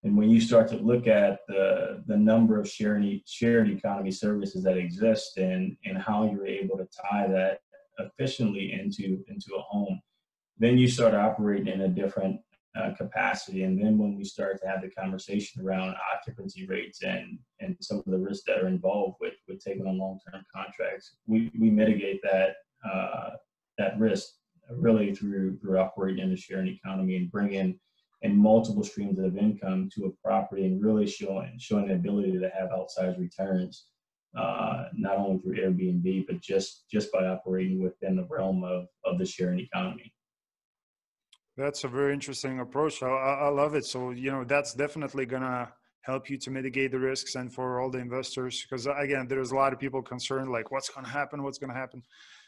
And 0.05 0.17
when 0.17 0.31
you 0.31 0.41
start 0.41 0.69
to 0.69 0.77
look 0.77 1.07
at 1.07 1.41
the 1.49 2.03
the 2.07 2.17
number 2.17 2.61
of 2.61 2.69
shared 2.69 3.05
shared 3.27 3.69
economy 3.69 4.13
services 4.13 4.63
that 4.65 4.77
exist 4.77 5.37
and 5.39 5.77
and 5.85 5.99
how 5.99 6.25
you're 6.31 6.47
able 6.47 6.79
to 6.79 6.89
tie 7.11 7.27
that 7.27 7.61
efficiently 7.99 8.73
into 8.73 9.25
into 9.29 9.55
a 9.57 9.61
home, 9.63 10.01
then 10.59 10.79
you 10.79 10.89
start 10.89 11.15
operating 11.15 11.67
in 11.67 11.81
a 11.81 11.89
different 11.89 12.41
uh, 12.79 12.95
capacity. 12.95 13.65
And 13.65 13.81
then 13.81 13.99
when 13.99 14.17
we 14.17 14.25
start 14.25 14.61
to 14.61 14.69
have 14.69 14.83
the 14.83 14.91
conversation 14.91 15.63
around 15.63 15.97
occupancy 16.15 16.67
rates 16.67 17.03
and 17.03 17.39
and 17.61 17.77
some 17.81 17.99
of 17.99 18.05
the 18.07 18.19
risks 18.19 18.45
that 18.47 18.63
are 18.63 18.69
involved 18.69 19.17
with 19.21 19.35
with 19.49 19.63
taking 19.65 19.87
on 19.87 19.99
long 19.99 20.21
term 20.31 20.45
contracts, 20.55 21.17
we 21.27 21.51
we 21.59 21.71
mitigate 21.71 22.21
that 22.23 22.57
uh, 22.89 23.31
that 23.79 23.99
risk 23.99 24.29
really 24.71 25.15
through 25.15 25.59
through 25.59 25.79
operating 25.79 26.23
in 26.23 26.31
the 26.31 26.37
sharing 26.37 26.69
economy 26.69 27.17
and 27.17 27.33
bringing 27.33 27.81
in 28.23 28.37
multiple 28.37 28.83
streams 28.83 29.19
of 29.19 29.37
income 29.37 29.89
to 29.95 30.07
a 30.07 30.27
property 30.27 30.67
and 30.67 30.83
really 30.83 31.07
showing 31.07 31.53
showing 31.59 31.89
the 31.89 31.95
ability 31.95 32.33
to 32.33 32.51
have 32.51 32.71
outsized 32.71 33.19
returns. 33.19 33.87
Uh, 34.37 34.85
not 34.95 35.17
only 35.17 35.39
through 35.39 35.57
Airbnb, 35.57 36.27
but 36.27 36.41
just 36.41 36.85
just 36.91 37.11
by 37.13 37.27
operating 37.27 37.83
within 37.83 38.15
the 38.15 38.27
realm 38.29 38.63
of, 38.63 38.87
of 39.05 39.19
the 39.19 39.25
sharing 39.25 39.59
economy. 39.59 40.13
That's 41.57 41.83
a 41.85 41.89
very 41.89 42.13
interesting 42.13 42.61
approach. 42.61 43.03
I, 43.03 43.07
I 43.07 43.49
love 43.49 43.75
it. 43.75 43.85
So, 43.85 44.11
you 44.11 44.31
know, 44.31 44.45
that's 44.45 44.75
definitely 44.75 45.27
to 45.43 45.73
help 46.03 46.31
you 46.31 46.39
to 46.39 46.51
mitigate 46.51 46.91
the 46.93 46.99
risks 46.99 47.35
and 47.35 47.53
for 47.53 47.81
all 47.81 47.91
the 47.91 47.99
investors 47.99 48.65
because 48.65 48.87
again 48.87 49.27
there's 49.29 49.51
a 49.51 49.55
lot 49.55 49.75
of 49.75 49.79
people 49.79 50.01
concerned 50.01 50.51
like 50.51 50.71
what's 50.71 50.89
to 51.05 51.11
happen 51.11 51.43
what's 51.43 51.59
to 51.71 51.79
happen 51.79 52.03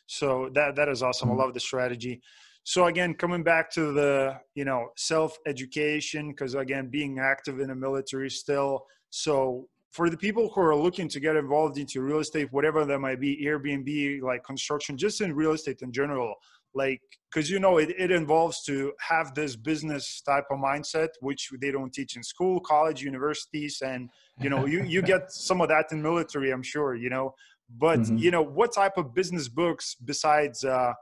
so 0.06 0.48
that 0.54 0.74
that 0.74 0.88
is 0.88 1.02
awesome 1.02 1.28
i 1.28 1.32
mm-hmm. 1.32 1.42
love 1.42 1.52
the 1.52 1.60
strategy 1.60 2.22
so 2.64 2.86
again 2.86 3.14
coming 3.14 3.42
back 3.42 3.70
to 3.70 3.92
the 3.92 4.36
you 4.54 4.64
know 4.64 4.88
self 4.96 5.36
education 5.46 6.30
because 6.30 6.54
again 6.54 6.88
being 6.88 7.18
active 7.18 7.60
in 7.60 7.68
the 7.68 7.74
military 7.74 8.30
still 8.30 8.84
so 9.10 9.66
for 9.92 10.08
the 10.08 10.16
people 10.16 10.48
who 10.54 10.60
are 10.60 10.76
looking 10.76 11.08
to 11.08 11.20
get 11.20 11.36
involved 11.36 11.78
into 11.78 12.00
real 12.00 12.18
estate 12.18 12.48
whatever 12.52 12.84
that 12.84 12.98
might 12.98 13.20
be 13.20 13.44
airbnb 13.44 14.22
like 14.22 14.44
construction 14.44 14.96
just 14.96 15.20
in 15.20 15.34
real 15.34 15.52
estate 15.52 15.82
in 15.82 15.92
general 15.92 16.34
like 16.74 17.00
because 17.32 17.50
you 17.50 17.58
know 17.58 17.78
it, 17.78 17.90
it 17.98 18.10
involves 18.10 18.62
to 18.62 18.92
have 19.00 19.34
this 19.34 19.56
business 19.56 20.20
type 20.20 20.44
of 20.50 20.58
mindset 20.58 21.08
which 21.20 21.50
they 21.60 21.70
don't 21.70 21.92
teach 21.92 22.16
in 22.16 22.22
school 22.22 22.60
college 22.60 23.02
universities 23.02 23.82
and 23.84 24.08
you 24.40 24.48
know 24.48 24.66
you 24.66 24.84
you 24.84 25.02
get 25.02 25.32
some 25.32 25.60
of 25.60 25.68
that 25.68 25.86
in 25.90 26.00
military 26.00 26.52
i'm 26.52 26.62
sure 26.62 26.94
you 26.94 27.10
know 27.10 27.34
but 27.78 28.00
mm-hmm. 28.00 28.18
you 28.18 28.30
know 28.30 28.42
what 28.42 28.72
type 28.72 28.96
of 28.96 29.14
business 29.14 29.48
books 29.48 29.96
besides 30.04 30.64
uh 30.64 30.92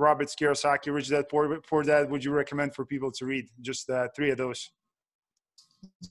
robert 0.00 0.28
kiyosaki 0.28 0.92
rich 0.92 1.08
dad 1.08 1.28
poor, 1.28 1.60
poor 1.68 1.82
dad 1.82 2.10
would 2.10 2.24
you 2.24 2.32
recommend 2.32 2.74
for 2.74 2.84
people 2.84 3.10
to 3.10 3.24
read 3.24 3.46
just 3.60 3.88
uh, 3.90 4.08
three 4.16 4.30
of 4.30 4.38
those 4.38 4.70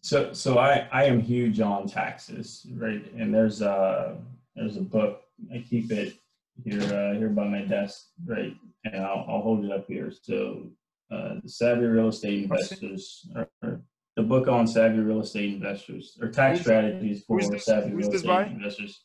so 0.01 0.31
so 0.33 0.57
i 0.57 0.87
i 0.91 1.03
am 1.03 1.19
huge 1.19 1.59
on 1.59 1.87
taxes 1.87 2.65
right 2.75 3.03
and 3.17 3.33
there's 3.33 3.61
a 3.61 4.17
there's 4.55 4.77
a 4.77 4.81
book 4.81 5.21
i 5.53 5.57
keep 5.69 5.91
it 5.91 6.13
here 6.63 6.81
uh, 6.93 7.13
here 7.19 7.29
by 7.29 7.47
my 7.47 7.61
desk 7.61 8.07
right 8.25 8.55
and 8.85 9.03
I'll, 9.03 9.25
I'll 9.27 9.41
hold 9.41 9.65
it 9.65 9.71
up 9.71 9.85
here. 9.87 10.11
So, 10.11 10.67
uh, 11.11 11.35
the 11.43 11.49
Savvy 11.49 11.85
Real 11.85 12.09
Estate 12.09 12.43
Investors, 12.43 13.27
or, 13.35 13.49
or 13.63 13.81
the 14.15 14.23
book 14.23 14.47
on 14.47 14.67
Savvy 14.67 14.99
Real 14.99 15.21
Estate 15.21 15.55
Investors, 15.55 16.17
or 16.21 16.29
tax 16.29 16.59
who's, 16.59 16.65
strategies 16.65 17.23
for 17.25 17.41
this, 17.41 17.65
Savvy 17.65 17.93
Real 17.93 18.13
Estate 18.13 18.27
by? 18.27 18.45
Investors. 18.45 19.03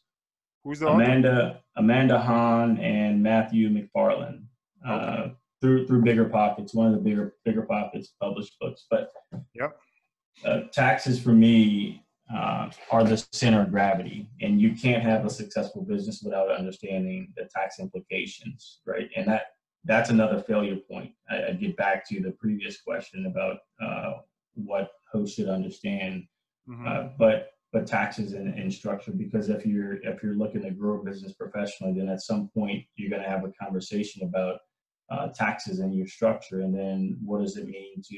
Who's 0.64 0.80
the 0.80 0.88
Amanda 0.88 1.30
author? 1.30 1.60
Amanda 1.76 2.18
Han 2.18 2.78
and 2.78 3.22
Matthew 3.22 3.68
MacFarland. 3.68 4.44
Uh, 4.86 4.92
okay. 4.92 5.04
Uh, 5.04 5.28
through 5.60 5.86
through 5.86 6.02
Bigger 6.02 6.26
Pockets, 6.26 6.74
one 6.74 6.88
of 6.88 6.92
the 6.92 7.00
bigger 7.00 7.34
Bigger 7.44 7.62
Pockets 7.62 8.12
published 8.20 8.54
books. 8.60 8.86
But 8.90 9.10
yep. 9.54 9.78
Uh, 10.44 10.62
taxes 10.72 11.20
for 11.20 11.30
me 11.30 12.04
uh, 12.34 12.70
are 12.90 13.04
the 13.04 13.24
center 13.32 13.62
of 13.62 13.70
gravity, 13.70 14.28
and 14.40 14.60
you 14.60 14.74
can't 14.74 15.02
have 15.02 15.24
a 15.24 15.30
successful 15.30 15.82
business 15.82 16.22
without 16.22 16.50
understanding 16.50 17.32
the 17.36 17.48
tax 17.54 17.78
implications, 17.78 18.80
right? 18.86 19.08
And 19.16 19.26
that 19.28 19.42
that's 19.84 20.10
another 20.10 20.40
failure 20.40 20.76
point. 20.76 21.12
I, 21.30 21.48
I 21.48 21.52
get 21.52 21.76
back 21.76 22.08
to 22.08 22.20
the 22.20 22.32
previous 22.32 22.80
question 22.80 23.26
about 23.26 23.58
uh, 23.82 24.14
what 24.54 24.90
hosts 25.12 25.36
should 25.36 25.48
understand, 25.48 26.24
mm-hmm. 26.68 26.86
uh, 26.86 27.08
but 27.18 27.50
but 27.72 27.86
taxes 27.86 28.34
and, 28.34 28.54
and 28.54 28.72
structure 28.72 29.12
because 29.12 29.48
if 29.48 29.66
you're 29.66 29.96
if 30.02 30.22
you're 30.22 30.34
looking 30.34 30.62
to 30.62 30.70
grow 30.70 31.00
a 31.00 31.04
business 31.04 31.32
professionally, 31.32 31.92
then 31.92 32.08
at 32.08 32.22
some 32.22 32.48
point 32.48 32.84
you're 32.96 33.10
going 33.10 33.22
to 33.22 33.28
have 33.28 33.44
a 33.44 33.52
conversation 33.52 34.22
about 34.22 34.60
uh, 35.10 35.28
taxes 35.34 35.80
and 35.80 35.94
your 35.94 36.06
structure, 36.06 36.60
and 36.60 36.74
then 36.74 37.18
what 37.24 37.40
does 37.40 37.56
it 37.56 37.66
mean 37.66 38.02
to 38.02 38.16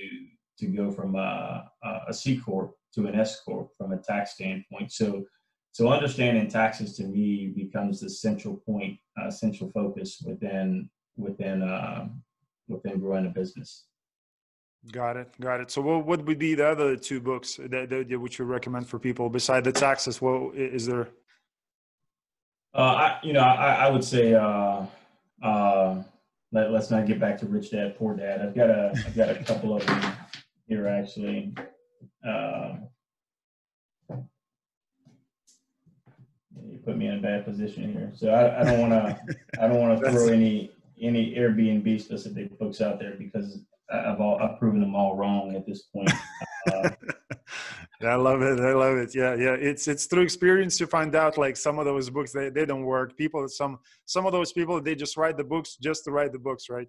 to 0.59 0.67
go 0.67 0.91
from 0.91 1.17
a, 1.17 1.71
a 2.09 2.15
C 2.15 2.39
corp 2.39 2.75
to 2.95 3.07
an 3.07 3.15
S 3.15 3.41
corp 3.43 3.71
from 3.77 3.93
a 3.93 3.99
tax 3.99 4.35
standpoint. 4.35 4.91
So 4.93 5.25
so 5.73 5.89
understanding 5.89 6.49
taxes 6.49 6.97
to 6.97 7.05
me 7.05 7.53
becomes 7.55 8.01
the 8.01 8.09
central 8.09 8.57
point, 8.57 8.99
uh, 9.21 9.31
central 9.31 9.71
focus 9.73 10.23
within 10.25 10.89
within 11.17 11.63
uh, 11.63 12.09
within 12.69 12.99
growing 12.99 13.27
a 13.27 13.29
business. 13.29 13.85
Got 14.93 15.17
it, 15.17 15.29
got 15.41 15.61
it. 15.61 15.71
So, 15.71 15.83
what 15.83 16.07
would 16.07 16.25
be 16.25 16.55
the 16.55 16.67
other 16.67 16.97
two 16.97 17.21
books 17.21 17.57
that, 17.57 17.91
that 17.91 18.21
which 18.21 18.39
you 18.39 18.45
recommend 18.45 18.89
for 18.89 18.99
people 18.99 19.29
beside 19.29 19.65
the 19.65 19.73
taxes? 19.73 20.23
What 20.23 20.55
is 20.55 20.87
there? 20.87 21.09
Uh, 22.75 22.79
I, 22.81 23.19
you 23.23 23.33
know, 23.33 23.41
I, 23.41 23.87
I 23.87 23.91
would 23.91 24.05
say 24.05 24.35
uh, 24.35 24.87
uh, 25.43 26.03
let, 26.53 26.73
us 26.73 26.91
not 26.91 27.07
get 27.07 27.21
back 27.21 27.39
to 27.39 27.47
Rich 27.47 27.73
Dad 27.73 27.99
Poor 27.99 28.15
Dad. 28.15 28.41
I've 28.41 28.55
got 28.55 28.71
a 28.71 28.93
I've 28.95 29.17
got 29.17 29.31
a 29.31 29.45
couple 29.45 29.77
of 29.77 29.85
them 29.87 30.13
here 30.67 30.89
actually. 30.89 31.55
Uh, 32.27 32.77
you 34.11 34.25
put 36.85 36.97
me 36.97 37.09
in 37.09 37.19
a 37.19 37.23
bad 37.23 37.45
position 37.45 37.93
here, 37.93 38.13
so 38.15 38.31
I, 38.31 38.61
I 38.61 38.65
don't 38.65 38.81
want 38.81 38.93
to 38.93 39.19
I 39.61 39.69
don't 39.69 39.81
want 39.81 40.01
to 40.01 40.11
throw 40.11 40.29
any 40.29 40.71
any 41.01 41.35
Airbnb 41.35 42.01
specific 42.01 42.59
books 42.59 42.81
out 42.81 42.99
there 42.99 43.15
because 43.19 43.61
I've 43.93 44.21
all 44.21 44.41
I've 44.43 44.59
proven 44.59 44.81
them 44.81 44.95
all 44.95 45.17
wrong 45.17 45.55
at 45.55 45.67
this 45.67 45.83
point. 45.83 46.11
Uh, 46.73 46.91
I 48.03 48.15
love 48.15 48.43
it. 48.43 48.61
I 48.61 48.73
love 48.73 48.97
it. 48.99 49.15
Yeah, 49.15 49.35
yeah. 49.35 49.55
It's 49.55 49.89
it's 49.89 50.07
through 50.07 50.23
experience 50.23 50.79
you 50.81 50.87
find 50.87 51.15
out 51.15 51.39
like 51.39 51.57
some 51.57 51.79
of 51.79 51.85
those 51.85 52.11
books 52.11 52.33
they, 52.33 52.51
they 52.51 52.67
don't 52.67 52.85
work. 52.85 53.17
People 53.17 53.49
some 53.49 53.79
some 54.05 54.27
of 54.27 54.33
those 54.33 54.53
people 54.53 54.81
they 54.81 54.95
just 54.95 55.17
write 55.17 55.37
the 55.37 55.45
books 55.45 55.77
just 55.77 56.05
to 56.05 56.11
write 56.11 56.33
the 56.33 56.39
books, 56.39 56.69
right? 56.69 56.89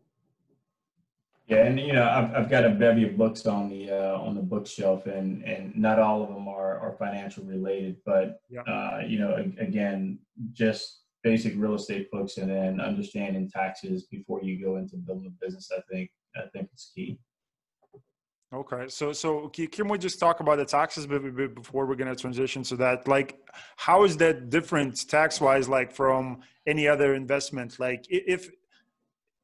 Yeah, 1.48 1.64
and 1.64 1.80
you 1.80 1.94
know 1.94 2.04
I've 2.04 2.34
I've 2.36 2.50
got 2.50 2.66
a 2.66 2.70
bevy 2.72 3.08
of 3.08 3.18
books 3.18 3.46
on 3.46 3.70
the 3.70 3.90
uh, 3.92 4.20
on 4.20 4.36
the 4.36 4.42
bookshelf, 4.42 5.06
and 5.06 5.44
and 5.44 5.76
not 5.78 5.98
all 5.98 6.22
of 6.24 6.30
them 6.30 6.48
are 6.50 6.78
are 6.80 6.98
financial 7.00 7.46
related, 7.46 7.96
but 8.06 8.42
yeah. 8.50 8.62
uh, 8.62 9.02
you 9.08 9.20
know 9.20 9.34
again 9.60 10.20
just 10.52 11.04
basic 11.24 11.54
real 11.58 11.76
estate 11.76 12.10
books 12.12 12.38
and 12.38 12.50
then 12.50 12.80
understanding 12.80 13.50
taxes 13.50 14.04
before 14.04 14.42
you 14.42 14.64
go 14.64 14.78
into 14.78 14.96
building 14.96 15.28
a 15.28 15.46
business 15.46 15.70
i 15.76 15.82
think 15.92 16.10
i 16.38 16.42
think 16.54 16.70
it's 16.72 16.92
key 16.94 17.20
okay 18.54 18.88
so 18.88 19.12
so 19.12 19.50
can 19.50 19.90
we 19.90 19.98
just 19.98 20.20
talk 20.20 20.40
about 20.40 20.58
the 20.58 20.66
taxes 20.66 21.06
before 21.06 21.86
we're 21.86 21.96
going 21.96 22.14
to 22.14 22.16
transition 22.16 22.64
to 22.64 22.76
that 22.78 23.06
like 23.08 23.38
how 23.76 24.04
is 24.04 24.16
that 24.18 24.50
different 24.50 25.08
tax 25.10 25.42
wise 25.42 25.68
like 25.68 25.92
from 25.92 26.40
any 26.66 26.88
other 26.88 27.14
investment 27.14 27.78
like 27.80 28.06
if 28.10 28.50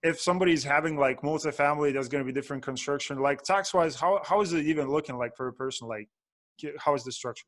if 0.04 0.20
somebody's 0.20 0.64
having 0.64 0.98
like 0.98 1.22
multifamily 1.22 1.94
that's 1.94 2.08
going 2.08 2.24
to 2.24 2.26
be 2.26 2.34
different 2.34 2.64
construction 2.64 3.20
like 3.20 3.42
tax 3.42 3.74
wise 3.74 3.96
how, 3.96 4.22
how 4.24 4.42
is 4.42 4.54
it 4.54 4.66
even 4.66 4.90
looking 4.90 5.18
like 5.18 5.36
for 5.36 5.50
a 5.50 5.54
person 5.54 5.88
like 5.88 6.08
how 6.80 6.94
is 6.94 7.04
the 7.04 7.12
structure 7.12 7.46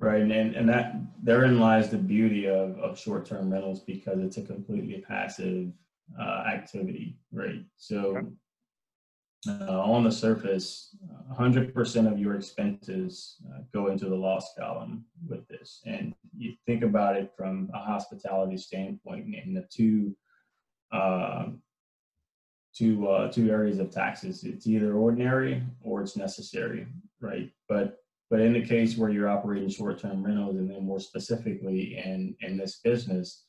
Right, 0.00 0.22
and 0.22 0.32
and 0.32 0.68
that 0.68 0.96
therein 1.22 1.60
lies 1.60 1.88
the 1.88 1.98
beauty 1.98 2.48
of 2.48 2.76
of 2.78 2.98
short 2.98 3.26
term 3.26 3.50
rentals 3.50 3.80
because 3.80 4.18
it's 4.18 4.36
a 4.38 4.42
completely 4.42 5.04
passive 5.06 5.72
uh, 6.20 6.44
activity, 6.46 7.16
right? 7.32 7.64
So, 7.76 8.16
okay. 8.16 8.26
Uh, 9.48 9.82
on 9.82 10.04
the 10.04 10.12
surface, 10.12 10.96
100% 11.32 12.10
of 12.10 12.18
your 12.18 12.34
expenses 12.34 13.36
uh, 13.50 13.60
go 13.72 13.88
into 13.88 14.08
the 14.08 14.14
loss 14.14 14.54
column 14.58 15.04
with 15.26 15.46
this. 15.48 15.82
And 15.86 16.14
you 16.36 16.54
think 16.66 16.82
about 16.82 17.16
it 17.16 17.32
from 17.36 17.70
a 17.74 17.78
hospitality 17.78 18.56
standpoint, 18.56 19.26
and 19.26 19.56
the 19.56 19.66
two 19.70 20.16
uh, 20.92 21.46
two 22.74 23.08
uh, 23.08 23.30
two 23.30 23.50
areas 23.50 23.78
of 23.78 23.90
taxes. 23.90 24.44
It's 24.44 24.66
either 24.66 24.94
ordinary 24.94 25.62
or 25.82 26.02
it's 26.02 26.16
necessary, 26.16 26.86
right? 27.20 27.50
But 27.68 27.98
but 28.30 28.40
in 28.40 28.52
the 28.52 28.64
case 28.64 28.96
where 28.96 29.10
you're 29.10 29.28
operating 29.28 29.68
short-term 29.68 30.24
rentals, 30.24 30.56
and 30.56 30.70
then 30.70 30.84
more 30.84 31.00
specifically 31.00 31.96
in 31.96 32.36
in 32.40 32.56
this 32.56 32.80
business, 32.82 33.44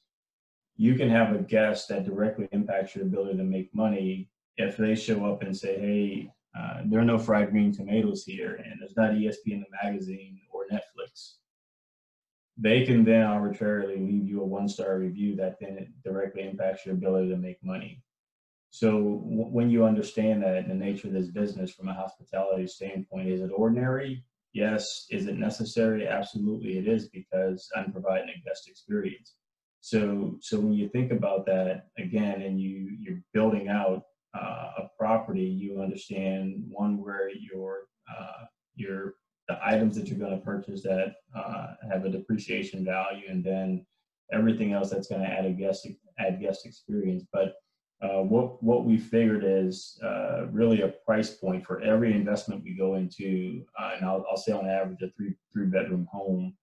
you 0.77 0.95
can 0.95 1.09
have 1.09 1.33
a 1.33 1.39
guest 1.39 1.87
that 1.89 2.05
directly 2.05 2.47
impacts 2.51 2.95
your 2.95 3.05
ability 3.05 3.37
to 3.37 3.43
make 3.43 3.73
money 3.73 4.29
if 4.57 4.77
they 4.77 4.95
show 4.95 5.25
up 5.25 5.41
and 5.41 5.55
say, 5.55 5.79
hey, 5.79 6.31
uh, 6.57 6.81
there 6.85 6.99
are 6.99 7.05
no 7.05 7.17
fried 7.17 7.51
green 7.51 7.73
tomatoes 7.73 8.23
here, 8.23 8.55
and 8.55 8.79
there's 8.79 8.95
not 8.95 9.11
ESPN 9.11 9.53
in 9.53 9.65
the 9.69 9.77
magazine 9.83 10.39
or 10.51 10.65
Netflix. 10.71 11.35
They 12.57 12.85
can 12.85 13.03
then 13.03 13.23
arbitrarily 13.23 13.97
leave 13.97 14.27
you 14.27 14.41
a 14.41 14.45
one 14.45 14.69
star 14.69 14.97
review 14.97 15.35
that 15.35 15.57
then 15.59 15.93
directly 16.05 16.47
impacts 16.47 16.85
your 16.85 16.95
ability 16.95 17.29
to 17.29 17.37
make 17.37 17.61
money. 17.61 18.01
So 18.69 18.91
w- 18.91 19.49
when 19.51 19.69
you 19.69 19.83
understand 19.83 20.43
that 20.43 20.67
the 20.67 20.73
nature 20.73 21.09
of 21.09 21.13
this 21.13 21.27
business 21.27 21.71
from 21.71 21.89
a 21.89 21.93
hospitality 21.93 22.67
standpoint, 22.67 23.27
is 23.27 23.41
it 23.41 23.51
ordinary? 23.55 24.23
Yes. 24.53 25.07
Is 25.11 25.27
it 25.27 25.37
necessary? 25.37 26.07
Absolutely, 26.07 26.77
it 26.77 26.87
is 26.87 27.09
because 27.09 27.69
I'm 27.75 27.91
providing 27.91 28.29
a 28.29 28.47
guest 28.47 28.69
experience. 28.69 29.35
So 29.81 30.37
so 30.39 30.59
when 30.59 30.73
you 30.73 30.87
think 30.89 31.11
about 31.11 31.45
that 31.47 31.87
again, 31.97 32.41
and 32.41 32.59
you 32.59 32.97
you're 32.99 33.21
building 33.33 33.67
out 33.67 34.03
uh, 34.35 34.71
a 34.77 34.89
property, 34.97 35.43
you 35.43 35.81
understand 35.81 36.63
one 36.67 37.01
where 37.01 37.29
your 37.29 37.87
uh, 38.09 38.45
your 38.75 39.15
the 39.47 39.57
items 39.63 39.95
that 39.95 40.07
you're 40.07 40.19
going 40.19 40.37
to 40.37 40.43
purchase 40.43 40.81
that 40.81 41.15
uh, 41.35 41.67
have 41.89 42.03
a 42.05 42.09
depreciation 42.09 42.83
value, 42.83 43.25
and 43.29 43.43
then 43.43 43.85
everything 44.33 44.73
else 44.73 44.89
that's 44.89 45.07
going 45.07 45.21
to 45.21 45.27
add 45.27 45.45
a 45.45 45.51
guest 45.51 45.87
add 46.19 46.41
guest 46.41 46.65
experience. 46.65 47.23
But 47.31 47.55
uh, 48.01 48.23
what 48.23 48.61
what 48.61 48.85
we 48.85 48.97
figured 48.97 49.43
is 49.45 49.99
uh, 50.03 50.47
really 50.47 50.81
a 50.81 50.93
price 51.05 51.31
point 51.31 51.65
for 51.65 51.81
every 51.81 52.13
investment 52.13 52.63
we 52.63 52.75
go 52.75 52.95
into, 52.95 53.63
uh, 53.79 53.91
and 53.95 54.05
I'll, 54.05 54.25
I'll 54.29 54.37
say 54.37 54.51
on 54.51 54.67
average 54.67 55.01
a 55.01 55.09
three 55.15 55.35
three 55.53 55.67
bedroom 55.67 56.07
home, 56.11 56.55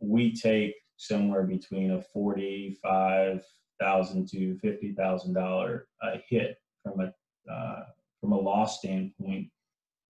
we 0.00 0.34
take 0.34 0.74
somewhere 0.96 1.44
between 1.44 1.92
a 1.92 2.02
forty 2.02 2.76
five 2.82 3.42
thousand 3.80 4.28
to 4.28 4.58
fifty 4.58 4.92
thousand 4.92 5.32
dollar 5.32 5.86
hit 6.28 6.58
from 6.82 7.00
a 7.00 7.52
uh, 7.52 7.84
from 8.20 8.32
a 8.32 8.38
loss 8.38 8.78
standpoint 8.78 9.48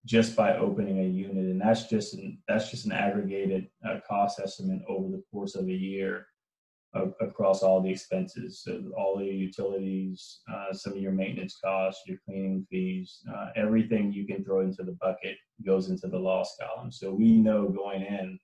just 0.05 0.35
by 0.35 0.57
opening 0.57 0.99
a 0.99 1.03
unit, 1.03 1.45
and 1.45 1.61
that's 1.61 1.87
just 1.87 2.13
an 2.13 2.37
that's 2.47 2.69
just 2.69 2.85
an 2.85 2.91
aggregated 2.91 3.67
uh, 3.87 3.99
cost 4.07 4.39
estimate 4.39 4.81
over 4.87 5.09
the 5.09 5.23
course 5.31 5.55
of 5.55 5.67
a 5.67 5.73
year 5.73 6.27
across 7.21 7.63
all 7.63 7.81
the 7.81 7.89
expenses, 7.89 8.61
so 8.63 8.83
all 8.95 9.17
the 9.17 9.25
utilities, 9.25 10.41
uh, 10.53 10.71
some 10.71 10.93
of 10.93 10.99
your 10.99 11.11
maintenance 11.11 11.57
costs, 11.63 12.03
your 12.05 12.17
cleaning 12.23 12.65
fees, 12.69 13.21
uh, 13.33 13.47
everything 13.55 14.13
you 14.13 14.27
can 14.27 14.43
throw 14.43 14.61
into 14.61 14.83
the 14.83 14.91
bucket 15.01 15.35
goes 15.65 15.89
into 15.89 16.07
the 16.07 16.17
loss 16.17 16.55
column. 16.61 16.91
So 16.91 17.11
we 17.11 17.37
know 17.37 17.67
going 17.67 18.03
in, 18.03 18.37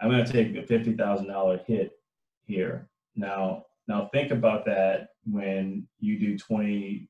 I'm 0.00 0.10
going 0.10 0.24
to 0.24 0.32
take 0.32 0.54
a 0.56 0.66
fifty 0.66 0.92
thousand 0.92 1.28
dollar 1.28 1.60
hit 1.66 1.92
here. 2.44 2.88
Now, 3.16 3.64
now 3.86 4.10
think 4.12 4.32
about 4.32 4.64
that 4.66 5.08
when 5.24 5.88
you 5.98 6.18
do 6.18 6.36
twenty 6.36 7.08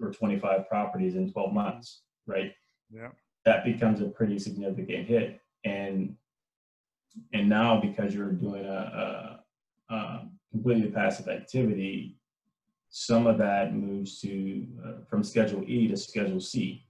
or 0.00 0.10
25 0.10 0.68
properties 0.68 1.16
in 1.16 1.32
12 1.32 1.52
months, 1.52 2.02
right? 2.26 2.52
Yeah. 2.90 3.08
That 3.44 3.64
becomes 3.64 4.00
a 4.00 4.06
pretty 4.06 4.38
significant 4.38 5.06
hit. 5.06 5.40
And 5.64 6.16
and 7.32 7.48
now 7.48 7.78
because 7.80 8.14
you're 8.14 8.32
doing 8.32 8.64
a, 8.64 9.40
a, 9.90 9.94
a 9.94 10.28
completely 10.50 10.90
passive 10.90 11.28
activity, 11.28 12.16
some 12.88 13.26
of 13.26 13.38
that 13.38 13.74
moves 13.74 14.20
to 14.20 14.66
uh, 14.84 14.92
from 15.08 15.22
Schedule 15.22 15.64
E 15.66 15.88
to 15.88 15.96
Schedule 15.96 16.40
C. 16.40 16.86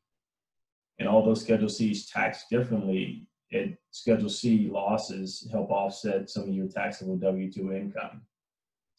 And 0.99 1.09
all 1.09 1.25
those 1.25 1.41
Schedule 1.41 1.69
C's 1.69 2.07
taxed 2.07 2.51
differently, 2.51 3.27
it 3.51 3.79
Schedule 3.91 4.29
C 4.29 4.69
losses 4.71 5.49
help 5.51 5.71
offset 5.71 6.31
some 6.31 6.45
of 6.45 6.49
your 6.51 6.69
taxable 6.69 7.17
W-2 7.17 7.77
income. 7.77 8.23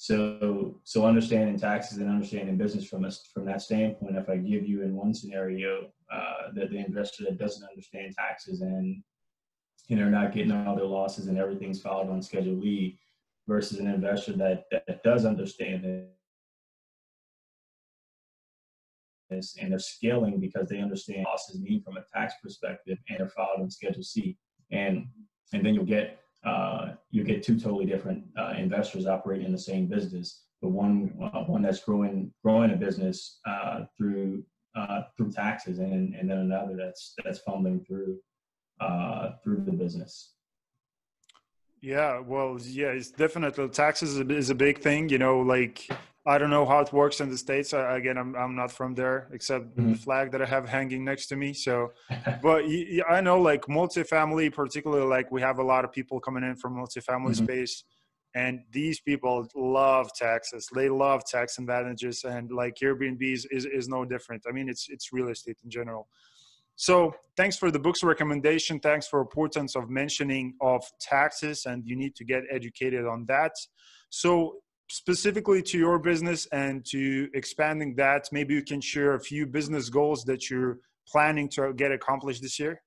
So, 0.04 0.82
so 0.84 1.06
understanding 1.06 1.58
taxes 1.58 2.00
and 2.00 2.10
understanding 2.10 2.58
business 2.58 2.84
from 2.84 3.06
us 3.06 3.26
from 3.34 3.46
that 3.46 3.62
standpoint, 3.62 4.18
if 4.18 4.28
I 4.28 4.36
give 4.36 4.68
you 4.68 4.82
in 4.82 4.98
one 4.98 5.14
scenario 5.14 5.94
uh, 6.12 6.52
that 6.56 6.72
the 6.72 6.80
investor 6.80 7.24
that 7.24 7.38
doesn't 7.38 7.66
understand 7.66 8.14
taxes 8.14 8.60
and 8.60 9.02
you 9.88 9.96
know 9.96 10.10
not 10.10 10.34
getting 10.34 10.52
all 10.52 10.76
their 10.76 10.84
losses 10.84 11.28
and 11.28 11.38
everything's 11.38 11.80
filed 11.80 12.10
on 12.10 12.22
Schedule 12.22 12.62
E, 12.66 13.00
versus 13.48 13.80
an 13.80 13.88
investor 13.88 14.34
that 14.34 14.66
that 14.72 15.02
does 15.04 15.24
understand 15.24 15.86
it 15.86 16.10
and 19.32 19.72
they're 19.72 19.80
scaling 19.80 20.38
because 20.38 20.68
they 20.68 20.82
understand 20.82 21.24
losses 21.24 21.62
mean 21.62 21.82
from 21.82 21.96
a 21.96 22.04
tax 22.14 22.34
perspective 22.44 22.98
and 23.08 23.22
are 23.22 23.30
filed 23.30 23.62
on 23.62 23.72
Schedule 23.72 24.04
C. 24.04 24.38
And 24.70 25.08
and 25.54 25.66
then 25.66 25.74
you'll 25.74 25.86
get 25.86 26.23
uh, 26.46 26.94
you 27.12 27.24
get 27.24 27.44
two 27.44 27.60
totally 27.60 27.86
different 27.86 28.24
uh, 28.38 28.54
investors 28.58 29.06
operating 29.08 29.46
in 29.46 29.52
the 29.52 29.58
same 29.58 29.88
business, 29.88 30.44
but 30.62 30.70
one 30.70 31.14
uh, 31.22 31.44
one 31.44 31.62
that's 31.62 31.84
growing 31.84 32.34
growing 32.44 32.72
a 32.72 32.76
business 32.76 33.40
uh, 33.48 33.86
through 33.98 34.44
uh, 34.76 35.04
through 35.16 35.32
taxes, 35.32 35.80
and 35.80 36.16
and 36.16 36.30
then 36.30 36.40
another 36.40 36.76
that's 36.76 37.14
that's 37.24 37.40
fumbling 37.40 37.84
through 37.86 38.18
uh, 38.80 39.32
through 39.44 39.64
the 39.66 39.72
business. 39.72 40.34
Yeah, 41.82 42.20
well, 42.20 42.58
yeah, 42.62 42.88
it's 42.88 43.12
definitely 43.12 43.68
taxes 43.70 44.18
is 44.18 44.50
a 44.50 44.56
big 44.56 44.80
thing. 44.80 45.10
You 45.10 45.20
know, 45.20 45.40
like 45.40 45.88
I 46.26 46.38
don't 46.38 46.50
know 46.50 46.66
how 46.66 46.80
it 46.80 46.94
works 46.94 47.20
in 47.20 47.30
the 47.30 47.38
states. 47.38 47.74
I, 47.74 47.98
again, 47.98 48.18
I'm 48.18 48.36
I'm 48.36 48.56
not 48.56 48.72
from 48.72 48.96
there, 48.96 49.28
except 49.34 49.76
mm-hmm. 49.76 49.92
the 49.92 49.98
flag 49.98 50.32
that 50.32 50.42
I 50.42 50.46
have 50.46 50.70
hanging 50.70 51.04
next 51.04 51.28
to 51.28 51.36
me. 51.36 51.54
So, 51.54 51.92
but 52.42 52.64
I 53.10 53.20
know 53.22 53.42
like 53.42 53.64
multifamily, 53.64 54.54
particularly 54.54 55.06
like 55.06 55.32
we 55.32 55.42
have 55.42 55.60
a 55.60 55.64
lot 55.64 55.84
of 55.84 55.92
people 55.92 56.20
coming 56.22 56.44
in 56.44 56.56
from 56.56 56.76
multifamily 56.76 57.32
mm-hmm. 57.32 57.44
space, 57.44 57.84
and 58.36 58.62
these 58.72 59.02
people 59.02 59.48
love 59.54 60.14
taxes. 60.14 60.70
They 60.74 60.88
love 60.88 61.26
tax 61.26 61.58
advantages, 61.58 62.24
and 62.24 62.52
like 62.52 62.76
Airbnb 62.82 63.22
is, 63.22 63.46
is 63.52 63.66
is 63.66 63.90
no 63.90 64.06
different. 64.06 64.44
I 64.48 64.54
mean, 64.54 64.70
it's 64.70 64.88
it's 64.90 65.12
real 65.12 65.28
estate 65.28 65.58
in 65.64 65.70
general. 65.70 66.08
So 66.76 67.14
thanks 67.38 67.58
for 67.58 67.70
the 67.70 67.80
book's 67.80 68.04
recommendation. 68.04 68.80
Thanks 68.80 69.08
for 69.08 69.20
importance 69.22 69.76
of 69.76 69.90
mentioning 69.90 70.54
of 70.62 70.84
taxes, 71.02 71.66
and 71.66 71.84
you 71.86 71.98
need 71.98 72.16
to 72.16 72.24
get 72.24 72.44
educated 72.50 73.06
on 73.06 73.26
that. 73.26 73.52
So 74.10 74.63
specifically 74.90 75.62
to 75.62 75.78
your 75.78 76.00
business 76.00 76.46
and 76.48 76.86
to 76.86 77.30
expanding 77.34 77.96
that, 77.96 78.28
maybe 78.32 78.54
you 78.54 78.64
can 78.64 78.82
share 78.82 79.16
a 79.16 79.20
few 79.20 79.46
business 79.46 79.90
goals 79.90 80.24
that 80.26 80.50
you're 80.50 80.80
planning 81.08 81.50
to 81.50 81.74
get 81.74 81.92
accomplished 81.92 82.42
this 82.42 82.60
year? 82.60 82.82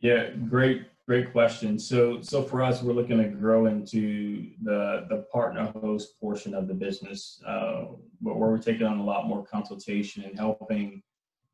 Yeah, 0.00 0.30
great, 0.48 0.82
great 1.06 1.32
question. 1.32 1.78
So, 1.78 2.20
so 2.20 2.42
for 2.42 2.62
us, 2.62 2.82
we're 2.82 2.92
looking 2.92 3.18
to 3.18 3.28
grow 3.28 3.66
into 3.66 4.50
the 4.62 5.06
the 5.08 5.24
partner 5.32 5.72
host 5.80 6.20
portion 6.20 6.54
of 6.54 6.68
the 6.68 6.74
business, 6.74 7.40
uh, 7.46 7.86
where 8.20 8.34
we're 8.34 8.58
taking 8.58 8.86
on 8.86 8.98
a 8.98 9.04
lot 9.04 9.26
more 9.26 9.44
consultation 9.44 10.24
and 10.24 10.38
helping 10.38 11.02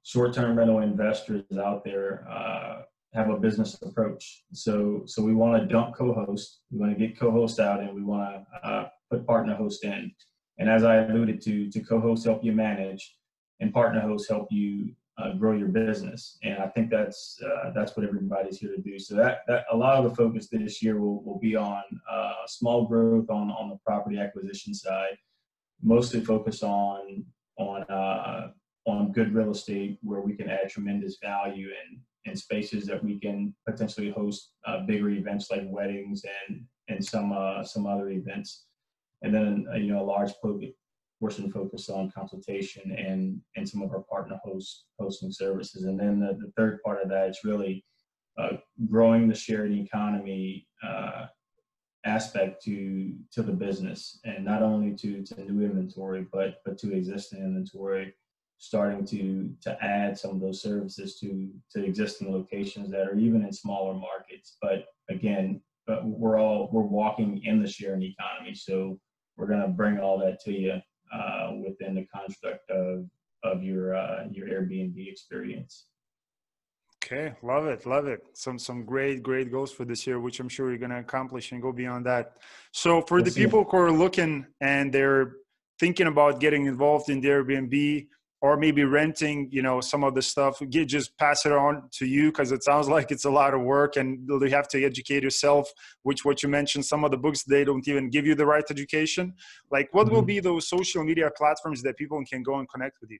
short-term 0.03 0.57
rental 0.57 0.81
investors 0.81 1.45
out 1.63 1.85
there 1.85 2.27
uh, 2.29 2.83
have 3.13 3.29
a 3.31 3.37
business 3.37 3.77
approach. 3.83 4.45
So, 4.53 5.03
so 5.07 5.23
we 5.23 5.35
want 5.35 5.61
to 5.61 5.67
dump 5.67 5.97
co-host. 5.97 6.61
We 6.71 6.79
want 6.79 6.97
to 6.97 7.07
get 7.07 7.19
co-host 7.19 7.59
out, 7.59 7.81
and 7.81 7.95
we 7.95 8.03
want 8.03 8.45
to 8.63 8.69
uh, 8.69 8.89
put 9.11 9.27
partner 9.27 9.55
host 9.55 9.85
in. 9.85 10.13
And 10.59 10.69
as 10.69 10.85
I 10.85 10.97
alluded 10.97 11.41
to, 11.43 11.71
to 11.71 11.81
co-host 11.81 12.25
help 12.25 12.45
you 12.45 12.53
manage, 12.53 13.17
and 13.61 13.73
partner 13.73 14.01
host 14.01 14.29
help 14.29 14.49
you 14.51 14.93
uh, 15.19 15.33
grow 15.35 15.57
your 15.57 15.69
business. 15.69 16.39
And 16.43 16.59
I 16.59 16.69
think 16.69 16.91
that's 16.91 17.39
uh, 17.45 17.73
that's 17.75 17.97
what 17.97 18.07
everybody's 18.07 18.59
here 18.59 18.75
to 18.75 18.81
do. 18.81 18.99
So 18.99 19.15
that 19.17 19.41
that 19.49 19.65
a 19.71 19.77
lot 19.77 19.97
of 19.97 20.05
the 20.09 20.17
focus 20.17 20.49
this 20.49 20.83
year 20.83 20.99
will, 20.99 21.23
will 21.23 21.39
be 21.39 21.57
on 21.57 21.83
uh, 22.11 22.33
small 22.47 22.87
growth 22.87 23.29
on 23.29 23.51
on 23.51 23.69
the 23.69 23.79
property 23.85 24.19
acquisition 24.19 24.73
side, 24.73 25.19
mostly 25.83 26.25
focused 26.25 26.63
on 26.63 27.25
on 27.59 27.83
uh, 27.85 28.51
on 28.87 29.13
good 29.13 29.35
real 29.35 29.51
estate 29.51 29.99
where 30.03 30.21
we 30.21 30.35
can 30.35 30.49
add 30.49 30.71
tremendous 30.71 31.19
value 31.23 31.69
in 31.69 32.01
in 32.25 32.37
spaces 32.37 32.87
that 32.87 33.03
we 33.03 33.19
can 33.19 33.55
potentially 33.69 34.11
host 34.11 34.53
uh, 34.67 34.81
bigger 34.87 35.11
events 35.11 35.51
like 35.51 35.63
weddings 35.67 36.23
and 36.49 36.63
and 36.89 37.05
some 37.05 37.33
uh, 37.33 37.63
some 37.63 37.87
other 37.87 38.11
events. 38.11 38.67
And 39.23 39.35
then 39.35 39.67
uh, 39.73 39.77
you 39.77 39.93
know 39.93 40.03
a 40.03 40.05
large 40.05 40.33
portion 41.21 41.51
focused 41.51 41.91
on 41.91 42.11
consultation 42.11 42.93
and 42.93 43.41
and 43.57 43.69
some 43.69 43.83
of 43.83 43.91
our 43.91 44.05
partner 44.11 44.39
host 44.45 44.85
hosting 44.99 45.33
services. 45.33 45.85
And 45.85 45.99
then 45.99 46.21
the, 46.21 46.35
the 46.35 46.53
third 46.57 46.83
part 46.83 47.03
of 47.03 47.09
that 47.11 47.31
is 47.31 47.39
really 47.45 47.85
uh, 48.39 48.57
growing 48.89 49.29
the 49.29 49.35
shared 49.35 49.73
economy 49.73 50.67
uh, 50.83 51.27
aspect 52.05 52.63
to 52.65 53.15
to 53.33 53.43
the 53.43 53.53
business. 53.53 54.21
And 54.25 54.45
not 54.45 54.63
only 54.63 54.95
to 54.97 55.23
to 55.23 55.45
new 55.45 55.65
inventory 55.65 56.27
but 56.33 56.57
but 56.65 56.79
to 56.79 56.95
existing 56.95 57.41
inventory 57.41 58.15
starting 58.61 59.07
to 59.07 59.51
to 59.63 59.77
add 59.83 60.17
some 60.17 60.33
of 60.33 60.41
those 60.41 60.63
services 60.63 61.19
to 61.19 61.51
to 61.73 61.83
existing 61.83 62.31
locations 62.31 62.91
that 62.91 63.09
are 63.09 63.17
even 63.17 63.43
in 63.43 63.53
smaller 63.53 63.95
markets. 63.95 64.59
But 64.61 64.85
again, 65.09 65.63
but 65.87 66.05
we're 66.05 66.39
all 66.39 66.69
we're 66.71 66.83
walking 66.83 67.43
in 67.45 67.63
the 67.63 67.69
sharing 67.69 68.03
economy, 68.03 68.55
so 68.55 69.01
we're 69.37 69.47
going 69.47 69.63
to 69.63 69.69
bring 69.69 69.99
all 69.99 70.19
that 70.19 70.41
to 70.45 70.53
you 70.53 70.79
uh, 71.13 71.53
within 71.67 71.95
the 71.95 72.07
construct 72.15 72.71
of 72.71 73.07
of 73.43 73.65
your 73.65 73.97
uh, 73.97 74.25
your 74.31 74.47
Airbnb 74.47 75.11
experience. 75.11 75.87
Okay, 77.03 77.35
love 77.43 77.67
it, 77.67 77.87
love 77.87 78.07
it. 78.07 78.21
Some 78.35 78.59
some 78.59 78.85
great 78.85 79.23
great 79.23 79.51
goals 79.51 79.73
for 79.73 79.87
this 79.87 80.07
year, 80.07 80.21
which 80.21 80.39
I'm 80.39 80.51
sure 80.51 80.69
you're 80.69 80.79
going 80.79 80.91
to 80.91 80.99
accomplish 80.99 81.51
and 81.53 81.63
go 81.63 81.73
beyond 81.73 82.05
that. 82.05 82.37
So 82.73 83.01
for 83.01 83.23
the 83.23 83.31
people 83.31 83.65
who 83.65 83.77
are 83.79 83.91
looking 83.91 84.47
and 84.61 84.93
they're 84.93 85.33
thinking 85.79 86.09
about 86.09 86.41
getting 86.41 86.67
involved 86.67 87.09
in 87.09 87.23
the 87.23 87.29
Airbnb 87.29 88.07
or 88.43 88.57
maybe 88.57 88.85
renting, 88.85 89.49
you 89.53 89.63
know, 89.63 89.81
some 89.81 90.03
of 90.03 90.15
the 90.15 90.23
stuff, 90.23 90.61
get, 90.71 90.87
just 90.87 91.17
pass 91.19 91.45
it 91.45 91.53
on 91.53 91.89
to 91.93 92.07
you 92.07 92.31
because 92.31 92.53
it 92.53 92.65
sounds 92.65 92.89
like 92.97 93.11
it's 93.11 93.25
a 93.25 93.31
lot 93.31 93.55
of 93.55 93.61
work 93.61 93.97
and 93.97 94.27
you 94.29 94.51
have 94.51 94.69
to 94.69 94.85
educate 94.85 95.23
yourself. 95.23 95.71
Which 96.03 96.25
what 96.25 96.43
you 96.43 96.49
mentioned, 96.49 96.85
some 96.85 97.05
of 97.05 97.11
the 97.11 97.19
books 97.19 97.45
they 97.45 97.65
don't 97.65 97.87
even 97.87 98.09
give 98.11 98.27
you 98.27 98.35
the 98.35 98.47
right 98.47 98.65
education. 98.71 99.35
Like, 99.71 99.93
what 99.93 100.07
mm-hmm. 100.07 100.15
will 100.15 100.23
be 100.23 100.41
those 100.41 100.69
social 100.69 101.05
media 101.05 101.31
platforms 101.37 101.83
that 101.83 101.97
people 101.97 102.23
can 102.25 102.43
go 102.43 102.59
and 102.59 102.69
connect 102.69 102.97
with 103.01 103.11
you? 103.11 103.19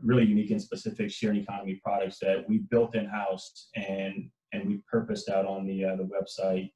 really 0.04 0.26
unique 0.26 0.52
and 0.52 0.62
specific 0.62 1.10
sharing 1.10 1.42
economy 1.42 1.80
products 1.84 2.20
that 2.20 2.46
we 2.48 2.60
built 2.70 2.94
in 2.96 3.06
house 3.06 3.70
and 3.76 4.30
and 4.54 4.68
we 4.68 4.82
purposed 4.90 5.30
out 5.30 5.46
on 5.46 5.66
the 5.66 5.84
uh, 5.84 5.96
the 5.96 6.04
website 6.04 6.70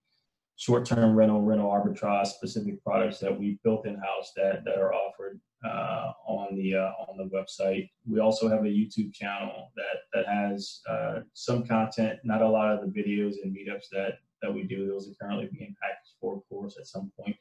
short-term 0.62 1.16
rental, 1.16 1.42
rental 1.42 1.68
arbitrage 1.68 2.28
specific 2.28 2.84
products 2.84 3.18
that 3.18 3.36
we 3.38 3.58
built 3.64 3.88
in-house 3.88 4.32
that, 4.36 4.64
that 4.64 4.78
are 4.78 4.94
offered 4.94 5.42
uh, 5.66 6.12
on 6.28 6.56
the 6.56 6.76
uh, 6.76 6.92
on 7.08 7.18
the 7.18 7.36
website. 7.36 7.90
We 8.08 8.20
also 8.20 8.48
have 8.48 8.62
a 8.62 8.68
YouTube 8.68 9.12
channel 9.12 9.72
that 9.76 9.98
that 10.14 10.28
has 10.28 10.82
uh, 10.88 11.22
some 11.34 11.66
content, 11.66 12.20
not 12.24 12.44
a 12.44 12.48
lot 12.48 12.72
of 12.72 12.82
the 12.82 13.02
videos 13.02 13.42
and 13.44 13.56
meetups 13.56 13.90
that 13.92 14.20
that 14.44 14.54
we 14.54 14.62
do. 14.62 14.88
Those 14.88 15.10
are 15.10 15.16
currently 15.20 15.50
being 15.52 15.76
packaged 15.82 16.14
for, 16.20 16.44
course, 16.48 16.78
at 16.80 16.86
some 16.86 17.12
point. 17.20 17.36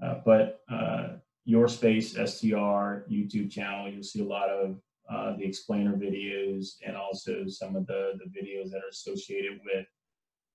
Uh, 0.00 0.20
but 0.24 0.60
uh, 0.70 1.08
your 1.44 1.66
space 1.66 2.12
STR 2.12 3.06
YouTube 3.10 3.50
channel, 3.50 3.88
you'll 3.88 4.04
see 4.04 4.22
a 4.22 4.24
lot 4.24 4.50
of 4.50 4.76
uh, 5.10 5.36
the 5.36 5.44
explainer 5.44 5.96
videos 5.96 6.76
and 6.86 6.96
also 6.96 7.46
some 7.48 7.74
of 7.74 7.86
the, 7.86 8.12
the 8.18 8.40
videos 8.40 8.70
that 8.70 8.78
are 8.78 8.90
associated 8.90 9.60
with 9.64 9.86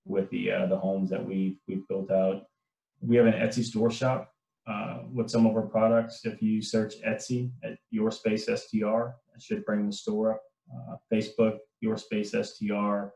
with 0.04 0.28
the 0.30 0.50
uh, 0.50 0.66
the 0.66 0.78
homes 0.78 1.10
that 1.10 1.24
we 1.24 1.58
we've 1.68 1.86
built 1.88 2.10
out. 2.10 2.44
We 3.00 3.16
have 3.16 3.26
an 3.26 3.34
Etsy 3.34 3.64
store 3.64 3.90
shop 3.90 4.32
uh, 4.66 5.00
with 5.12 5.30
some 5.30 5.46
of 5.46 5.56
our 5.56 5.66
products. 5.66 6.24
If 6.24 6.42
you 6.42 6.62
search 6.62 6.94
Etsy 7.06 7.50
at 7.64 7.76
Your 7.90 8.10
Space 8.10 8.44
STR, 8.44 9.14
it 9.34 9.40
should 9.40 9.64
bring 9.64 9.86
the 9.86 9.92
store 9.92 10.34
up. 10.34 10.42
Uh, 10.72 10.96
Facebook 11.12 11.58
Your 11.80 11.96
Space 11.96 12.30
STR 12.30 13.08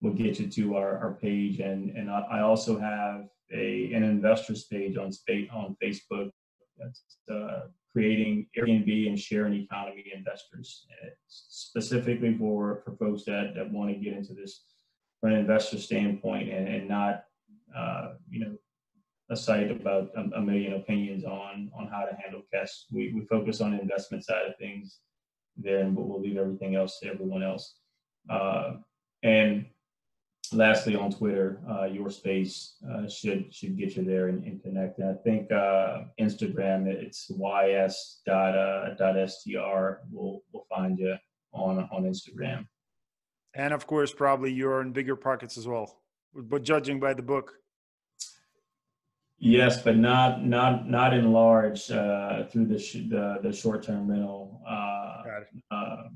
will 0.00 0.14
get 0.14 0.38
you 0.38 0.48
to 0.48 0.76
our, 0.76 0.98
our 0.98 1.14
page, 1.14 1.60
and 1.60 1.90
and 1.96 2.10
I 2.10 2.40
also 2.40 2.78
have 2.78 3.26
a 3.52 3.92
an 3.92 4.02
investors 4.02 4.64
page 4.64 4.96
on 4.96 5.12
space 5.12 5.48
on 5.52 5.76
Facebook 5.82 6.30
that's 6.78 7.02
uh, 7.30 7.66
creating 7.92 8.46
Airbnb 8.56 9.08
and 9.08 9.18
sharing 9.18 9.54
economy 9.54 10.04
investors, 10.14 10.86
uh, 11.04 11.08
specifically 11.26 12.36
for, 12.38 12.82
for 12.84 12.96
folks 12.96 13.24
that, 13.24 13.54
that 13.56 13.70
want 13.70 13.90
to 13.90 13.96
get 13.96 14.12
into 14.12 14.34
this 14.34 14.62
from 15.20 15.32
an 15.32 15.38
investor 15.38 15.78
standpoint 15.78 16.48
and, 16.48 16.68
and 16.68 16.88
not, 16.88 17.24
uh, 17.76 18.14
you 18.30 18.40
know, 18.40 18.56
a 19.30 19.36
site 19.36 19.70
about 19.70 20.10
a, 20.16 20.38
a, 20.38 20.40
million 20.40 20.74
opinions 20.74 21.24
on 21.24 21.70
on 21.76 21.86
how 21.88 22.04
to 22.04 22.16
handle 22.16 22.42
cash. 22.52 22.86
We, 22.90 23.12
we 23.12 23.26
focus 23.26 23.60
on 23.60 23.72
the 23.72 23.80
investment 23.80 24.24
side 24.24 24.46
of 24.48 24.56
things 24.56 25.00
there, 25.56 25.84
but 25.84 26.06
we'll 26.06 26.20
leave 26.20 26.38
everything 26.38 26.76
else 26.76 26.98
to 27.00 27.08
everyone 27.08 27.42
else. 27.42 27.74
Uh, 28.30 28.76
and 29.22 29.66
lastly, 30.52 30.96
on 30.96 31.10
Twitter, 31.10 31.60
uh, 31.70 31.84
your 31.84 32.10
space 32.10 32.76
uh, 32.90 33.08
should 33.08 33.52
should 33.54 33.76
get 33.76 33.96
you 33.96 34.04
there 34.04 34.28
and, 34.28 34.44
and 34.44 34.62
connect. 34.62 34.98
And 34.98 35.10
I 35.10 35.14
think 35.22 35.50
uh, 35.52 36.04
Instagram, 36.18 36.86
it's 36.86 37.30
ys 37.30 38.20
dot 38.24 38.56
uh, 38.56 38.94
dot 38.94 39.30
str. 39.30 40.00
We'll 40.10 40.42
we'll 40.52 40.66
find 40.70 40.98
you 40.98 41.16
on 41.52 41.80
on 41.92 42.04
Instagram. 42.04 42.66
And 43.54 43.72
of 43.72 43.86
course, 43.86 44.12
probably 44.12 44.52
you're 44.52 44.80
in 44.80 44.92
bigger 44.92 45.16
pockets 45.16 45.56
as 45.56 45.66
well, 45.66 46.00
but 46.34 46.62
judging 46.62 47.00
by 47.00 47.14
the 47.14 47.22
book. 47.22 47.54
Yes, 49.38 49.82
but 49.82 49.96
not 49.96 50.44
not 50.44 50.88
not 50.88 51.14
in 51.14 51.32
large 51.32 51.90
uh, 51.90 52.44
through 52.46 52.66
the 52.66 52.78
sh- 52.78 53.08
the, 53.08 53.38
the 53.42 53.52
short 53.52 53.84
term 53.84 54.10
rental. 54.10 54.60
Uh, 54.68 55.22
uh, 55.70 56.08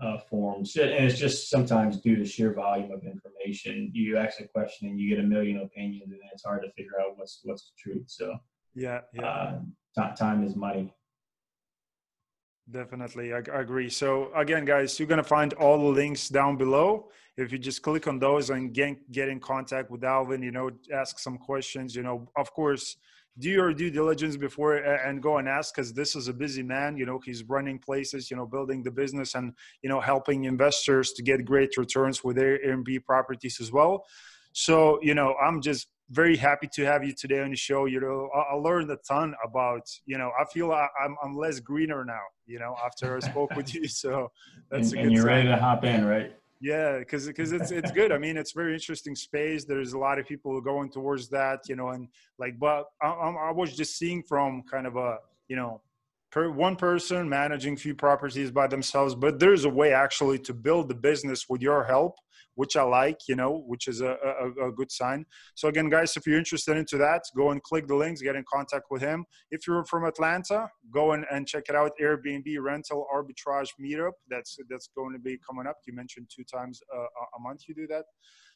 uh, 0.00 0.18
forms. 0.18 0.76
And 0.76 0.90
it's 0.90 1.18
just 1.18 1.50
sometimes 1.50 2.00
due 2.00 2.16
to 2.16 2.24
sheer 2.24 2.54
volume 2.54 2.90
of 2.90 3.02
information. 3.04 3.90
You 3.92 4.16
ask 4.16 4.40
a 4.40 4.48
question 4.48 4.88
and 4.88 4.98
you 4.98 5.08
get 5.08 5.22
a 5.22 5.26
million 5.26 5.60
opinions, 5.60 6.10
and 6.10 6.20
it's 6.32 6.44
hard 6.44 6.62
to 6.62 6.72
figure 6.72 7.00
out 7.00 7.16
what's 7.16 7.40
what's 7.44 7.70
the 7.70 7.72
truth. 7.78 8.04
So 8.06 8.36
yeah, 8.74 9.00
yeah. 9.12 9.58
Uh, 9.96 10.14
time 10.14 10.44
is 10.44 10.56
money. 10.56 10.92
Definitely, 12.70 13.32
I, 13.32 13.38
I 13.52 13.60
agree. 13.60 13.88
So 13.88 14.30
again, 14.34 14.64
guys, 14.64 14.98
you're 14.98 15.08
gonna 15.08 15.24
find 15.24 15.52
all 15.54 15.78
the 15.78 15.88
links 15.88 16.28
down 16.28 16.56
below. 16.56 17.10
If 17.36 17.52
you 17.52 17.58
just 17.58 17.82
click 17.82 18.06
on 18.06 18.18
those 18.18 18.50
and 18.50 18.72
get 18.72 19.10
get 19.10 19.28
in 19.28 19.40
contact 19.40 19.90
with 19.90 20.04
Alvin, 20.04 20.42
you 20.42 20.52
know, 20.52 20.70
ask 20.92 21.18
some 21.18 21.38
questions. 21.38 21.96
You 21.96 22.02
know, 22.02 22.28
of 22.36 22.52
course 22.52 22.96
do 23.38 23.48
your 23.48 23.72
due 23.72 23.90
diligence 23.90 24.36
before 24.36 24.76
and 24.76 25.22
go 25.22 25.38
and 25.38 25.48
ask 25.48 25.74
because 25.74 25.92
this 25.92 26.16
is 26.16 26.28
a 26.28 26.32
busy 26.32 26.62
man 26.62 26.96
you 26.96 27.06
know 27.06 27.20
he's 27.24 27.44
running 27.44 27.78
places 27.78 28.30
you 28.30 28.36
know 28.36 28.46
building 28.46 28.82
the 28.82 28.90
business 28.90 29.34
and 29.34 29.52
you 29.82 29.88
know 29.88 30.00
helping 30.00 30.44
investors 30.44 31.12
to 31.12 31.22
get 31.22 31.44
great 31.44 31.76
returns 31.76 32.24
with 32.24 32.36
their 32.36 32.58
airbnb 32.58 33.04
properties 33.04 33.60
as 33.60 33.70
well 33.70 34.04
so 34.52 34.98
you 35.00 35.14
know 35.14 35.34
i'm 35.42 35.60
just 35.62 35.88
very 36.10 36.36
happy 36.36 36.68
to 36.74 36.84
have 36.84 37.04
you 37.04 37.12
today 37.12 37.40
on 37.40 37.50
the 37.50 37.56
show 37.56 37.86
you 37.86 38.00
know. 38.00 38.28
I, 38.34 38.54
I 38.54 38.54
learned 38.54 38.90
a 38.90 38.98
ton 39.08 39.34
about 39.44 39.86
you 40.06 40.18
know 40.18 40.30
i 40.40 40.44
feel 40.44 40.72
I, 40.72 40.82
am 40.82 40.88
I'm, 41.04 41.16
I'm 41.22 41.36
less 41.36 41.60
greener 41.60 42.04
now 42.04 42.22
you 42.46 42.58
know 42.58 42.74
after 42.84 43.16
i 43.16 43.20
spoke 43.20 43.54
with 43.54 43.74
you 43.74 43.86
so 43.86 44.30
that's 44.70 44.92
and, 44.92 45.02
and 45.02 45.12
you're 45.12 45.22
sign. 45.22 45.46
ready 45.46 45.48
to 45.48 45.56
hop 45.56 45.84
in 45.84 46.04
right? 46.04 46.32
Yeah 46.60 46.98
because 46.98 47.26
because 47.26 47.52
it's 47.52 47.70
it's 47.70 47.90
good. 47.90 48.12
I 48.12 48.18
mean 48.18 48.36
it's 48.36 48.52
very 48.52 48.74
interesting 48.74 49.16
space. 49.16 49.64
There's 49.64 49.94
a 49.94 49.98
lot 49.98 50.18
of 50.18 50.26
people 50.26 50.60
going 50.60 50.90
towards 50.90 51.30
that 51.30 51.60
you 51.68 51.76
know 51.76 51.88
and 51.88 52.08
like 52.38 52.58
but 52.58 52.84
i, 53.02 53.08
I 53.08 53.50
was 53.50 53.74
just 53.74 53.96
seeing 53.96 54.22
from 54.22 54.62
kind 54.70 54.86
of 54.86 54.96
a 54.96 55.18
you 55.48 55.56
know 55.56 55.80
per 56.30 56.50
one 56.50 56.76
person 56.76 57.28
managing 57.28 57.76
few 57.76 57.94
properties 57.94 58.50
by 58.50 58.66
themselves 58.66 59.14
but 59.14 59.38
there's 59.40 59.64
a 59.64 59.68
way 59.68 59.92
actually 59.92 60.38
to 60.38 60.54
build 60.54 60.88
the 60.88 60.94
business 60.94 61.46
with 61.48 61.62
your 61.62 61.84
help 61.84 62.16
which 62.54 62.76
I 62.76 62.82
like, 62.82 63.20
you 63.28 63.36
know, 63.36 63.62
which 63.66 63.88
is 63.88 64.00
a, 64.00 64.16
a, 64.24 64.68
a, 64.68 64.72
good 64.72 64.90
sign. 64.90 65.24
So 65.54 65.68
again, 65.68 65.88
guys, 65.88 66.16
if 66.16 66.26
you're 66.26 66.38
interested 66.38 66.76
into 66.76 66.98
that, 66.98 67.22
go 67.36 67.50
and 67.50 67.62
click 67.62 67.86
the 67.86 67.94
links, 67.94 68.20
get 68.20 68.36
in 68.36 68.44
contact 68.52 68.86
with 68.90 69.02
him. 69.02 69.24
If 69.50 69.66
you're 69.66 69.84
from 69.84 70.04
Atlanta, 70.04 70.68
go 70.92 71.12
and, 71.12 71.24
and 71.30 71.46
check 71.46 71.64
it 71.68 71.74
out. 71.74 71.92
Airbnb 72.00 72.56
rental 72.60 73.06
arbitrage 73.14 73.68
meetup. 73.80 74.12
That's 74.28 74.56
that's 74.68 74.88
going 74.96 75.12
to 75.12 75.18
be 75.18 75.38
coming 75.46 75.66
up. 75.66 75.76
You 75.86 75.94
mentioned 75.94 76.30
two 76.34 76.44
times 76.44 76.80
a, 76.92 76.98
a 76.98 77.40
month 77.40 77.62
you 77.68 77.74
do 77.74 77.86
that. 77.88 78.04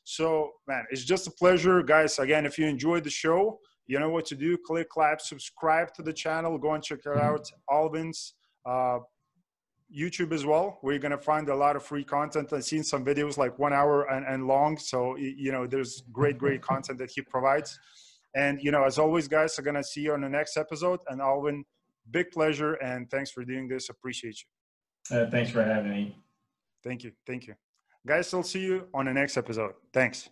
So 0.05 0.51
man, 0.69 0.85
it's 0.91 1.05
just 1.05 1.27
a 1.27 1.31
pleasure, 1.31 1.83
guys. 1.83 2.19
Again, 2.19 2.47
if 2.47 2.59
you 2.59 2.67
enjoyed 2.67 3.05
the 3.05 3.11
show, 3.11 3.59
you 3.87 3.99
know 3.99 4.11
what 4.11 4.27
to 4.27 4.35
do. 4.35 4.59
Click, 4.67 4.89
clap, 4.89 5.21
subscribe 5.21 5.95
to 5.95 6.03
the 6.03 6.13
channel. 6.13 6.59
Go 6.59 6.73
and 6.75 6.83
check 6.83 7.01
it 7.07 7.19
out. 7.19 7.47
Alvin's. 7.71 8.35
Uh, 8.67 8.99
YouTube 9.97 10.33
as 10.33 10.45
well, 10.45 10.79
where 10.81 10.93
you're 10.95 11.01
going 11.01 11.13
to 11.13 11.19
find 11.19 11.49
a 11.49 11.55
lot 11.55 11.77
of 11.77 11.83
free 11.83 12.05
content. 12.05 12.53
I've 12.53 12.65
seen 12.65 12.83
some 12.83 13.05
videos 13.05 13.37
like 13.39 13.59
one 13.59 13.73
hour 13.73 14.05
and, 14.11 14.27
and 14.27 14.47
long. 14.47 14.77
So, 14.77 15.17
you 15.17 15.53
know, 15.53 15.67
there's 15.67 16.03
great, 16.13 16.39
great 16.39 16.63
content 16.63 16.99
that 16.99 17.11
he 17.15 17.23
provides. 17.23 17.79
And, 18.35 18.61
you 18.61 18.73
know, 18.73 18.85
as 18.85 18.99
always, 18.99 19.29
guys, 19.29 19.57
I'm 19.59 19.65
going 19.65 19.77
to 19.77 19.85
see 19.85 20.01
you 20.01 20.13
on 20.13 20.23
the 20.23 20.29
next 20.29 20.57
episode. 20.57 21.01
And 21.09 21.21
Alvin, 21.21 21.65
big 22.11 22.31
pleasure. 22.33 22.75
And 22.75 23.09
thanks 23.11 23.31
for 23.31 23.45
doing 23.45 23.69
this. 23.69 23.89
Appreciate 23.89 24.39
you. 24.41 25.17
Uh, 25.17 25.31
thanks 25.31 25.51
for 25.51 25.63
having 25.63 25.91
me. 25.91 26.17
Thank 26.83 27.05
you. 27.05 27.13
Thank 27.27 27.47
you. 27.47 27.55
Guys, 28.07 28.35
I'll 28.35 28.43
see 28.43 28.61
you 28.61 28.89
on 28.93 29.07
the 29.07 29.13
next 29.13 29.37
episode. 29.37 29.75
Thanks. 29.93 30.29